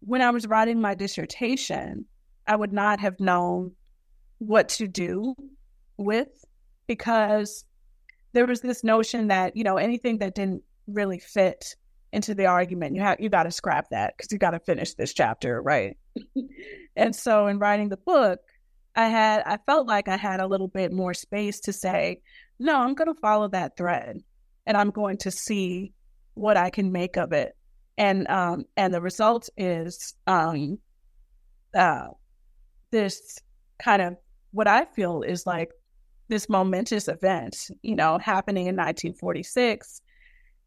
when 0.00 0.22
I 0.22 0.30
was 0.30 0.46
writing 0.46 0.80
my 0.80 0.94
dissertation, 0.94 2.04
I 2.46 2.56
would 2.56 2.72
not 2.72 3.00
have 3.00 3.18
known 3.20 3.72
what 4.38 4.68
to 4.68 4.86
do 4.86 5.34
with 5.96 6.44
because 6.86 7.64
there 8.32 8.46
was 8.46 8.60
this 8.60 8.84
notion 8.84 9.28
that, 9.28 9.56
you 9.56 9.64
know, 9.64 9.76
anything 9.76 10.18
that 10.18 10.34
didn't 10.34 10.62
really 10.86 11.18
fit 11.18 11.74
into 12.12 12.34
the 12.34 12.46
argument, 12.46 12.94
you 12.94 13.02
have 13.02 13.20
you 13.20 13.28
got 13.28 13.44
to 13.44 13.50
scrap 13.50 13.90
that 13.90 14.16
because 14.16 14.30
you 14.30 14.38
got 14.38 14.50
to 14.50 14.60
finish 14.60 14.94
this 14.94 15.12
chapter, 15.12 15.60
right? 15.60 15.96
and 16.96 17.14
so 17.14 17.46
in 17.46 17.58
writing 17.58 17.88
the 17.88 17.96
book, 17.96 18.40
I 18.94 19.08
had 19.08 19.42
I 19.46 19.58
felt 19.66 19.86
like 19.86 20.08
I 20.08 20.16
had 20.16 20.40
a 20.40 20.46
little 20.46 20.68
bit 20.68 20.92
more 20.92 21.14
space 21.14 21.60
to 21.60 21.72
say, 21.72 22.20
no, 22.58 22.76
I'm 22.76 22.94
going 22.94 23.12
to 23.12 23.20
follow 23.20 23.48
that 23.48 23.76
thread 23.76 24.22
and 24.66 24.76
I'm 24.76 24.90
going 24.90 25.18
to 25.18 25.30
see 25.30 25.92
what 26.34 26.56
I 26.56 26.70
can 26.70 26.92
make 26.92 27.16
of 27.16 27.32
it. 27.32 27.56
And 27.98 28.28
um 28.28 28.64
and 28.76 28.92
the 28.92 29.00
result 29.00 29.48
is 29.56 30.14
um 30.26 30.78
uh 31.74 32.08
this 32.90 33.38
kind 33.78 34.02
of 34.02 34.16
what 34.52 34.66
I 34.66 34.86
feel 34.86 35.22
is 35.22 35.46
like 35.46 35.70
this 36.28 36.48
momentous 36.48 37.08
event, 37.08 37.70
you 37.82 37.94
know, 37.94 38.18
happening 38.18 38.66
in 38.66 38.76
1946 38.76 40.00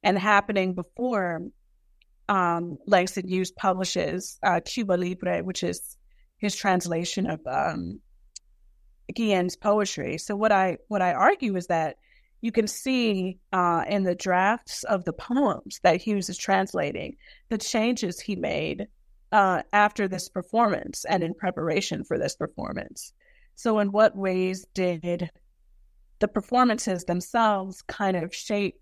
and 0.04 0.18
happening 0.18 0.74
before 0.74 1.42
um, 2.30 2.78
Langston 2.86 3.28
Hughes 3.28 3.52
publishes 3.52 4.40
uh, 4.44 4.62
Cuba 4.64 4.94
Libre, 4.94 5.44
which 5.44 5.64
is 5.64 5.98
his 6.38 6.56
translation 6.56 7.28
of 7.28 7.42
um, 7.46 8.00
Guillén's 9.14 9.56
poetry. 9.56 10.18
So 10.18 10.36
what 10.36 10.52
I 10.52 10.78
what 10.88 11.02
I 11.02 11.14
argue 11.14 11.56
is 11.58 11.68
that 11.68 11.98
you 12.42 12.52
can 12.52 12.68
see 12.68 13.40
uh, 13.52 13.84
in 13.90 14.04
the 14.04 14.16
drafts 14.16 14.84
of 14.86 15.04
the 15.04 15.12
poems 15.12 15.80
that 15.84 16.02
Hughes 16.02 16.30
is 16.30 16.38
translating 16.38 17.18
the 17.50 17.58
changes 17.58 18.20
he 18.20 18.36
made 18.36 18.88
uh, 19.32 19.64
after 19.74 20.08
this 20.08 20.30
performance 20.30 21.06
and 21.06 21.24
in 21.24 21.34
preparation 21.34 22.04
for 22.04 22.18
this 22.18 22.36
performance. 22.36 23.12
So, 23.56 23.80
in 23.80 23.92
what 23.92 24.16
ways 24.16 24.66
did 24.74 25.30
the 26.20 26.28
performances 26.28 27.06
themselves 27.06 27.82
kind 27.82 28.16
of 28.16 28.34
shape 28.34 28.80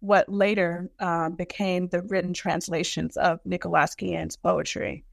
what 0.00 0.28
later 0.28 0.90
uh, 1.00 1.30
became 1.30 1.88
the 1.88 2.02
written 2.02 2.32
translations 2.32 3.16
of 3.16 3.40
Nicolás 3.44 3.96
Guillén's 3.96 4.36
poetry? 4.36 5.04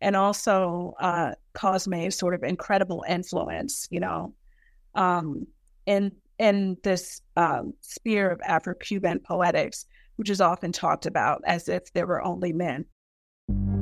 And 0.00 0.14
also 0.14 0.94
uh, 1.00 1.32
Cosme's 1.54 2.16
sort 2.16 2.34
of 2.34 2.44
incredible 2.44 3.04
influence, 3.08 3.88
you 3.90 4.00
know, 4.00 4.32
um, 4.94 5.46
in 5.86 6.12
in 6.38 6.76
this 6.84 7.20
um, 7.36 7.74
sphere 7.80 8.30
of 8.30 8.40
Afro 8.42 8.74
Cuban 8.74 9.18
poetics, 9.18 9.86
which 10.16 10.30
is 10.30 10.40
often 10.40 10.70
talked 10.70 11.04
about 11.06 11.42
as 11.44 11.68
if 11.68 11.92
there 11.92 12.06
were 12.06 12.22
only 12.22 12.52
men. 12.52 12.84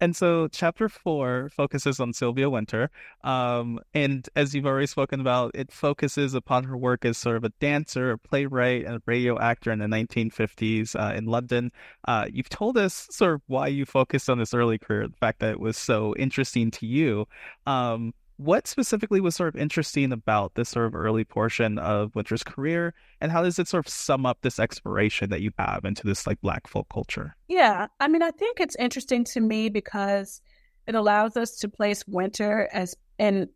And 0.00 0.16
so, 0.16 0.48
chapter 0.48 0.88
four 0.88 1.50
focuses 1.50 2.00
on 2.00 2.14
Sylvia 2.14 2.48
Wynter. 2.48 2.88
Um, 3.22 3.80
and 3.92 4.26
as 4.34 4.54
you've 4.54 4.64
already 4.64 4.86
spoken 4.86 5.20
about, 5.20 5.50
it 5.54 5.70
focuses 5.70 6.32
upon 6.32 6.64
her 6.64 6.76
work 6.76 7.04
as 7.04 7.18
sort 7.18 7.36
of 7.36 7.44
a 7.44 7.50
dancer, 7.60 8.12
a 8.12 8.18
playwright, 8.18 8.86
and 8.86 8.96
a 8.96 9.02
radio 9.04 9.38
actor 9.38 9.70
in 9.70 9.78
the 9.78 9.86
1950s 9.86 10.96
uh, 10.98 11.14
in 11.14 11.26
London. 11.26 11.70
Uh, 12.08 12.26
you've 12.32 12.48
told 12.48 12.78
us 12.78 13.08
sort 13.10 13.34
of 13.34 13.42
why 13.46 13.66
you 13.66 13.84
focused 13.84 14.30
on 14.30 14.38
this 14.38 14.54
early 14.54 14.78
career, 14.78 15.06
the 15.06 15.16
fact 15.16 15.40
that 15.40 15.50
it 15.50 15.60
was 15.60 15.76
so 15.76 16.14
interesting 16.16 16.70
to 16.70 16.86
you. 16.86 17.26
Um, 17.66 18.14
what 18.40 18.66
specifically 18.66 19.20
was 19.20 19.36
sort 19.36 19.54
of 19.54 19.60
interesting 19.60 20.12
about 20.12 20.54
this 20.54 20.70
sort 20.70 20.86
of 20.86 20.94
early 20.94 21.24
portion 21.24 21.78
of 21.78 22.14
Wynter's 22.14 22.42
career, 22.42 22.94
and 23.20 23.30
how 23.30 23.42
does 23.42 23.58
it 23.58 23.68
sort 23.68 23.84
of 23.84 23.92
sum 23.92 24.24
up 24.24 24.38
this 24.40 24.58
exploration 24.58 25.28
that 25.28 25.42
you 25.42 25.50
have 25.58 25.84
into 25.84 26.06
this 26.06 26.26
like 26.26 26.40
Black 26.40 26.66
folk 26.66 26.86
culture? 26.90 27.36
Yeah, 27.48 27.88
I 28.00 28.08
mean, 28.08 28.22
I 28.22 28.30
think 28.30 28.58
it's 28.58 28.76
interesting 28.76 29.24
to 29.24 29.40
me 29.40 29.68
because 29.68 30.40
it 30.86 30.94
allows 30.94 31.36
us 31.36 31.58
to 31.58 31.68
place 31.68 32.02
Wynter 32.06 32.66
as 32.72 32.94
in 33.18 33.50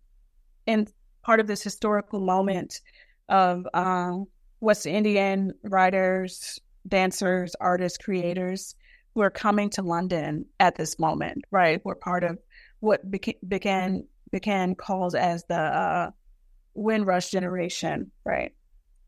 in 0.66 0.86
part 1.22 1.40
of 1.40 1.46
this 1.46 1.62
historical 1.62 2.20
moment 2.20 2.82
of 3.30 3.66
um, 3.72 4.26
West 4.60 4.86
Indian 4.86 5.54
writers, 5.62 6.60
dancers, 6.86 7.56
artists, 7.58 7.96
creators 7.96 8.74
who 9.14 9.22
are 9.22 9.30
coming 9.30 9.70
to 9.70 9.82
London 9.82 10.44
at 10.60 10.76
this 10.76 10.98
moment, 10.98 11.42
right? 11.50 11.80
We're 11.84 11.94
part 11.94 12.22
of 12.22 12.38
what 12.80 13.10
beca- 13.10 13.38
began 13.48 14.04
Buchanan 14.30 14.74
calls 14.74 15.14
as 15.14 15.44
the 15.48 15.56
uh, 15.56 16.10
Windrush 16.74 17.30
generation, 17.30 18.10
right? 18.24 18.52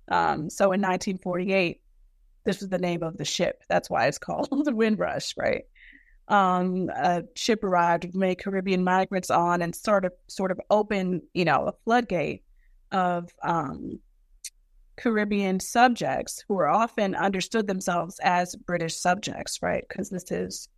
Um, 0.08 0.50
so 0.50 0.66
in 0.66 0.80
1948, 0.80 1.80
this 2.44 2.60
was 2.60 2.70
the 2.70 2.78
name 2.78 3.02
of 3.02 3.16
the 3.16 3.24
ship. 3.24 3.62
That's 3.68 3.90
why 3.90 4.06
it's 4.06 4.18
called 4.26 4.48
the 4.64 4.74
Windrush, 4.74 5.34
right? 5.36 5.64
Um, 6.28 6.90
a 6.94 7.22
ship 7.36 7.62
arrived 7.62 8.04
with 8.04 8.14
many 8.14 8.34
Caribbean 8.34 8.82
migrants 8.82 9.30
on 9.30 9.62
and 9.62 9.74
sort 9.74 10.04
of 10.04 10.12
sort 10.28 10.50
of 10.50 10.60
opened, 10.70 11.22
you 11.34 11.44
know, 11.44 11.66
a 11.66 11.72
floodgate 11.84 12.42
of 12.90 13.30
um, 13.42 14.00
Caribbean 14.96 15.60
subjects 15.60 16.42
who 16.48 16.54
were 16.54 16.68
often 16.68 17.14
understood 17.14 17.66
themselves 17.66 18.18
as 18.22 18.56
British 18.56 18.96
subjects, 18.96 19.62
right? 19.62 19.84
Because 19.88 20.10
this 20.10 20.30
is 20.30 20.68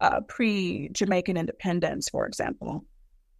uh, 0.00 0.20
pre 0.28 0.88
Jamaican 0.92 1.36
independence, 1.36 2.08
for 2.08 2.26
example. 2.26 2.84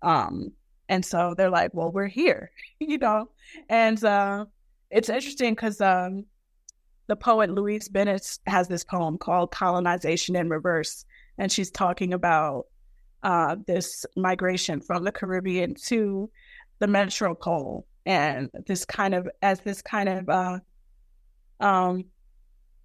Um, 0.03 0.53
and 0.89 1.05
so 1.05 1.35
they're 1.37 1.51
like, 1.51 1.75
well, 1.75 1.93
we're 1.93 2.07
here, 2.07 2.51
you 2.81 2.99
know? 2.99 3.29
And 3.69 4.03
uh, 4.03 4.47
it's 4.91 5.09
interesting 5.09 5.55
because 5.55 5.81
um, 5.81 6.25
the 7.09 7.17
poet 7.17 7.51
Louise 7.51 7.89
Bennett 7.89 8.39
has 8.47 8.69
this 8.69 8.85
poem 8.85 9.19
called 9.19 9.51
Colonization 9.51 10.37
in 10.37 10.49
Reverse. 10.49 11.05
And 11.37 11.53
she's 11.53 11.71
talking 11.71 12.13
about 12.13 12.67
uh, 13.23 13.57
this 13.67 14.07
migration 14.17 14.81
from 14.81 15.05
the 15.05 15.13
Caribbean 15.13 15.75
to 15.87 16.31
the 16.79 16.87
metropole 16.87 17.87
and 18.07 18.51
this 18.67 18.85
kind 18.85 19.15
of, 19.15 19.29
as 19.43 19.61
this 19.61 19.83
kind 19.83 20.09
of, 20.09 20.29
uh, 20.29 20.59
um, 21.61 22.05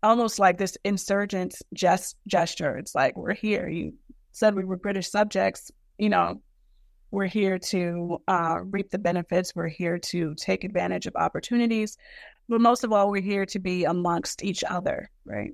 almost 0.02 0.40
like 0.40 0.58
this 0.58 0.78
insurgent 0.84 1.56
gest- 1.74 2.18
gesture. 2.28 2.78
It's 2.78 2.94
like, 2.94 3.16
we're 3.16 3.34
here. 3.34 3.70
You 3.70 3.94
said 4.32 4.56
we 4.56 4.66
were 4.66 4.76
British 4.76 5.10
subjects, 5.10 5.72
you 5.98 6.10
know, 6.10 6.42
we're 7.14 7.28
here 7.28 7.60
to 7.60 8.18
uh, 8.28 8.58
reap 8.72 8.90
the 8.90 8.98
benefits. 8.98 9.56
We're 9.56 9.68
here 9.68 10.00
to 10.00 10.34
take 10.34 10.64
advantage 10.64 11.06
of 11.06 11.16
opportunities. 11.16 11.96
But 12.50 12.60
most 12.60 12.84
of 12.84 12.92
all, 12.92 13.12
we're 13.12 13.22
here 13.22 13.46
to 13.46 13.60
be 13.60 13.84
amongst 13.84 14.44
each 14.44 14.64
other, 14.64 15.12
right? 15.24 15.52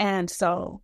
And 0.00 0.28
so 0.28 0.82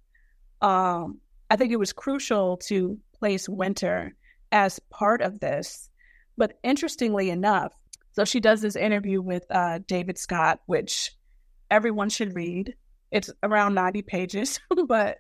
um, 0.61 1.19
I 1.51 1.57
think 1.57 1.73
it 1.73 1.79
was 1.79 1.93
crucial 1.93 2.57
to 2.69 2.97
place 3.19 3.49
Wynter 3.49 4.15
as 4.53 4.79
part 4.91 5.23
of 5.23 5.41
this. 5.41 5.91
But 6.39 6.57
interestingly 6.63 7.31
enough, 7.31 7.73
so 8.13 8.25
she 8.25 8.39
does 8.39 8.61
this 8.61 8.77
interview 8.77 9.21
with 9.21 9.45
uh, 9.51 9.81
David 9.89 10.19
Scott, 10.19 10.61
which 10.67 11.11
everyone 11.69 12.11
should 12.11 12.37
read. 12.37 12.77
It's 13.11 13.31
around 13.43 13.75
90 13.75 14.03
pages, 14.03 14.61
but 14.87 15.19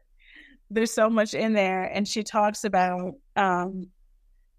there's 0.70 0.94
so 0.94 1.10
much 1.10 1.34
in 1.34 1.54
there. 1.54 1.82
And 1.82 2.06
she 2.06 2.22
talks 2.22 2.62
about 2.62 3.14
um, 3.34 3.88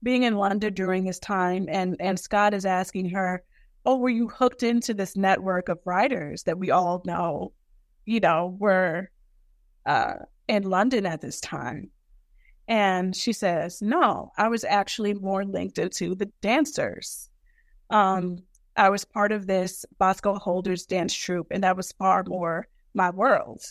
being 0.03 0.23
in 0.23 0.35
London 0.35 0.73
during 0.73 1.05
this 1.05 1.19
time, 1.19 1.67
and 1.69 1.95
and 1.99 2.19
Scott 2.19 2.53
is 2.53 2.65
asking 2.65 3.09
her, 3.11 3.43
"Oh, 3.85 3.97
were 3.97 4.09
you 4.09 4.27
hooked 4.27 4.61
into 4.61 4.93
this 4.93 5.15
network 5.15 5.69
of 5.69 5.79
writers 5.85 6.43
that 6.43 6.59
we 6.59 6.71
all 6.71 7.01
know, 7.05 7.53
you 8.05 8.19
know, 8.19 8.55
were 8.59 9.09
uh, 9.85 10.15
in 10.47 10.63
London 10.63 11.05
at 11.05 11.21
this 11.21 11.39
time?" 11.39 11.89
And 12.67 13.15
she 13.15 13.33
says, 13.33 13.81
"No, 13.81 14.31
I 14.37 14.49
was 14.49 14.63
actually 14.63 15.13
more 15.13 15.45
linked 15.45 15.77
into 15.77 16.15
the 16.15 16.31
dancers. 16.41 17.29
Um, 17.89 18.39
I 18.75 18.89
was 18.89 19.05
part 19.05 19.31
of 19.31 19.47
this 19.47 19.85
Boscoe 19.97 20.35
Holders 20.35 20.85
dance 20.85 21.13
troupe, 21.13 21.47
and 21.51 21.63
that 21.63 21.77
was 21.77 21.93
far 21.93 22.23
more 22.27 22.67
my 22.93 23.09
world." 23.09 23.63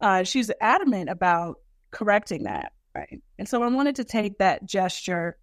Uh, 0.00 0.22
she's 0.24 0.50
adamant 0.62 1.10
about 1.10 1.58
correcting 1.90 2.44
that, 2.44 2.72
right? 2.94 3.20
And 3.38 3.46
so 3.46 3.62
I 3.62 3.68
wanted 3.68 3.96
to 3.96 4.04
take 4.04 4.38
that 4.38 4.64
gesture 4.64 5.36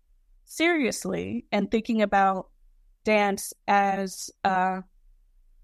seriously 0.47 1.45
and 1.51 1.69
thinking 1.69 2.01
about 2.01 2.47
dance 3.03 3.53
as 3.67 4.31
uh, 4.43 4.81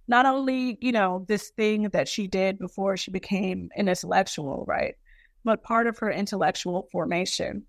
not 0.08 0.26
only, 0.26 0.78
you 0.82 0.92
know, 0.92 1.26
this 1.28 1.50
thing 1.52 1.90
that 1.90 2.08
she 2.08 2.28
did 2.28 2.60
before 2.60 2.98
she 2.98 3.10
became 3.10 3.70
an 3.76 3.88
intellectual, 3.88 4.66
right? 4.68 4.96
But 5.44 5.64
part 5.64 5.88
of 5.88 5.98
her 6.00 6.12
intellectual 6.12 6.88
formation. 6.92 7.64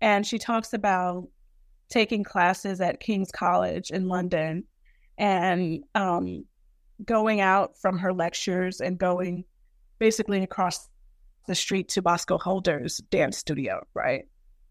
And 0.00 0.26
she 0.26 0.38
talks 0.38 0.72
about 0.72 1.28
taking 1.88 2.22
classes 2.22 2.80
at 2.80 3.00
King's 3.00 3.32
College 3.32 3.90
in 3.90 4.08
London 4.08 4.64
and 5.16 5.82
um, 5.94 6.44
going 7.04 7.40
out 7.40 7.78
from 7.80 7.98
her 7.98 8.12
lectures 8.12 8.80
and 8.80 8.98
going 8.98 9.44
basically 9.98 10.42
across 10.42 10.88
the 11.46 11.54
street 11.54 11.88
to 11.88 12.02
Boscoe 12.02 12.38
Holder's 12.38 12.98
dance 13.10 13.38
studio, 13.38 13.84
right? 13.94 14.26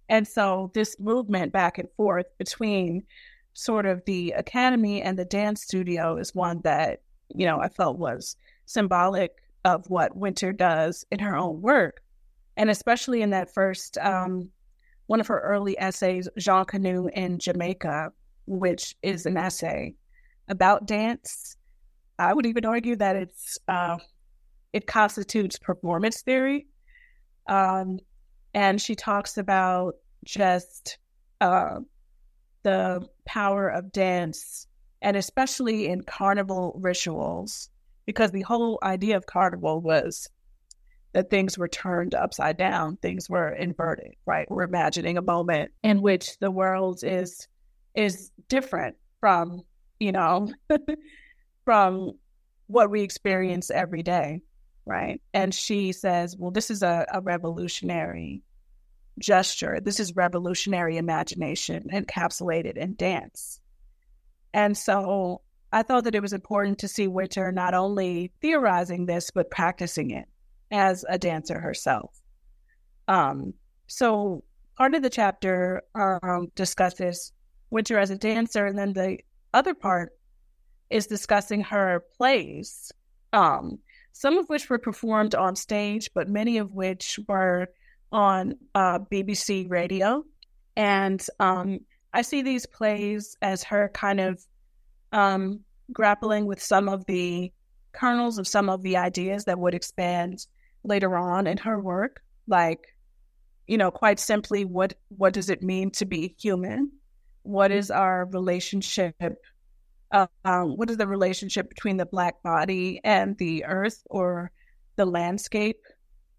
And 0.09 0.27
so 0.27 0.71
this 0.73 0.99
movement 0.99 1.51
back 1.51 1.77
and 1.77 1.89
forth 1.97 2.27
between 2.37 3.03
sort 3.53 3.85
of 3.85 4.03
the 4.05 4.31
academy 4.31 5.01
and 5.01 5.17
the 5.17 5.25
dance 5.25 5.63
studio 5.63 6.17
is 6.17 6.35
one 6.35 6.61
that, 6.63 7.01
you 7.33 7.45
know, 7.45 7.59
I 7.59 7.69
felt 7.69 7.97
was 7.97 8.35
symbolic 8.65 9.31
of 9.65 9.89
what 9.89 10.15
Wynter 10.15 10.53
does 10.53 11.05
in 11.11 11.19
her 11.19 11.35
own 11.35 11.61
work. 11.61 12.01
And 12.55 12.69
especially 12.69 13.21
in 13.21 13.31
that 13.31 13.53
first, 13.53 13.97
um, 13.97 14.49
one 15.07 15.19
of 15.19 15.27
her 15.27 15.39
early 15.39 15.77
essays, 15.79 16.29
John 16.37 16.65
Canoe 16.65 17.09
in 17.13 17.39
Jamaica, 17.39 18.11
which 18.45 18.95
is 19.01 19.25
an 19.25 19.37
essay 19.37 19.95
about 20.47 20.85
dance. 20.85 21.57
I 22.19 22.33
would 22.33 22.45
even 22.45 22.65
argue 22.65 22.95
that 22.95 23.15
it's 23.15 23.57
uh, 23.67 23.97
it 24.73 24.87
constitutes 24.87 25.57
performance 25.57 26.21
theory. 26.21 26.67
Um, 27.47 27.99
and 28.53 28.81
she 28.81 28.95
talks 28.95 29.37
about 29.37 29.95
just 30.25 30.97
uh, 31.41 31.79
the 32.63 33.07
power 33.25 33.69
of 33.69 33.91
dance, 33.91 34.67
and 35.01 35.15
especially 35.15 35.87
in 35.87 36.01
carnival 36.01 36.77
rituals, 36.81 37.69
because 38.05 38.31
the 38.31 38.41
whole 38.41 38.79
idea 38.83 39.17
of 39.17 39.25
carnival 39.25 39.81
was 39.81 40.29
that 41.13 41.29
things 41.29 41.57
were 41.57 41.67
turned 41.67 42.13
upside 42.13 42.57
down, 42.57 42.97
things 42.97 43.29
were 43.29 43.49
inverted, 43.49 44.13
right? 44.25 44.49
We're 44.49 44.63
imagining 44.63 45.17
a 45.17 45.21
moment 45.21 45.71
in 45.83 46.01
which 46.01 46.37
the 46.39 46.51
world 46.51 46.99
is 47.03 47.47
is 47.95 48.31
different 48.49 48.95
from, 49.19 49.63
you 49.99 50.11
know, 50.11 50.53
from 51.65 52.11
what 52.67 52.91
we 52.91 53.01
experience 53.01 53.71
every 53.71 54.03
day 54.03 54.41
right? 54.88 55.21
And 55.33 55.53
she 55.53 55.91
says, 55.91 56.35
well, 56.38 56.51
this 56.51 56.71
is 56.71 56.81
a, 56.81 57.05
a 57.13 57.21
revolutionary 57.21 58.41
gesture. 59.19 59.79
This 59.81 59.99
is 59.99 60.15
revolutionary 60.15 60.97
imagination 60.97 61.89
encapsulated 61.93 62.77
in 62.77 62.95
dance. 62.95 63.59
And 64.53 64.77
so 64.77 65.41
I 65.71 65.83
thought 65.83 66.05
that 66.05 66.15
it 66.15 66.21
was 66.21 66.33
important 66.33 66.79
to 66.79 66.88
see 66.88 67.07
Wynter 67.07 67.51
not 67.51 67.73
only 67.73 68.31
theorizing 68.41 69.05
this, 69.05 69.31
but 69.31 69.51
practicing 69.51 70.11
it 70.11 70.25
as 70.71 71.03
a 71.07 71.17
dancer 71.17 71.59
herself. 71.59 72.17
Um, 73.07 73.53
so 73.88 74.43
part 74.77 74.95
of 74.95 75.01
the 75.01 75.09
chapter 75.09 75.81
um, 75.95 76.51
discusses 76.55 77.33
Wynter 77.69 77.97
as 77.97 78.11
a 78.11 78.17
dancer, 78.17 78.65
and 78.65 78.77
then 78.77 78.93
the 78.93 79.19
other 79.53 79.73
part 79.73 80.13
is 80.89 81.07
discussing 81.07 81.61
her 81.61 82.03
plays. 82.17 82.91
Um, 83.33 83.79
some 84.18 84.39
of 84.39 84.49
which 84.49 84.68
were 84.68 84.80
performed 84.80 85.36
on 85.36 85.55
stage, 85.55 86.09
but 86.15 86.28
many 86.28 86.57
of 86.57 86.74
which 86.74 87.20
were 87.28 87.68
on 88.11 88.55
uh, 88.74 88.97
BBC 88.97 89.70
radio. 89.70 90.24
And 90.76 91.24
um, 91.39 91.82
I 92.11 92.24
see 92.24 92.41
these 92.41 92.65
plays 92.65 93.38
as 93.43 93.63
her 93.65 93.91
kind 93.93 94.20
of 94.20 94.43
um, 95.11 95.59
grappling 95.93 96.47
with 96.47 96.59
some 96.59 96.89
of 96.89 97.05
the 97.05 97.53
kernels 97.91 98.39
of 98.39 98.47
some 98.47 98.70
of 98.70 98.82
the 98.82 98.97
ideas 98.97 99.45
that 99.45 99.59
would 99.59 99.76
expand 99.76 100.47
later 100.84 101.15
on 101.15 101.45
in 101.45 101.57
her 101.57 101.80
work, 101.80 102.24
like, 102.47 102.95
you 103.68 103.78
know, 103.78 103.91
quite 103.91 104.20
simply, 104.20 104.65
what 104.65 104.95
what 105.09 105.34
does 105.34 105.51
it 105.51 105.61
mean 105.61 105.91
to 105.91 106.05
be 106.05 106.36
human? 106.39 106.91
What 107.43 107.72
is 107.72 107.91
our 107.91 108.26
relationship 108.26 109.15
um, 110.11 110.77
what 110.77 110.89
is 110.89 110.97
the 110.97 111.07
relationship 111.07 111.69
between 111.69 111.97
the 111.97 112.05
black 112.05 112.41
body 112.43 113.01
and 113.03 113.37
the 113.37 113.65
earth 113.65 114.01
or 114.09 114.51
the 114.95 115.05
landscape. 115.05 115.79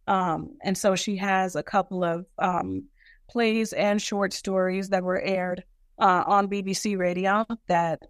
Um, 0.06 0.56
and 0.62 0.76
so 0.76 0.96
she 0.96 1.16
has 1.16 1.56
a 1.56 1.62
couple 1.62 2.04
of 2.04 2.26
um, 2.38 2.84
plays 3.30 3.72
and 3.72 4.00
short 4.00 4.32
stories 4.32 4.88
that 4.90 5.02
were 5.02 5.20
aired 5.20 5.64
uh, 5.98 6.24
on 6.26 6.48
BBC 6.48 6.98
Radio 6.98 7.46
that 7.66 8.02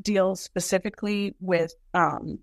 deal 0.00 0.36
specifically 0.36 1.34
with, 1.40 1.72
um, 1.94 2.38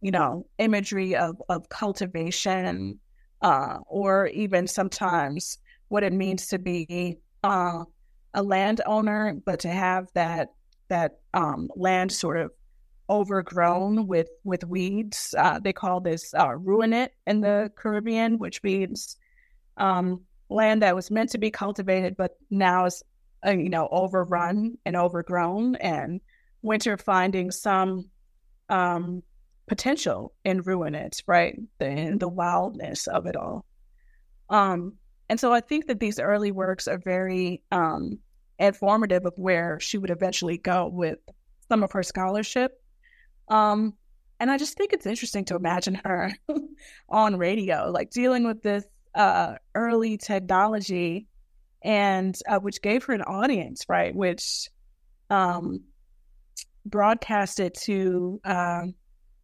you 0.00 0.10
know, 0.10 0.46
imagery 0.58 1.14
of, 1.14 1.40
of 1.48 1.68
cultivation 1.68 2.98
uh, 3.42 3.78
or 3.86 4.26
even 4.28 4.66
sometimes 4.66 5.58
what 5.88 6.02
it 6.02 6.12
means 6.12 6.46
to 6.48 6.58
be 6.58 7.18
uh, 7.44 7.84
a 8.34 8.42
landowner, 8.42 9.34
but 9.44 9.60
to 9.60 9.68
have 9.68 10.08
that 10.14 10.48
that 10.92 11.20
um, 11.32 11.70
land 11.74 12.12
sort 12.12 12.36
of 12.36 12.50
overgrown 13.08 14.06
with 14.06 14.28
with 14.44 14.62
weeds. 14.64 15.34
Uh, 15.36 15.58
they 15.58 15.72
call 15.72 16.00
this 16.00 16.34
uh, 16.34 16.54
it 16.54 17.12
in 17.26 17.40
the 17.40 17.72
Caribbean, 17.76 18.38
which 18.38 18.62
means 18.62 19.16
um, 19.78 20.20
land 20.50 20.82
that 20.82 20.94
was 20.94 21.10
meant 21.10 21.30
to 21.30 21.38
be 21.38 21.50
cultivated, 21.50 22.14
but 22.16 22.36
now 22.50 22.84
is 22.84 23.02
uh, 23.46 23.52
you 23.52 23.70
know 23.70 23.88
overrun 23.90 24.76
and 24.84 24.94
overgrown. 24.94 25.76
And 25.76 26.20
Wynter 26.60 26.98
finding 26.98 27.50
some 27.50 28.10
um, 28.68 29.22
potential 29.66 30.34
in 30.44 30.62
ruinate, 30.62 31.22
right? 31.26 31.58
The, 31.78 31.88
in 31.88 32.18
the 32.18 32.28
wildness 32.28 33.06
of 33.06 33.24
it 33.24 33.36
all. 33.36 33.64
Um, 34.50 34.98
and 35.30 35.40
so 35.40 35.54
I 35.54 35.60
think 35.60 35.86
that 35.86 36.00
these 36.00 36.20
early 36.20 36.52
works 36.52 36.86
are 36.86 36.98
very 36.98 37.62
um, 37.72 38.18
informative 38.62 39.26
of 39.26 39.34
where 39.36 39.80
she 39.80 39.98
would 39.98 40.10
eventually 40.10 40.56
go 40.56 40.88
with 40.88 41.18
some 41.68 41.82
of 41.82 41.92
her 41.92 42.02
scholarship. 42.02 42.80
Um, 43.48 43.94
and 44.38 44.50
I 44.50 44.58
just 44.58 44.76
think 44.76 44.92
it's 44.92 45.06
interesting 45.06 45.44
to 45.46 45.56
imagine 45.56 46.00
her 46.04 46.32
on 47.08 47.36
radio, 47.36 47.90
like 47.90 48.10
dealing 48.10 48.44
with 48.44 48.62
this 48.62 48.84
uh, 49.14 49.54
early 49.74 50.16
technology, 50.16 51.26
and 51.84 52.36
uh, 52.48 52.58
which 52.58 52.80
gave 52.80 53.04
her 53.04 53.14
an 53.14 53.22
audience, 53.22 53.84
right? 53.88 54.14
Which 54.14 54.68
um, 55.28 55.80
broadcasted 56.86 57.74
to 57.82 58.40
um, 58.44 58.94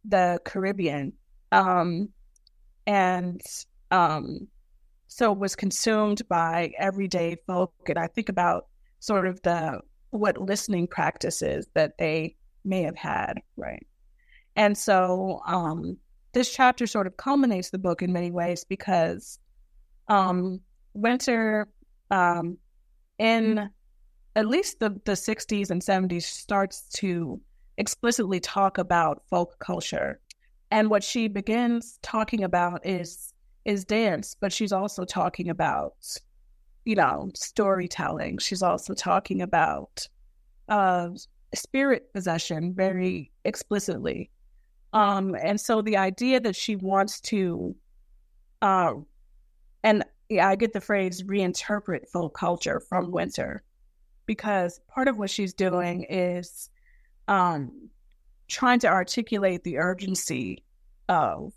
the 0.05 0.39
Caribbean, 0.45 1.13
um, 1.51 2.09
and 2.87 3.41
um, 3.91 4.47
so 5.07 5.33
was 5.33 5.55
consumed 5.55 6.21
by 6.29 6.71
everyday 6.77 7.37
folk. 7.47 7.73
And 7.87 7.97
I 7.97 8.07
think 8.07 8.29
about 8.29 8.67
sort 8.99 9.27
of 9.27 9.41
the 9.41 9.79
what 10.11 10.41
listening 10.41 10.87
practices 10.87 11.67
that 11.75 11.97
they 11.97 12.35
may 12.65 12.81
have 12.83 12.95
had, 12.95 13.35
right? 13.57 13.85
And 14.55 14.77
so 14.77 15.41
um, 15.45 15.97
this 16.33 16.53
chapter 16.53 16.87
sort 16.87 17.07
of 17.07 17.17
culminates 17.17 17.69
the 17.69 17.77
book 17.77 18.01
in 18.01 18.11
many 18.11 18.31
ways 18.31 18.63
because 18.63 19.39
um, 20.07 20.59
Wynter, 20.93 21.67
um, 22.11 22.57
in 23.19 23.69
at 24.35 24.47
least 24.47 24.79
the, 24.79 24.89
the 25.05 25.13
60s 25.13 25.69
and 25.69 25.81
70s 25.81 26.23
starts 26.23 26.89
to 26.95 27.39
explicitly 27.77 28.39
talk 28.39 28.77
about 28.77 29.23
folk 29.29 29.57
culture. 29.59 30.19
And 30.71 30.89
what 30.89 31.03
she 31.03 31.27
begins 31.27 31.99
talking 32.01 32.43
about 32.43 32.85
is 32.85 33.33
is 33.65 33.83
dance, 33.85 34.35
but 34.39 34.53
she's 34.53 34.71
also 34.71 35.03
talking 35.03 35.49
about, 35.49 35.93
you 36.89 36.95
know, 36.95 37.29
storytelling. 37.35 38.39
She's 38.39 38.63
also 38.63 38.95
talking 38.95 39.43
about 39.43 40.07
uh, 40.69 41.09
spirit 41.53 42.11
possession 42.13 42.73
very 42.73 43.31
explicitly. 43.45 44.31
Um, 44.93 45.35
and 45.39 45.61
so 45.61 45.83
the 45.83 45.97
idea 45.97 46.39
that 46.39 46.55
she 46.55 46.75
wants 46.77 47.21
to, 47.21 47.75
uh, 48.63 48.93
and 49.83 50.03
yeah, 50.29 50.49
I 50.49 50.55
get 50.55 50.73
the 50.73 50.81
phrase 50.81 51.21
reinterpret 51.21 52.09
folk 52.11 52.35
culture 52.35 52.79
from 52.79 53.11
Wynter 53.11 53.61
because 54.25 54.81
part 54.87 55.07
of 55.07 55.19
what 55.19 55.29
she's 55.29 55.53
doing 55.53 56.07
is 56.09 56.71
um, 57.27 57.91
trying 58.47 58.79
to 58.79 58.87
articulate 58.87 59.63
the 59.63 59.77
urgency 59.77 60.63
of 61.07 61.53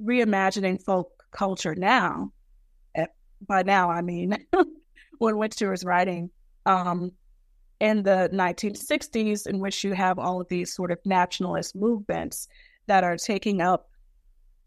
reimagining 0.00 0.80
folk 0.80 1.24
culture 1.32 1.74
now. 1.74 2.30
By 3.40 3.62
now, 3.62 3.90
I 3.90 4.02
mean 4.02 4.36
when 5.18 5.36
Wynter 5.36 5.70
was 5.70 5.84
writing 5.84 6.30
um, 6.64 7.12
in 7.80 8.02
the 8.02 8.30
1960s, 8.32 9.46
in 9.46 9.58
which 9.58 9.84
you 9.84 9.92
have 9.92 10.18
all 10.18 10.40
of 10.40 10.48
these 10.48 10.74
sort 10.74 10.90
of 10.90 10.98
nationalist 11.04 11.76
movements 11.76 12.48
that 12.86 13.04
are 13.04 13.16
taking 13.16 13.60
up, 13.60 13.90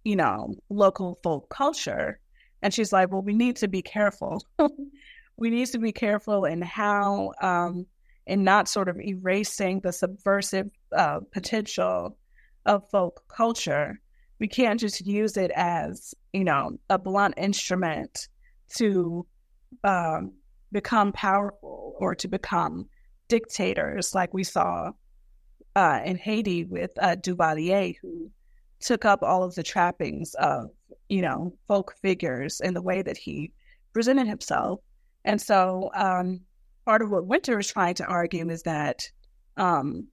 you 0.04 0.16
know, 0.16 0.56
local 0.70 1.20
folk 1.24 1.50
culture. 1.50 2.20
And 2.62 2.74
she's 2.74 2.92
like, 2.92 3.12
well, 3.12 3.22
we 3.22 3.34
need 3.34 3.56
to 3.58 3.68
be 3.68 3.82
careful. 3.82 4.44
we 5.38 5.50
need 5.50 5.68
to 5.68 5.80
be 5.80 5.92
careful 5.92 6.46
in 6.46 6.62
how, 6.62 7.32
um, 7.42 7.86
in 8.28 8.44
not 8.44 8.68
sort 8.68 8.90
of 8.90 9.00
erasing 9.00 9.80
the 9.80 9.92
subversive 9.92 10.70
uh, 10.96 11.20
potential 11.32 12.18
of 12.66 12.88
folk 12.90 13.24
culture. 13.28 14.00
We 14.40 14.48
can't 14.48 14.80
just 14.80 15.06
use 15.06 15.38
it 15.38 15.52
as, 15.56 16.14
you 16.34 16.44
know, 16.44 16.78
a 16.90 16.98
blunt 16.98 17.36
instrument 17.38 18.28
to 18.76 19.26
um, 19.84 20.34
become 20.72 21.12
powerful 21.12 21.96
or 22.00 22.16
to 22.16 22.28
become 22.28 22.88
dictators 23.28 24.16
like 24.16 24.34
we 24.34 24.44
saw 24.44 24.92
uh, 25.76 26.02
in 26.04 26.18
Haiti 26.18 26.66
with 26.66 26.92
uh, 27.00 27.16
Duvalier, 27.16 27.96
who 28.02 28.32
took 28.80 29.06
up 29.06 29.22
all 29.24 29.44
of 29.44 29.56
the 29.56 29.64
trappings 29.64 30.34
of, 30.36 30.70
you 31.10 31.22
know, 31.22 31.54
folk 31.68 31.96
figures 32.02 32.60
in 32.62 32.74
the 32.74 32.82
way 32.82 33.02
that 33.02 33.18
he 33.18 33.52
presented 33.94 34.28
himself. 34.28 34.80
And 35.26 35.42
so 35.42 35.92
um, 35.94 36.42
part 36.86 37.02
of 37.02 37.12
what 37.12 37.28
Wynter 37.28 37.60
is 37.60 37.72
trying 37.72 37.96
to 37.96 38.06
argue 38.06 38.50
is 38.50 38.64
that 38.64 39.10
um, 39.58 40.08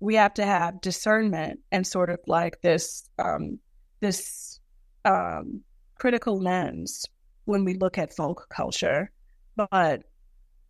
we 0.00 0.14
have 0.16 0.34
to 0.34 0.44
have 0.44 0.80
discernment 0.80 1.60
and 1.70 1.86
sort 1.86 2.10
of 2.10 2.18
like 2.26 2.60
this 2.60 3.08
um, 3.18 3.58
this 4.00 4.58
um, 5.04 5.60
critical 5.98 6.40
lens 6.40 7.06
when 7.44 7.64
we 7.64 7.74
look 7.74 7.98
at 7.98 8.14
folk 8.14 8.46
culture, 8.50 9.10
but 9.56 10.02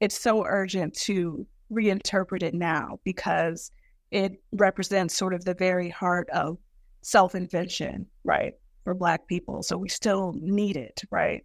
it's 0.01 0.19
so 0.19 0.45
urgent 0.45 0.95
to 0.95 1.47
reinterpret 1.73 2.43
it 2.43 2.55
now 2.55 2.99
because 3.05 3.71
it 4.11 4.43
represents 4.53 5.17
sort 5.17 5.35
of 5.35 5.45
the 5.45 5.55
very 5.55 5.89
heart 5.89 6.29
of 6.31 6.59
self 7.03 7.35
invention, 7.35 8.07
right, 8.25 8.55
for 8.85 8.95
Black 8.95 9.27
people. 9.27 9.63
So 9.63 9.77
we 9.77 9.89
still 9.89 10.35
need 10.39 10.77
it, 10.77 11.03
right? 11.11 11.45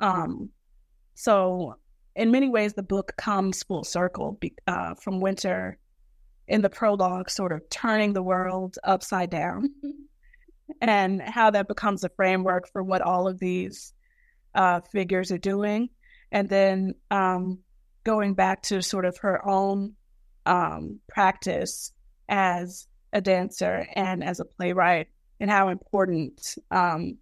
Um, 0.00 0.50
so 1.14 1.76
in 2.16 2.30
many 2.30 2.48
ways, 2.48 2.72
the 2.72 2.82
book 2.82 3.12
comes 3.16 3.62
full 3.62 3.84
circle 3.84 4.38
uh, 4.66 4.94
from 4.94 5.20
Wynter 5.20 5.78
in 6.48 6.62
the 6.62 6.70
prologue, 6.70 7.30
sort 7.30 7.52
of 7.52 7.68
turning 7.70 8.12
the 8.12 8.22
world 8.22 8.76
upside 8.84 9.30
down, 9.30 9.70
and 10.80 11.22
how 11.22 11.50
that 11.50 11.68
becomes 11.68 12.02
a 12.02 12.08
framework 12.10 12.68
for 12.72 12.82
what 12.82 13.02
all 13.02 13.28
of 13.28 13.38
these 13.38 13.92
uh, 14.54 14.80
figures 14.80 15.30
are 15.30 15.38
doing. 15.38 15.88
And 16.32 16.48
then 16.48 16.94
um, 17.10 17.58
going 18.04 18.34
back 18.34 18.62
to 18.62 18.82
sort 18.82 19.04
of 19.04 19.16
her 19.18 19.46
own 19.48 19.94
um, 20.46 21.00
practice 21.08 21.92
as 22.28 22.86
a 23.12 23.20
dancer 23.20 23.86
and 23.94 24.22
as 24.22 24.40
a 24.40 24.44
playwright, 24.44 25.08
and 25.40 25.50
how 25.50 25.68
important 25.68 26.54
um, 26.70 27.16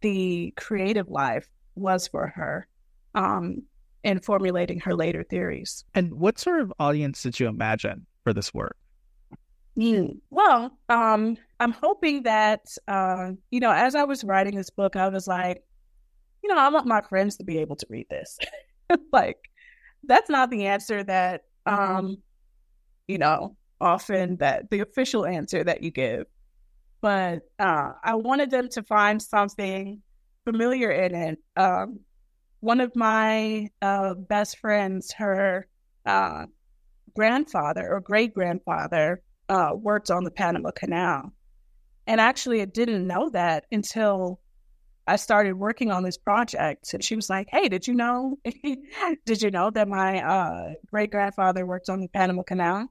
the 0.00 0.52
creative 0.56 1.08
life 1.08 1.46
was 1.74 2.08
for 2.08 2.26
her 2.26 2.66
um, 3.14 3.62
in 4.02 4.18
formulating 4.20 4.80
her 4.80 4.94
later 4.94 5.22
theories. 5.22 5.84
And 5.94 6.14
what 6.14 6.38
sort 6.38 6.60
of 6.60 6.72
audience 6.80 7.22
did 7.22 7.38
you 7.38 7.46
imagine 7.46 8.06
for 8.24 8.32
this 8.32 8.52
work? 8.52 8.76
Mm. 9.76 10.18
Well, 10.30 10.76
um, 10.88 11.36
I'm 11.60 11.72
hoping 11.72 12.24
that, 12.24 12.62
uh, 12.88 13.32
you 13.50 13.60
know, 13.60 13.70
as 13.70 13.94
I 13.94 14.04
was 14.04 14.24
writing 14.24 14.56
this 14.56 14.70
book, 14.70 14.96
I 14.96 15.08
was 15.08 15.28
like, 15.28 15.62
you 16.42 16.48
know, 16.48 16.58
I 16.58 16.68
want 16.68 16.86
my 16.86 17.00
friends 17.02 17.36
to 17.36 17.44
be 17.44 17.58
able 17.58 17.76
to 17.76 17.86
read 17.88 18.06
this. 18.10 18.38
like, 19.12 19.38
that's 20.04 20.30
not 20.30 20.50
the 20.50 20.66
answer 20.66 21.02
that 21.04 21.42
um 21.66 22.18
you 23.06 23.18
know 23.18 23.56
often 23.80 24.36
that 24.36 24.70
the 24.70 24.80
official 24.80 25.26
answer 25.26 25.62
that 25.64 25.82
you 25.82 25.90
give. 25.90 26.26
But 27.00 27.40
uh 27.58 27.92
i 28.02 28.14
wanted 28.14 28.50
them 28.50 28.68
to 28.70 28.82
find 28.82 29.20
something 29.20 30.02
familiar 30.44 30.90
in 30.90 31.14
it. 31.14 31.38
Um 31.56 32.00
one 32.60 32.80
of 32.80 32.94
my 32.96 33.68
uh 33.82 34.14
best 34.14 34.58
friends 34.58 35.12
her 35.12 35.66
uh 36.06 36.46
grandfather 37.14 37.88
or 37.88 38.00
great 38.00 38.34
grandfather 38.34 39.22
uh 39.48 39.72
worked 39.74 40.10
on 40.10 40.24
the 40.24 40.30
panama 40.30 40.70
canal. 40.70 41.32
And 42.06 42.20
actually 42.20 42.62
i 42.62 42.66
didn't 42.66 43.06
know 43.06 43.30
that 43.30 43.66
until 43.70 44.40
I 45.08 45.16
started 45.16 45.54
working 45.54 45.90
on 45.90 46.02
this 46.02 46.18
project 46.18 46.92
and 46.92 47.02
she 47.02 47.16
was 47.16 47.30
like, 47.30 47.48
Hey, 47.50 47.68
did 47.68 47.88
you 47.88 47.94
know 47.94 48.38
did 49.24 49.42
you 49.42 49.50
know 49.50 49.70
that 49.70 49.88
my 49.88 50.22
uh, 50.22 50.74
great 50.90 51.10
grandfather 51.10 51.64
worked 51.64 51.88
on 51.88 52.00
the 52.00 52.08
Panama 52.08 52.42
Canal? 52.42 52.88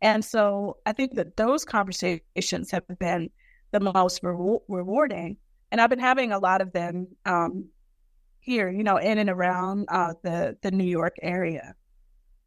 And 0.00 0.24
so 0.24 0.78
I 0.86 0.92
think 0.92 1.14
that 1.14 1.36
those 1.36 1.64
conversations 1.64 2.70
have 2.70 2.84
been 2.98 3.30
the 3.70 3.80
most 3.80 4.20
re- 4.22 4.58
rewarding. 4.66 5.36
And 5.70 5.80
I've 5.80 5.90
been 5.90 5.98
having 5.98 6.32
a 6.32 6.38
lot 6.38 6.60
of 6.60 6.72
them 6.72 7.06
um, 7.26 7.66
here, 8.40 8.70
you 8.70 8.82
know, 8.82 8.96
in 8.96 9.18
and 9.18 9.30
around 9.30 9.86
uh, 9.88 10.14
the, 10.22 10.56
the 10.62 10.70
New 10.70 10.84
York 10.84 11.16
area. 11.22 11.74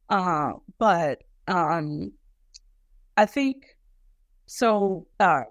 Uh, 0.10 0.54
but 0.78 1.24
um, 1.48 2.12
I 3.18 3.26
think 3.26 3.78
so. 4.48 5.08
Uh, 5.20 5.44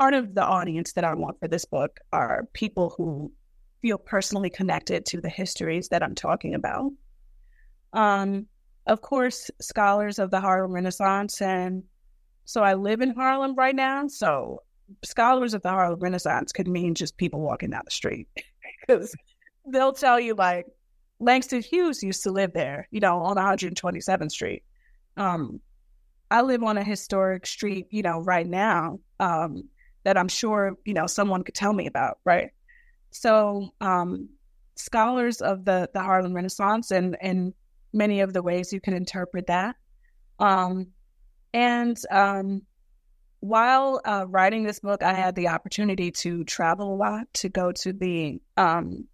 part 0.00 0.14
of 0.14 0.34
the 0.34 0.42
audience 0.42 0.94
that 0.94 1.04
I 1.04 1.12
want 1.12 1.38
for 1.38 1.46
this 1.46 1.66
book 1.66 2.00
are 2.10 2.48
people 2.54 2.94
who 2.96 3.30
feel 3.82 3.98
personally 3.98 4.48
connected 4.48 5.04
to 5.04 5.20
the 5.20 5.28
histories 5.28 5.88
that 5.88 6.02
I'm 6.02 6.14
talking 6.14 6.54
about. 6.54 6.90
Um, 7.92 8.46
of 8.86 9.02
course, 9.02 9.50
scholars 9.60 10.18
of 10.18 10.30
the 10.30 10.40
Harlem 10.40 10.72
Renaissance. 10.72 11.42
And 11.42 11.82
so 12.46 12.62
I 12.62 12.72
live 12.74 13.02
in 13.02 13.14
Harlem 13.14 13.54
right 13.54 13.76
now. 13.76 14.06
So 14.08 14.62
scholars 15.04 15.52
of 15.52 15.60
the 15.60 15.68
Harlem 15.68 16.00
Renaissance 16.00 16.50
could 16.50 16.66
mean 16.66 16.94
just 16.94 17.18
people 17.18 17.40
walking 17.42 17.68
down 17.68 17.82
the 17.84 17.90
street 17.90 18.26
because 18.80 19.14
they'll 19.66 19.92
tell 19.92 20.18
you, 20.18 20.32
like, 20.34 20.64
Langston 21.18 21.60
Hughes 21.60 22.02
used 22.02 22.22
to 22.22 22.30
live 22.30 22.54
there, 22.54 22.88
you 22.90 23.00
know, 23.00 23.18
on 23.18 23.36
127th 23.36 24.30
Street. 24.30 24.62
Um, 25.18 25.60
I 26.30 26.40
live 26.40 26.62
on 26.62 26.78
a 26.78 26.84
historic 26.84 27.44
street, 27.44 27.88
you 27.90 28.00
know, 28.00 28.22
right 28.22 28.46
now. 28.46 29.00
Um, 29.18 29.64
that 30.04 30.16
I'm 30.16 30.28
sure, 30.28 30.76
you 30.84 30.94
know, 30.94 31.06
someone 31.06 31.42
could 31.44 31.54
tell 31.54 31.72
me 31.72 31.86
about, 31.86 32.18
right? 32.24 32.50
So, 33.10 33.70
um, 33.80 34.28
scholars 34.76 35.40
of 35.42 35.64
the, 35.64 35.90
the 35.92 36.00
Harlem 36.00 36.32
Renaissance 36.32 36.90
and, 36.90 37.16
and 37.20 37.52
many 37.92 38.20
of 38.20 38.32
the 38.32 38.42
ways 38.42 38.72
you 38.72 38.80
can 38.80 38.94
interpret 38.94 39.48
that. 39.48 39.76
Um, 40.38 40.88
and 41.52 41.98
um, 42.10 42.62
while 43.40 44.00
uh, 44.04 44.26
writing 44.28 44.64
this 44.64 44.80
book, 44.80 45.02
I 45.02 45.12
had 45.12 45.34
the 45.34 45.48
opportunity 45.48 46.10
to 46.12 46.44
travel 46.44 46.94
a 46.94 46.96
lot, 46.96 47.32
to 47.34 47.48
go 47.48 47.72
to 47.72 47.92
the 47.92 48.40
um, 48.56 49.06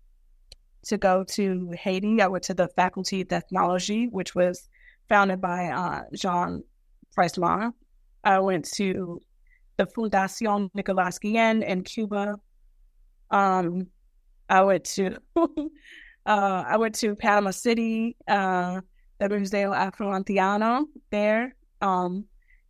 to 0.85 0.99
go 0.99 1.25
to 1.25 1.73
Haiti. 1.77 2.21
I 2.21 2.29
went 2.29 2.45
to 2.45 2.55
the 2.55 2.69
Faculty 2.69 3.23
of 3.23 3.33
Ethnology, 3.33 4.07
which 4.07 4.35
was 4.37 4.69
founded 5.09 5.41
by 5.41 5.67
uh, 5.67 6.03
Jean 6.15 6.63
Price-Mars. 7.15 7.73
I 8.23 8.39
went 8.39 8.71
to 8.75 9.21
the 9.77 9.87
Fundación 9.87 10.71
Nicolás 10.75 11.19
Guillén 11.21 11.63
in 11.67 11.83
Cuba. 11.83 12.35
Um, 13.31 13.89
I 14.49 14.63
went 14.63 14.85
to 14.85 15.17
uh, 15.37 16.65
I 16.67 16.77
went 16.77 16.95
to 16.97 17.15
Panama 17.17 17.51
City, 17.51 18.17
uh, 18.29 18.81
the 19.19 19.29
Museo 19.29 19.73
Afro-Antillano 19.73 20.85
there. 21.11 21.55
Um, 21.81 22.25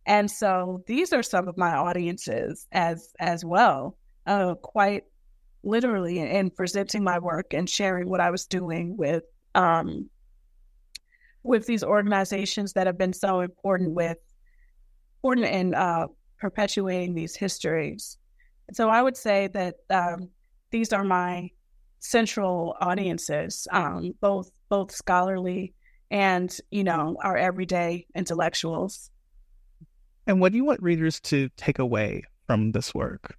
and 0.05 0.29
so 0.29 0.83
these 0.87 1.11
are 1.13 1.23
some 1.23 1.47
of 1.47 1.57
my 1.57 1.75
audiences 1.75 2.67
as 2.71 3.13
as 3.19 3.43
well, 3.43 3.97
uh, 4.25 4.55
quite 4.55 5.03
literally 5.63 6.19
in 6.19 6.49
presenting 6.49 7.03
my 7.03 7.19
work 7.19 7.53
and 7.53 7.69
sharing 7.69 8.09
what 8.09 8.21
I 8.21 8.31
was 8.31 8.45
doing 8.45 8.95
with 8.95 9.23
um, 9.53 10.09
with 11.43 11.65
these 11.65 11.83
organizations 11.83 12.73
that 12.73 12.87
have 12.87 12.97
been 12.97 13.13
so 13.13 13.41
important 13.41 13.93
with 13.93 14.17
important 15.17 15.47
in 15.47 15.73
uh, 15.73 16.07
perpetuating 16.39 17.15
these 17.15 17.35
histories. 17.35 18.17
So 18.73 18.89
I 18.89 19.01
would 19.01 19.17
say 19.17 19.47
that 19.47 19.75
um, 19.89 20.29
these 20.71 20.93
are 20.93 21.03
my 21.03 21.51
central 21.99 22.75
audiences, 22.79 23.67
um, 23.71 24.13
both 24.19 24.51
both 24.69 24.91
scholarly 24.91 25.73
and 26.11 26.55
you 26.71 26.83
know 26.83 27.17
our 27.23 27.37
everyday 27.37 28.05
intellectuals. 28.15 29.09
And 30.25 30.41
what 30.41 30.51
do 30.51 30.57
you 30.57 30.65
want 30.65 30.83
readers 30.83 31.19
to 31.21 31.49
take 31.55 31.79
away 31.79 32.23
from 32.45 32.71
this 32.71 32.93
work? 32.93 33.35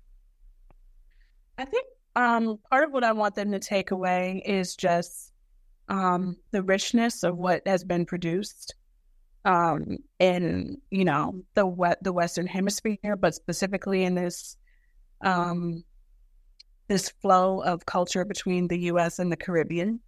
I 1.59 1.67
think 1.67 1.87
um, 2.17 2.59
part 2.71 2.85
of 2.85 2.93
what 2.93 3.05
I 3.05 3.13
want 3.13 3.35
them 3.35 3.53
to 3.53 3.59
take 3.59 3.91
away 3.91 4.43
is 4.47 4.75
just 4.75 5.33
um, 5.89 6.37
the 6.51 6.63
richness 6.63 7.23
of 7.23 7.37
what 7.37 7.67
has 7.67 7.85
been 7.85 8.07
produced 8.07 8.75
um, 9.49 9.97
in 10.19 10.77
you 10.91 11.05
know 11.07 11.43
the 11.55 11.97
the 12.03 12.13
Western 12.13 12.47
Hemisphere, 12.47 13.17
but 13.19 13.35
specifically 13.35 14.05
in 14.05 14.15
this 14.15 14.57
um, 15.23 15.83
this 16.87 17.09
flow 17.09 17.63
of 17.63 17.87
culture 17.87 18.27
between 18.27 18.69
the 18.69 18.79
U.S. 18.93 19.19
and 19.19 19.33
the 19.33 19.37
Caribbean. 19.37 20.01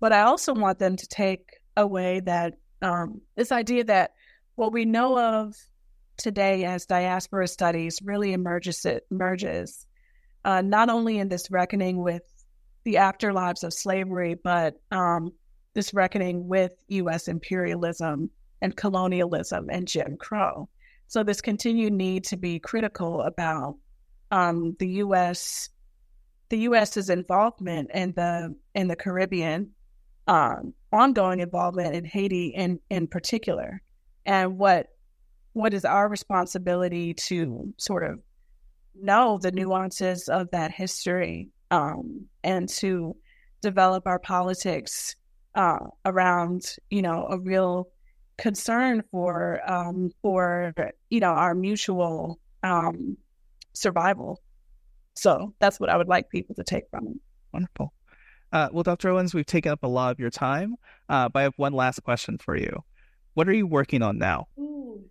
But 0.00 0.12
I 0.12 0.22
also 0.22 0.52
want 0.52 0.80
them 0.80 0.96
to 0.96 1.06
take 1.06 1.60
away 1.76 2.20
that 2.20 2.54
um, 2.82 3.20
this 3.36 3.52
idea 3.52 3.84
that 3.84 4.14
what 4.56 4.72
we 4.72 4.84
know 4.84 5.16
of 5.16 5.54
today 6.16 6.64
as 6.64 6.84
diaspora 6.84 7.46
studies 7.46 8.00
really 8.02 8.32
emerges 8.32 8.84
it 8.84 9.06
emerges 9.12 9.86
uh, 10.44 10.60
not 10.60 10.90
only 10.90 11.18
in 11.18 11.28
this 11.28 11.52
reckoning 11.52 12.02
with 12.02 12.22
the 12.82 12.94
afterlives 12.94 13.62
of 13.62 13.72
slavery, 13.72 14.34
but 14.34 14.74
um, 14.90 15.32
this 15.72 15.94
reckoning 15.94 16.48
with 16.48 16.72
U.S. 16.88 17.28
imperialism 17.28 18.28
and 18.62 18.76
colonialism 18.76 19.68
and 19.68 19.86
Jim 19.86 20.16
Crow. 20.16 20.68
So 21.08 21.22
this 21.22 21.42
continued 21.42 21.92
need 21.92 22.24
to 22.24 22.38
be 22.38 22.58
critical 22.58 23.20
about 23.20 23.76
um, 24.30 24.74
the 24.78 24.88
U.S. 24.88 25.68
the 26.48 26.58
U.S.'s 26.58 27.10
involvement 27.10 27.90
in 27.92 28.12
the 28.12 28.54
in 28.74 28.88
the 28.88 28.96
Caribbean, 28.96 29.72
um, 30.26 30.72
ongoing 30.90 31.40
involvement 31.40 31.94
in 31.94 32.06
Haiti 32.06 32.46
in 32.46 32.80
in 32.88 33.06
particular, 33.08 33.82
and 34.24 34.56
what 34.56 34.86
what 35.52 35.74
is 35.74 35.84
our 35.84 36.08
responsibility 36.08 37.12
to 37.12 37.74
sort 37.76 38.04
of 38.04 38.20
know 38.94 39.38
the 39.42 39.52
nuances 39.52 40.28
of 40.28 40.50
that 40.52 40.70
history 40.70 41.50
um, 41.70 42.26
and 42.42 42.68
to 42.68 43.14
develop 43.60 44.06
our 44.06 44.18
politics 44.18 45.16
uh, 45.54 45.78
around, 46.06 46.76
you 46.90 47.02
know, 47.02 47.26
a 47.30 47.38
real 47.38 47.88
concern 48.38 49.02
for 49.10 49.60
um, 49.70 50.10
for 50.22 50.74
you 51.10 51.20
know 51.20 51.30
our 51.30 51.54
mutual 51.54 52.38
um, 52.62 53.16
survival. 53.72 54.40
So 55.14 55.54
that's 55.58 55.78
what 55.78 55.90
I 55.90 55.96
would 55.96 56.08
like 56.08 56.30
people 56.30 56.54
to 56.54 56.64
take 56.64 56.84
from 56.90 57.08
it. 57.08 57.16
Wonderful. 57.52 57.92
Uh, 58.50 58.68
well, 58.72 58.82
Dr. 58.82 59.10
Owens, 59.10 59.34
we've 59.34 59.46
taken 59.46 59.72
up 59.72 59.82
a 59.82 59.88
lot 59.88 60.12
of 60.12 60.20
your 60.20 60.30
time, 60.30 60.76
uh, 61.08 61.28
but 61.28 61.40
I 61.40 61.42
have 61.44 61.54
one 61.56 61.72
last 61.72 62.02
question 62.02 62.38
for 62.38 62.56
you. 62.56 62.84
What 63.34 63.48
are 63.48 63.54
you 63.54 63.66
working 63.66 64.02
on 64.02 64.18
now? 64.18 64.48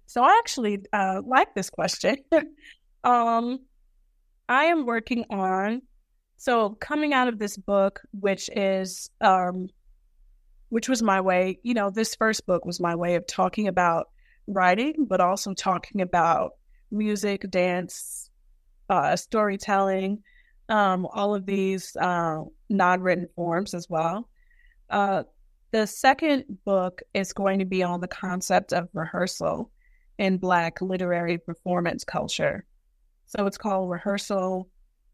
So 0.06 0.24
I 0.24 0.38
actually 0.40 0.80
uh, 0.94 1.22
like 1.26 1.56
this 1.56 1.70
question. 1.70 2.18
um, 3.04 3.60
I 4.48 4.66
am 4.66 4.86
working 4.86 5.26
on 5.30 5.82
so 6.38 6.72
coming 6.80 7.14
out 7.14 7.28
of 7.28 7.38
this 7.38 7.56
book, 7.56 8.02
which 8.20 8.50
is 8.56 9.12
um, 9.22 9.70
which 10.72 10.88
was 10.88 11.04
my 11.04 11.20
way. 11.20 11.60
You 11.64 11.74
know, 11.74 11.90
this 11.90 12.16
first 12.16 12.46
book 12.46 12.66
was 12.66 12.80
my 12.80 12.96
way 12.96 13.16
of 13.16 13.28
talking 13.28 13.68
about 13.68 14.08
writing, 14.48 15.06
but 15.08 15.20
also 15.20 15.54
talking 15.54 16.02
about 16.02 16.54
music, 16.92 17.46
dance, 17.52 18.30
uh, 18.90 19.18
storytelling, 19.18 20.24
um, 20.70 21.06
all 21.12 21.36
of 21.36 21.46
these 21.46 21.96
uh, 21.98 22.40
non-written 22.70 23.28
forms 23.36 23.74
as 23.74 23.90
well. 23.90 24.30
Uh, 24.90 25.24
the 25.72 25.86
second 25.86 26.46
book 26.66 27.02
is 27.14 27.34
going 27.34 27.60
to 27.60 27.66
be 27.66 27.84
on 27.84 28.00
the 28.00 28.08
concept 28.08 28.72
of 28.72 28.88
rehearsal 28.94 29.70
in 30.18 30.38
Black 30.38 30.82
literary 30.82 31.38
performance 31.38 32.06
culture. 32.06 32.66
So 33.28 33.46
it's 33.46 33.58
called 33.58 33.90
Rehearsal 33.90 34.70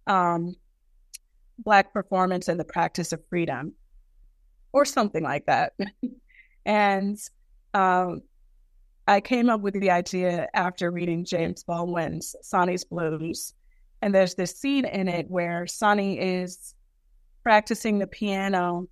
um, 0.06 0.56
Black 1.58 1.94
Performance 1.94 2.48
and 2.48 2.60
the 2.60 2.66
Practice 2.66 3.12
of 3.12 3.26
Freedom, 3.28 3.74
or 4.78 4.86
something 4.86 5.24
like 5.24 5.46
that. 5.48 5.74
and 6.66 7.18
um, 7.74 8.22
I 9.08 9.22
came 9.22 9.50
up 9.50 9.62
with 9.62 9.74
the 9.74 9.90
idea 9.90 10.48
after 10.54 10.92
reading 10.92 11.26
James 11.26 11.64
Baldwin's 11.64 12.36
Sonny's 12.44 12.84
Blues. 12.84 13.54
And 14.04 14.14
there's 14.14 14.36
this 14.36 14.60
scene 14.60 14.86
in 14.86 15.08
it 15.08 15.26
where 15.30 15.66
Sonny 15.66 16.20
is 16.20 16.76
practicing 17.42 17.98
the 17.98 18.06
piano 18.06 18.88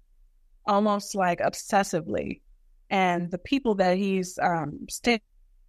almost 0.65 1.13
like 1.13 1.39
obsessively. 1.39 2.41
And 2.89 3.29
the 3.29 3.38
people 3.38 3.75
that 3.75 3.97
he's 3.97 4.39
um, 4.41 4.88
staying 4.89 5.21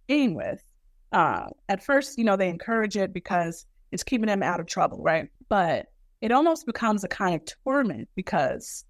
with 0.09 0.63
uh, 1.11 1.45
at 1.69 1.83
first, 1.83 2.17
you 2.17 2.23
know, 2.23 2.35
they 2.35 2.49
encourage 2.49 2.97
it 2.97 3.13
because 3.13 3.67
it's 3.91 4.03
keeping 4.03 4.29
him 4.29 4.41
out 4.41 4.59
of 4.59 4.65
trouble, 4.65 4.97
right? 5.03 5.29
But 5.47 5.85
it 6.21 6.31
almost 6.31 6.65
becomes 6.65 7.03
a 7.03 7.07
kind 7.07 7.35
of 7.35 7.47
torment 7.63 8.09
because 8.15 8.83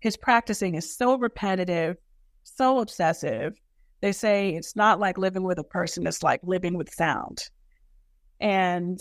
his 0.00 0.16
practicing 0.16 0.74
is 0.74 0.96
so 0.96 1.18
repetitive, 1.18 1.96
so 2.44 2.80
obsessive. 2.80 3.58
They 4.00 4.12
say 4.12 4.50
it's 4.50 4.76
not 4.76 5.00
like 5.00 5.18
living 5.18 5.42
with 5.42 5.58
a 5.58 5.64
person, 5.64 6.06
it's 6.06 6.22
like 6.22 6.40
living 6.42 6.76
with 6.76 6.94
sound. 6.94 7.38
And 8.40 9.00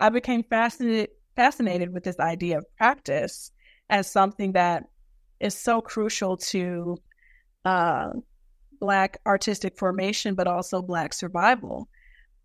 I 0.00 0.08
became 0.08 0.42
fascinated 0.42 1.10
fascinated 1.36 1.94
with 1.94 2.04
this 2.04 2.18
idea 2.20 2.58
of 2.58 2.66
practice 2.76 3.52
as 3.88 4.10
something 4.10 4.52
that 4.52 4.84
is 5.40 5.56
so 5.56 5.80
crucial 5.80 6.36
to 6.36 6.96
uh, 7.64 8.10
Black 8.80 9.18
artistic 9.26 9.78
formation, 9.78 10.34
but 10.34 10.46
also 10.46 10.82
Black 10.82 11.12
survival. 11.12 11.88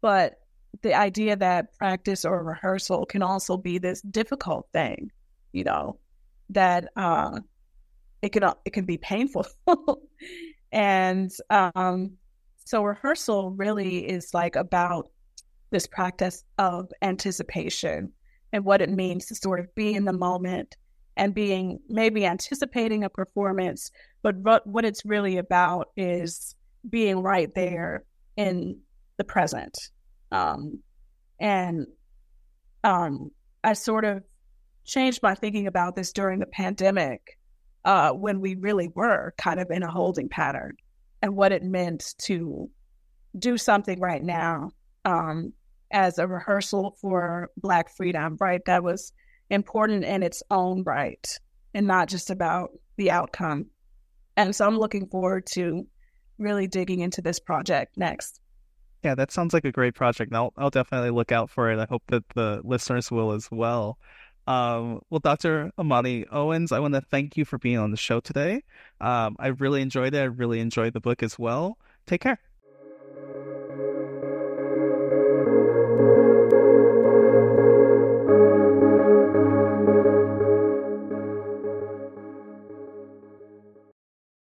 But 0.01 0.35
the 0.83 0.93
idea 0.93 1.35
that 1.35 1.73
practice 1.77 2.23
or 2.25 2.43
rehearsal 2.43 3.05
can 3.05 3.21
also 3.21 3.57
be 3.57 3.77
this 3.77 4.01
difficult 4.01 4.67
thing, 4.71 5.11
you 5.51 5.63
know, 5.63 5.97
that 6.49 6.89
uh, 6.95 7.39
it 8.27 8.33
can 8.33 8.53
it 8.65 8.73
can 8.73 8.85
be 8.85 8.97
painful, 8.97 9.47
and 10.71 11.31
um, 11.49 12.17
so 12.65 12.83
rehearsal 12.83 13.51
really 13.51 14.07
is 14.07 14.33
like 14.33 14.57
about 14.57 15.09
this 15.71 15.87
practice 15.87 16.43
of 16.57 16.91
anticipation 17.01 18.11
and 18.51 18.65
what 18.65 18.81
it 18.81 18.89
means 18.89 19.27
to 19.27 19.35
sort 19.35 19.59
of 19.59 19.73
be 19.75 19.93
in 19.93 20.05
the 20.05 20.13
moment 20.13 20.75
and 21.15 21.33
being 21.33 21.79
maybe 21.87 22.25
anticipating 22.25 23.03
a 23.03 23.09
performance, 23.09 23.91
but 24.21 24.35
what, 24.65 24.85
it's 24.85 25.05
really 25.05 25.37
about 25.37 25.89
is 25.97 26.55
being 26.89 27.19
right 27.21 27.53
there 27.55 28.03
in 28.35 28.79
the 29.17 29.23
present. 29.23 29.77
Um, 30.31 30.79
and 31.39 31.87
um, 32.83 33.31
I 33.63 33.73
sort 33.73 34.05
of 34.05 34.23
changed 34.85 35.23
my 35.23 35.35
thinking 35.35 35.67
about 35.67 35.95
this 35.95 36.13
during 36.13 36.39
the 36.39 36.45
pandemic 36.45 37.36
uh, 37.87 38.11
when 38.11 38.41
we 38.41 38.53
really 38.55 38.89
were 38.95 39.33
kind 39.37 39.61
of 39.61 39.71
in 39.71 39.81
a 39.81 39.89
holding 39.89 40.27
pattern 40.27 40.75
and 41.21 41.37
what 41.37 41.53
it 41.53 41.63
meant 41.63 42.15
to 42.17 42.69
do 43.39 43.57
something 43.57 43.97
right 44.01 44.21
now 44.21 44.69
um, 45.05 45.53
as 45.89 46.19
a 46.19 46.27
rehearsal 46.27 46.97
for 46.99 47.49
Black 47.55 47.89
freedom, 47.95 48.35
right? 48.41 48.59
That 48.65 48.83
was 48.83 49.13
important 49.49 50.03
in 50.03 50.21
its 50.21 50.43
own 50.51 50.83
right 50.83 51.25
and 51.73 51.87
not 51.87 52.09
just 52.09 52.29
about 52.29 52.71
the 52.97 53.09
outcome. 53.09 53.67
And 54.35 54.53
so 54.53 54.67
I'm 54.67 54.77
looking 54.77 55.07
forward 55.07 55.45
to 55.53 55.87
really 56.37 56.67
digging 56.67 56.99
into 56.99 57.21
this 57.21 57.39
project 57.39 57.95
next. 57.95 58.41
Yeah, 59.01 59.15
that 59.15 59.31
sounds 59.31 59.53
like 59.53 59.63
a 59.63 59.71
great 59.71 59.95
project. 59.95 60.33
I'll, 60.33 60.51
I'll 60.57 60.69
definitely 60.69 61.11
look 61.11 61.31
out 61.31 61.49
for 61.49 61.71
it. 61.71 61.79
I 61.79 61.87
hope 61.89 62.03
that 62.09 62.27
the 62.35 62.59
listeners 62.65 63.09
will 63.09 63.31
as 63.31 63.47
well. 63.49 63.97
Um, 64.47 65.01
well, 65.09 65.19
Dr. 65.19 65.71
Imani 65.79 66.25
Owens, 66.31 66.71
I 66.71 66.79
want 66.79 66.93
to 66.95 67.01
thank 67.01 67.37
you 67.37 67.45
for 67.45 67.57
being 67.57 67.77
on 67.77 67.91
the 67.91 67.97
show 67.97 68.19
today. 68.21 68.63
Um, 69.01 69.35
I 69.39 69.47
really 69.47 69.81
enjoyed 69.81 70.13
it. 70.13 70.19
I 70.19 70.23
really 70.25 70.59
enjoyed 70.59 70.93
the 70.93 71.01
book 71.01 71.21
as 71.23 71.37
well. 71.37 71.77
Take 72.05 72.21
care. 72.21 72.39